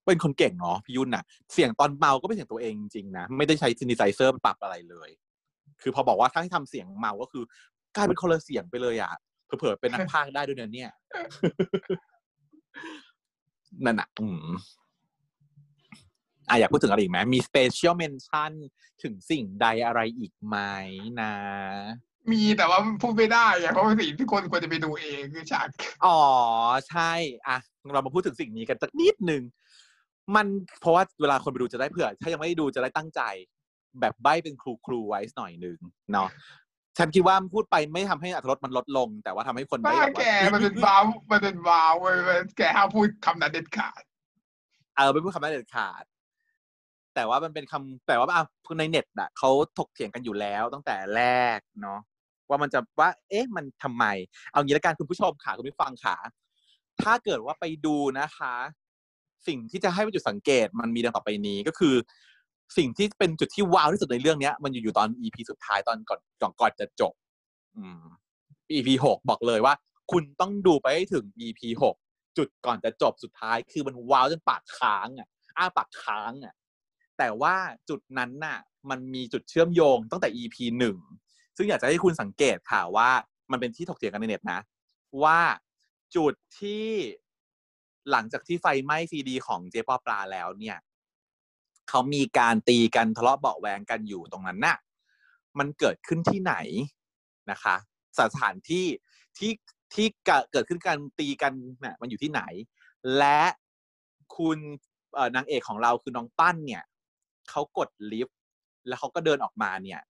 [0.06, 1.24] เป็นคนเก่งเนาะพี่ยุ่นน่ะ
[1.54, 5.10] เสียงตอนเมาก็เป็นเสียงตัวเองจริงๆนะ ไม่ได้ใช้ synthesizer ปรับอะไรเลย
[5.82, 7.44] คือพอบอกว่าถ้าให้ทำเสียงเมาก็คือ
[7.96, 9.12] กลายเป็นคนละเสียงไปเลยอะ
[9.46, 10.92] เผลอๆเป็นนักพากย์ได้ด้วยเนี่ย
[13.86, 14.48] นั่นอะอืม
[16.50, 18.52] อะอยากพูดถึงอะไรอีกไหมมี special mention
[19.04, 20.58] ถึงสิ่งใดอะไรอีกไหม
[21.22, 21.34] นะ
[22.32, 25.68] มีแต่ว่าพูดไม่ได้อะเพราะว่าสิ่งที่คนควรจะไปดูเองคือฉาก
[26.06, 26.20] อ๋อ
[26.90, 27.12] ใช่
[27.48, 27.58] อะ
[27.94, 29.44] เรามาพูดถึงสิ่งนี้กันสักนิดหนึ่ง
[30.36, 30.48] มัน
[30.80, 33.22] เพราะว่าเวลาคนไปดูจะได้เผื่อ ถ้ายังไม่ได้ดูจะได้ตั้งใจ
[34.00, 35.80] แบบใบ้เป็นครูครูไว้หน่อยหนึ่ง
[36.12, 36.30] เนาะ
[36.98, 44.02] ฉันคิดว่าพูดไปไม่ทำให้อรรถรสมันลดลง แต่ว่าทำให้คนได้บ้าแบบแกว่ามันเป็นวาวมันเป็นวาวเว้ยมันแกห้ามพูดคำนั้นเด็ดขาด
[44.96, 46.04] เออไม่พูดคำนั้นเด็ดขาด
[47.16, 48.46] แต่ว่ามันเป็นคำแต่ว่าอะ
[48.80, 51.22] ในเน็ตอะเขาถกเถียงกันอยู่แล้วตั้งแต่แร
[51.58, 52.00] กเนาะ
[52.50, 54.06] ว่ามันจะว่า เอ๊ะมันทำไม
[54.52, 56.16] เอางี้ละกันคุณผู้ชมค่ะคุณผู้ฟังค่ะ
[57.02, 58.56] ถ้าเกิดว่าไปดูนะคะ
[59.48, 61.96] สิ่งที่จะให้เป็นจุดสังเกตมันมีดังต่อไปนี้ก็คือ
[62.78, 67.14] สิ่งที่เป็นจุดที่ว้าวที่สุดในเรื่องเนี้ย มันอยู่อยู่ตอน EP สุดท้ายตอนก่อนก่อนก่อนจะจบ
[67.78, 68.04] อืม
[68.72, 69.74] EP หกบอกเลยว่า
[70.12, 71.96] คุณต้องดูไปให้ถึง EP หก
[72.38, 76.54] จุดก่อนจะจบสุดท้าย คือมันว้าวจนปากค้างอะ อ้าปากค้างอะ
[77.18, 77.56] แต่ว่า
[77.90, 78.60] จุดนั้นน่ะ
[78.90, 80.98] มันมีจุดเชื่อมโยงตั้งแต่ EP หนึ่ง
[81.58, 83.10] ซึ่งอยากจะให้คุณสังเกตค่ะว่า
[83.52, 84.60] มันเป็นที่ถกเถียงกันในเน็ตนะ
[85.24, 85.40] ว่า
[86.16, 86.88] จุดที่
[88.12, 90.78] หลังจากที่ไฟไหม้ซีดีของเจ๊ปอปลาแล้วเนี่ย
[91.90, 94.78] เขามีการตีกันทะเลาะเบาแวงกันอยู่ตรงนั้นน่ะ
[95.60, 96.56] มันเกิดขึ้นที่ไหน
[97.52, 97.76] นะคะ
[98.20, 98.86] สถานที่
[99.38, 99.52] ที่
[99.94, 100.08] ที่
[100.52, 101.54] เกิดขึ้นการตีกัน
[101.84, 102.42] น่ะมันอยู่ที่ไหน
[103.18, 103.42] และ
[104.36, 104.60] คุณ
[105.36, 106.84] นางเอกของเราคือน้องปั้นเนี่ย
[107.50, 108.38] เขากดลิฟต์
[108.88, 110.02] แล้วเขาก็เดินออกมาเนี่ย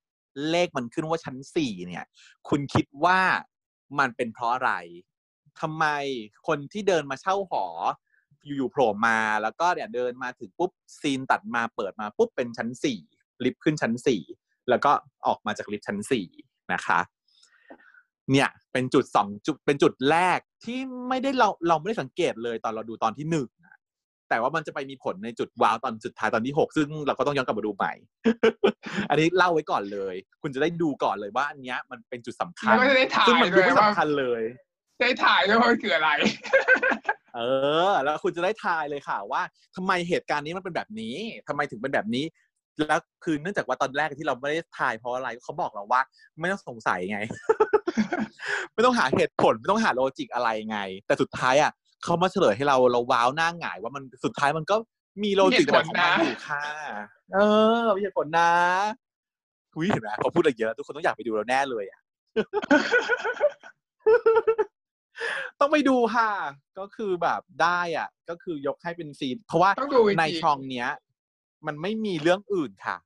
[0.50, 2.06] เลขมันขึ้นว่าชั้นสี่เนี่ย
[2.50, 3.20] คุณคิดว่า
[4.00, 4.72] มันเป็นเพราะอะไร
[5.60, 5.86] ทำไม
[6.48, 7.66] คนที่เดินมาเช่าหอ
[8.46, 10.72] อยู่ๆโผล่มาแล้วก็เนี่ยเดินมาถึงปุ๊บ
[11.02, 13.00] ซีนตัดมาเปิดมาปุ๊บเป็นชั้นสี่
[13.44, 14.22] ลิฟต์ขึ้นชั้นสี่
[14.70, 14.92] แล้วก็
[15.28, 16.28] ออกมาจากลิฟต์ชั้นสี่
[16.74, 17.00] นะคะ
[18.32, 20.80] เนี่ยเป็นจุดสองจุดเป็นจุดแรกที่
[21.10, 23.48] ไม่ได้เราเราไม่ได้สังเกตเลยตอนเราดูตอนที่หนึ่ง
[24.30, 27.94] แต่ว่ามันจะไปมีผลในจุดว้าวตอนสุดท้ายตอนที่หกซึ่งเราก็ต้องย้อนกลับมาดูใหม่
[29.10, 32.76] อันนี้เล่าไว้ก่อนเลย คุณจะได้ดูก่อนเลยว่าอันนี้มันเป็นจุดสำคัญ
[33.28, 34.42] ซึ่งมันไม่สำคัญเลย
[35.00, 36.10] ได้ถ่ายด้วยว่ามันคืออะไร
[37.36, 37.40] เอ
[37.90, 39.42] อ แล้วคุณจะได้ทายเลยค่ะว่า
[39.76, 41.16] ทำไมเหตุการณ์นี้มันเป็นแบบนี้
[41.48, 42.26] ทำไมถึงเป็นแบบนี้
[42.88, 46.02] แล้วคือเนื่องจากว่าตอนแรกที่เราไม่ได้ทายเพราะอะไรเขาบอกเราว่า
[46.40, 47.20] ไม่ต้องสงสัยไง
[48.74, 51.72] ไม่ต้องหาเหตุผลไม่ต้องหาโลจิกอะไรไง แต่สุดท้ายอะ
[52.04, 54.76] เขามาเฉลยให้เราเราว้าวหน้าหงาย ว่ามันสุดท้ายมันก็
[55.24, 56.64] มีโลจิกของมันอยู่ค่ะ
[57.34, 57.38] เอ
[57.84, 58.50] อมีเหตุผลนะ
[59.74, 62.00] คุยเห็นไหมพอพูดอะไรเยอะ ทุกคนต้องอยากไปดูเราแน่เลยอะ
[65.60, 66.30] ต้องไปดูค่ะ
[66.80, 69.72] ก็คือแบบได้อะ ก็คือยกให้เป็นซีน เพราะว่า
[70.20, 70.88] ในช่องเนี้ย
[71.68, 72.98] มันไม่มีเรื่องอื่นค่ะ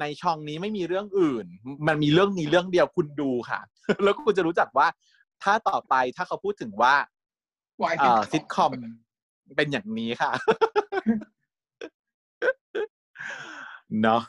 [0.00, 1.46] ในช่องนี้ไม่มีเรื่องอื่น
[1.86, 3.60] มันมีเรื่องนี้เรื่องเดียวคุณดูค่ะ
[4.02, 4.86] แล้วคุณจะรู้จักว่า
[5.42, 6.94] ถ้าต่อไปถ้าเขาพูดถึงว่า
[7.98, 8.72] เอ่อซิทคอม
[9.56, 10.30] เป็นอย่างนี้ค่ะ
[14.02, 14.22] เนาะ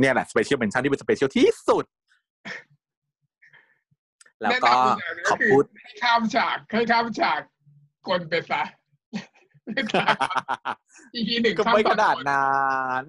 [0.00, 1.84] เนี่ยแหละ special mention ที่เป็น special ที่สุด
[4.42, 4.70] แล้วก็
[5.30, 7.40] ขอบคุณให้ข้ามฉากให้ข้ามฉาก
[8.08, 8.62] กรนไปซะ
[11.14, 13.04] EP หนึ่งก็ไม่ขนาดนั้น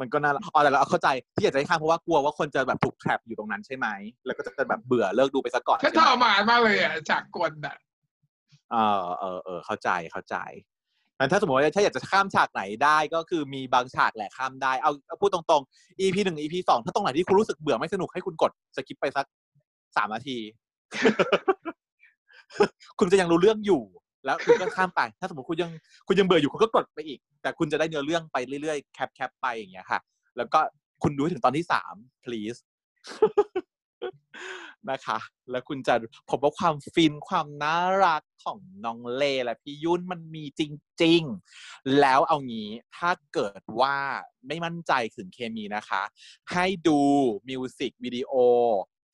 [0.00, 3.86] มันก็น่าอ๋อแต่เราเข้าใจที่อยากจะให้ข้ามเพราะว่ากลัวว่าคนจะแบบถูก trap อยู่ตรงนั้นใช่ไหม
[4.26, 7.76] แล้วก็จะแบบเบื่อเลิกดูไปซะก่อนฉันทรมานมากเลยอะฉากกลอะ
[8.72, 10.36] เออเออเออเข้าใจเข้าใจ
[11.18, 19.26] มันถ้าสมมติว่าถ้าอยากจะข้ามฉากไหนได้ก็คือมีบางฉากแหละข้ามได้เอาพูดตรงๆ EP หนึ่ง EP สองถ้าตรงไหนที่คุณรู้สึกเบื่อไม่สนุกให้คุณกดสกิปไปสัก
[19.96, 20.38] สามนาที
[22.98, 23.82] คุณจะยังรู้เรื่องอยู่
[24.24, 25.70] แล้วคุณก็ข้ามไป ถ้าสมมติคุณยัง
[26.06, 30.00] คุณยังเบื่ออยู่คุณก็กดไปอีก แต่คุณจะได้เนื้อเรื่องไปเรื่อยๆแคปแคปไปอย่างเงี้ยค่ะ
[30.36, 30.60] แล้วก็
[31.02, 32.60] คุณดูถึงตอนที่สาม please
[34.90, 35.18] นะคะ
[35.50, 35.94] แล้วคุณจะ
[36.30, 40.62] พบว่าความฟินความน่ารักของน้องเลและพี่ยุ่นมันมีจ
[41.02, 41.22] ริง
[41.60, 43.96] ๆ แล้วเอางี้ถ้าเกิดว่า
[44.46, 46.02] ไม่มั่นใจถึงเคมีนะคะ
[46.52, 47.00] ให้ดู
[47.48, 48.32] มิวสิกวิดีโอ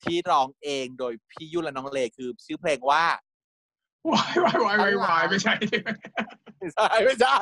[0.03, 3.03] ที่ร้องเองโดยพี่ยุ่นและน้องเลคือชื่อเพลงว่า
[4.11, 5.53] วายวายวายวายวายไม่ใช่
[6.63, 7.35] ไม่ใช่ไม่ใช่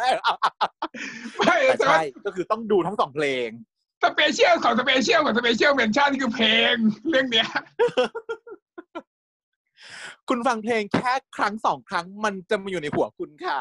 [1.66, 3.50] ไม่ใช่ก็คือต้องดูทั้งสองเพลง
[4.04, 6.74] special ของ special ของ special mention คือเพลง
[7.10, 7.50] เรื่องเนี้ย
[10.30, 13.60] คุณฟังเพลงแค่ครั้งสองครั้งมันจะมาอยู่ในหัวคุณค่ะ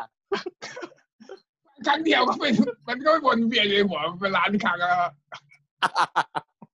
[1.87, 2.55] ครั้งเดียวก็เป็น
[2.89, 4.99] มันก็วนเวียนในหัวเป็นล้านครั้งแล้ว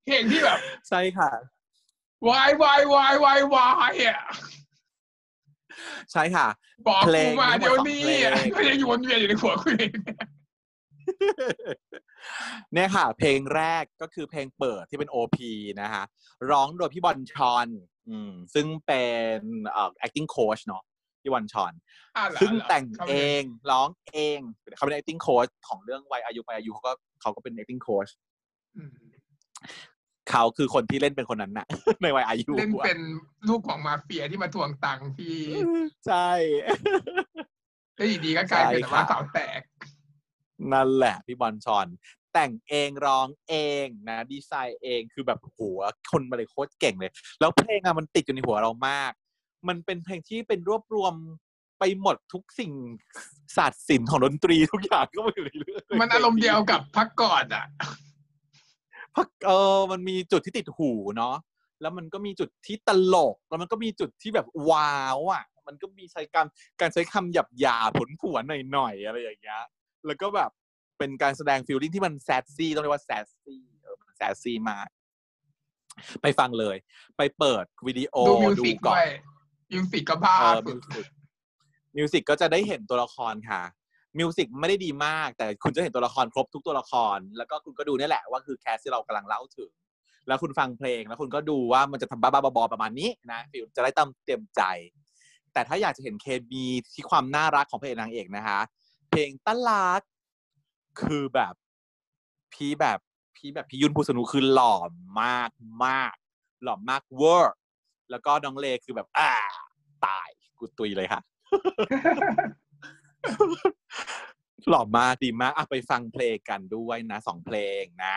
[0.07, 0.59] เพลงที่แบบ
[0.89, 1.31] ใช่ค่ะ
[2.29, 4.21] วายวายวายวายวายอะ
[6.13, 6.49] ใช่ค่ะ
[6.87, 8.03] บอกกูมาเดี๋ยวนี้
[8.57, 9.93] ก็ยังวนเวียนอยู่ในหัวคุณเอง
[12.73, 15.51] เนี่ยค่ะ เพลงแรกก็คือเพลงเปิดที่เป็นโอพี
[15.83, 16.03] นะคะ
[16.51, 17.69] ร้องโดยพี่บอลชอน
[18.09, 19.03] อืมซึ่งเป็
[19.37, 20.83] นเอ่อ acting coach เนาะ
[21.23, 21.73] พี่บอลชอน
[22.41, 24.39] ซึ่งแต่งเองร้องเอง
[24.77, 28.11] เขาเป็น acting coach ของเรื่องวัยอายุไปอายุเขาก็เขาก็เป็น acting coach
[30.33, 31.67] เขาคือคนที่เล่นเป็นคนนั้นน่ะ
[32.03, 32.99] ในวัยอายุเล่นเป็น
[33.49, 35.37] ลูกของมาเฟียที่มาทวงตังค์ที่
[36.07, 36.31] ใช่
[37.97, 39.61] แล้วดีก็กลายเป็นว่าสาวแตก
[40.73, 41.87] นั่นแหละพี่บอลชอน
[42.33, 43.55] แต่งเองร้องเอ
[43.85, 45.81] งนะดีไซน์เองคือแบบหัว
[46.11, 49.13] คนมาเลยโคตรเก่งเลย แล้วเพลงอะมันติดอยู่ในหัวเรามาก
[49.69, 51.15] มันเป็นเพลงที่เป็นรวบรวม
[51.79, 52.73] ไปหมดทุกสิ่ง
[53.57, 57.67] ศาสตร์ศิลป์ของดนตรีทุกอย่างก็มาอยู่ในเรื่องมันอารมณ์เดียวกับพักก่อนอะ
[59.17, 61.37] พักเออมันมีจุดที่ติดหูเนาะ
[61.81, 66.47] แล้วมันก็มีจุดที่ตลก แล้วมันก็มีจุดที่แบบว้าวอะ มันก็มีใช้การ
[66.81, 68.43] การใช้คำหยาบหยาผลผวน
[68.73, 69.63] หน่อยๆอะไรอย่างเงี้ย
[70.07, 70.51] แล้วก็แบบ
[70.99, 74.89] เป็นการแสดงฟีลลิ่งที่มันแซดซี่ต้องเรียกว่าแซดซี่เออแซดซี่มาก
[76.23, 76.77] ไปฟังเลย
[77.17, 79.07] ไปเปิดวิดีโอดูมิวดูสิกก่ด้อวนย
[79.73, 81.07] มิวสิกก็บ้าเออสุมิดวสิก
[81.97, 83.63] มิวสิกก็จะได้เห็นตัวละครค่ะ
[84.19, 89.71] music ไม่ได้ดีมาก แต่คุณจะเห็นตัวละครครบทุกตัวละคร แล้วก็คุณก็ดูนี่แหละว่าคือ cast ที่เรากำลังเล่าถึง
[90.29, 94.63] แล้วคุณฟังเพลงแล้วคุณก็ดูว่ามันจะทำบ้าๆบอๆประมาณนี้นะ feel จะได้ตั้มเตรียมใจ
[95.53, 98.61] แต่ถ้าอยากจะเห็นเคมีที่ความน่ารักของพระเอกนางเอกนะคะ
[99.09, 100.01] เพลงตลาด
[101.01, 101.55] คือแบบ
[102.53, 102.99] พี่แบบ
[103.37, 104.75] พี่แบบพี่ยุนภูสนุคือหล่อ
[105.23, 105.51] มาก
[105.85, 106.15] มาก
[106.63, 107.57] หล่อมากเวอร์
[108.11, 109.33] แล้วก็น้องเลคือแบบอ่า
[110.07, 111.21] ตายกูตุยเลยค่ะ
[114.69, 118.17] หล่อมากดีมากอะไปฟังเพลงกันด้วยนะสองเพลงนะ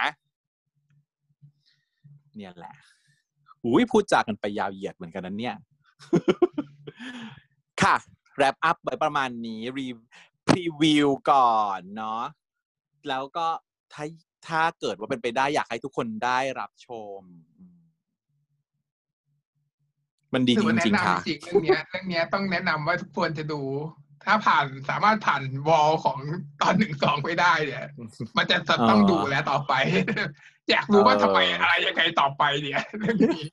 [2.35, 2.75] เนี่ยแหละ
[3.63, 5.55] อุ้ยพูดจากันไปยาวเหยียดเหมือนกันนั้นเนี่ย
[7.81, 7.95] ค่ะ
[8.37, 9.87] แรปอัพไว้ประมาณนี้รี
[10.47, 12.23] พรีวิวก่อนเนาะ
[13.09, 13.47] แล้วก็
[13.93, 14.05] ถ้า
[14.47, 16.87] ถ้าเกิดว่าเป็นไปได้อยากให้ทุกคนได้รับช
[17.19, 17.21] ม
[20.33, 23.61] มันดีจริงๆค่ะเรื่องเนี้ยเรื่องเนี้ยต้องแนะนำว่าทุกคนจะดู
[24.25, 26.17] ถ้าผ่านสามารถผ่านวอลของ
[26.61, 27.85] ตอนหนึ่งสองไปได้เนี่ย
[28.37, 29.73] มันจะจะต้องเออดูแล้วต่อไป
[30.71, 33.45] อยากรู้ว่าเออทำไมอะไรยังไงต่อไปเนี่ยเรื่องนี้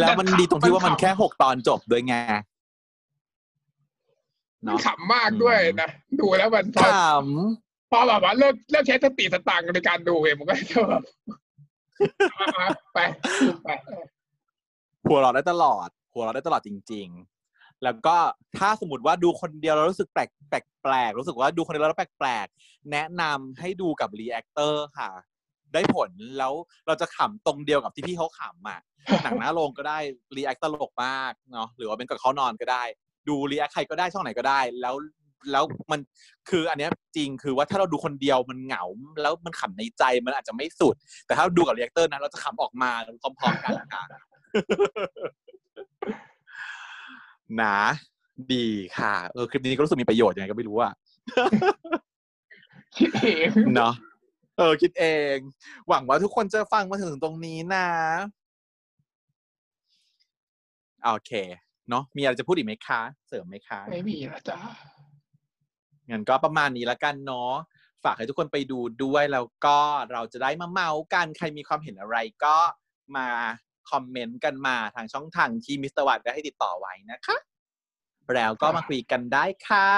[0.00, 5.90] แล้วมันดีตรงที่ว่ามันขำแค่หกตอนจบด้วยไงมันเนาะขำมากด้วยนะ
[6.20, 6.88] ดูแล้วมันพขอ
[7.90, 11.02] พอแบบว่าเลิกเลิกใช้สติสตังค์ในการดูเองมันก็จะแบบ
[12.34, 12.98] เอาๆไป
[13.64, 13.68] ไป
[14.38, 17.33] หัวเราะได้ตลอด หัวเราะได้ตลอดจริงๆ
[17.84, 18.16] แล้วก็
[18.58, 22.46] ถ้าสมมติว่าดูคนเดียวแล้วรู้สึกแปลกแปลกแปลกรู้สึกว่าดูคนเดียวแล้วแปลกแปลก
[22.92, 25.10] แนะนำให้ดูกับ reactor ค่ะ
[25.72, 26.52] ได้ผลแล้ว
[26.86, 28.80] เราจะขำตรงเดียวกับที่พี่เขาขำอะ
[29.22, 29.98] หนังหน้าโรงก็ได้
[30.36, 32.84] react ตลกมากเนาะหรือว่าเป็นกับเขานอนก็ได้
[33.28, 34.94] ดู react ใครก็ได้ช่องไหนก็ได้ แล้ว
[35.52, 36.00] แล้วมัน
[36.50, 38.84] คืออันเนี้ยจริงคือว่าถ้าเราดูคนเดียวมันเหงา
[39.22, 40.94] แล้วมันขำในใจมันอาจจะไม่สุด
[41.26, 42.90] แต่ถ้าเราดูกับ reactor นะเราจะขำออกมา
[43.22, 44.04] พร้อมๆกันนะ
[47.54, 47.76] คะนะ
[48.52, 48.66] ดี
[48.98, 50.92] ค่ะ เออคลิปนี้ก็รู้สึกมีประโยชน์ยังไงก็ไม่รู้อะ
[52.96, 53.94] คิดเองเนาะ
[54.58, 55.36] เออคิดเอง
[55.88, 57.88] หวังว่าทุกคนจะฟังมาถึงตรงนี้นะ
[61.04, 61.32] โอเค
[61.88, 64.58] เนาะมีอะไรจะพูดอีกไหมคะ เสริมไหมคะ ไม่มีละจ้า
[66.10, 67.52] งั้นก็ประมาณนี้ละกันเนาะ
[68.04, 69.78] ฝากให้ทุกคนไปดูด้วยแล้วก็
[70.12, 72.56] เราจะได้มาเมาส์กันใครมีความเห็นอะไรก็
[73.16, 73.28] มา
[73.90, 77.36] comment กันมาทางช่องทางที่มิสเตอร์วัตได้ให้ติดต่อไว้นะคะ
[78.34, 79.90] แล้วก็มาคุยกันได้ค่ะ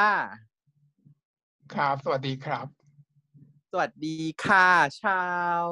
[1.74, 2.66] ครับ สวัสดีครับ
[3.72, 4.68] สวัสดีค่ะ
[5.02, 5.22] ชา
[5.60, 5.62] ว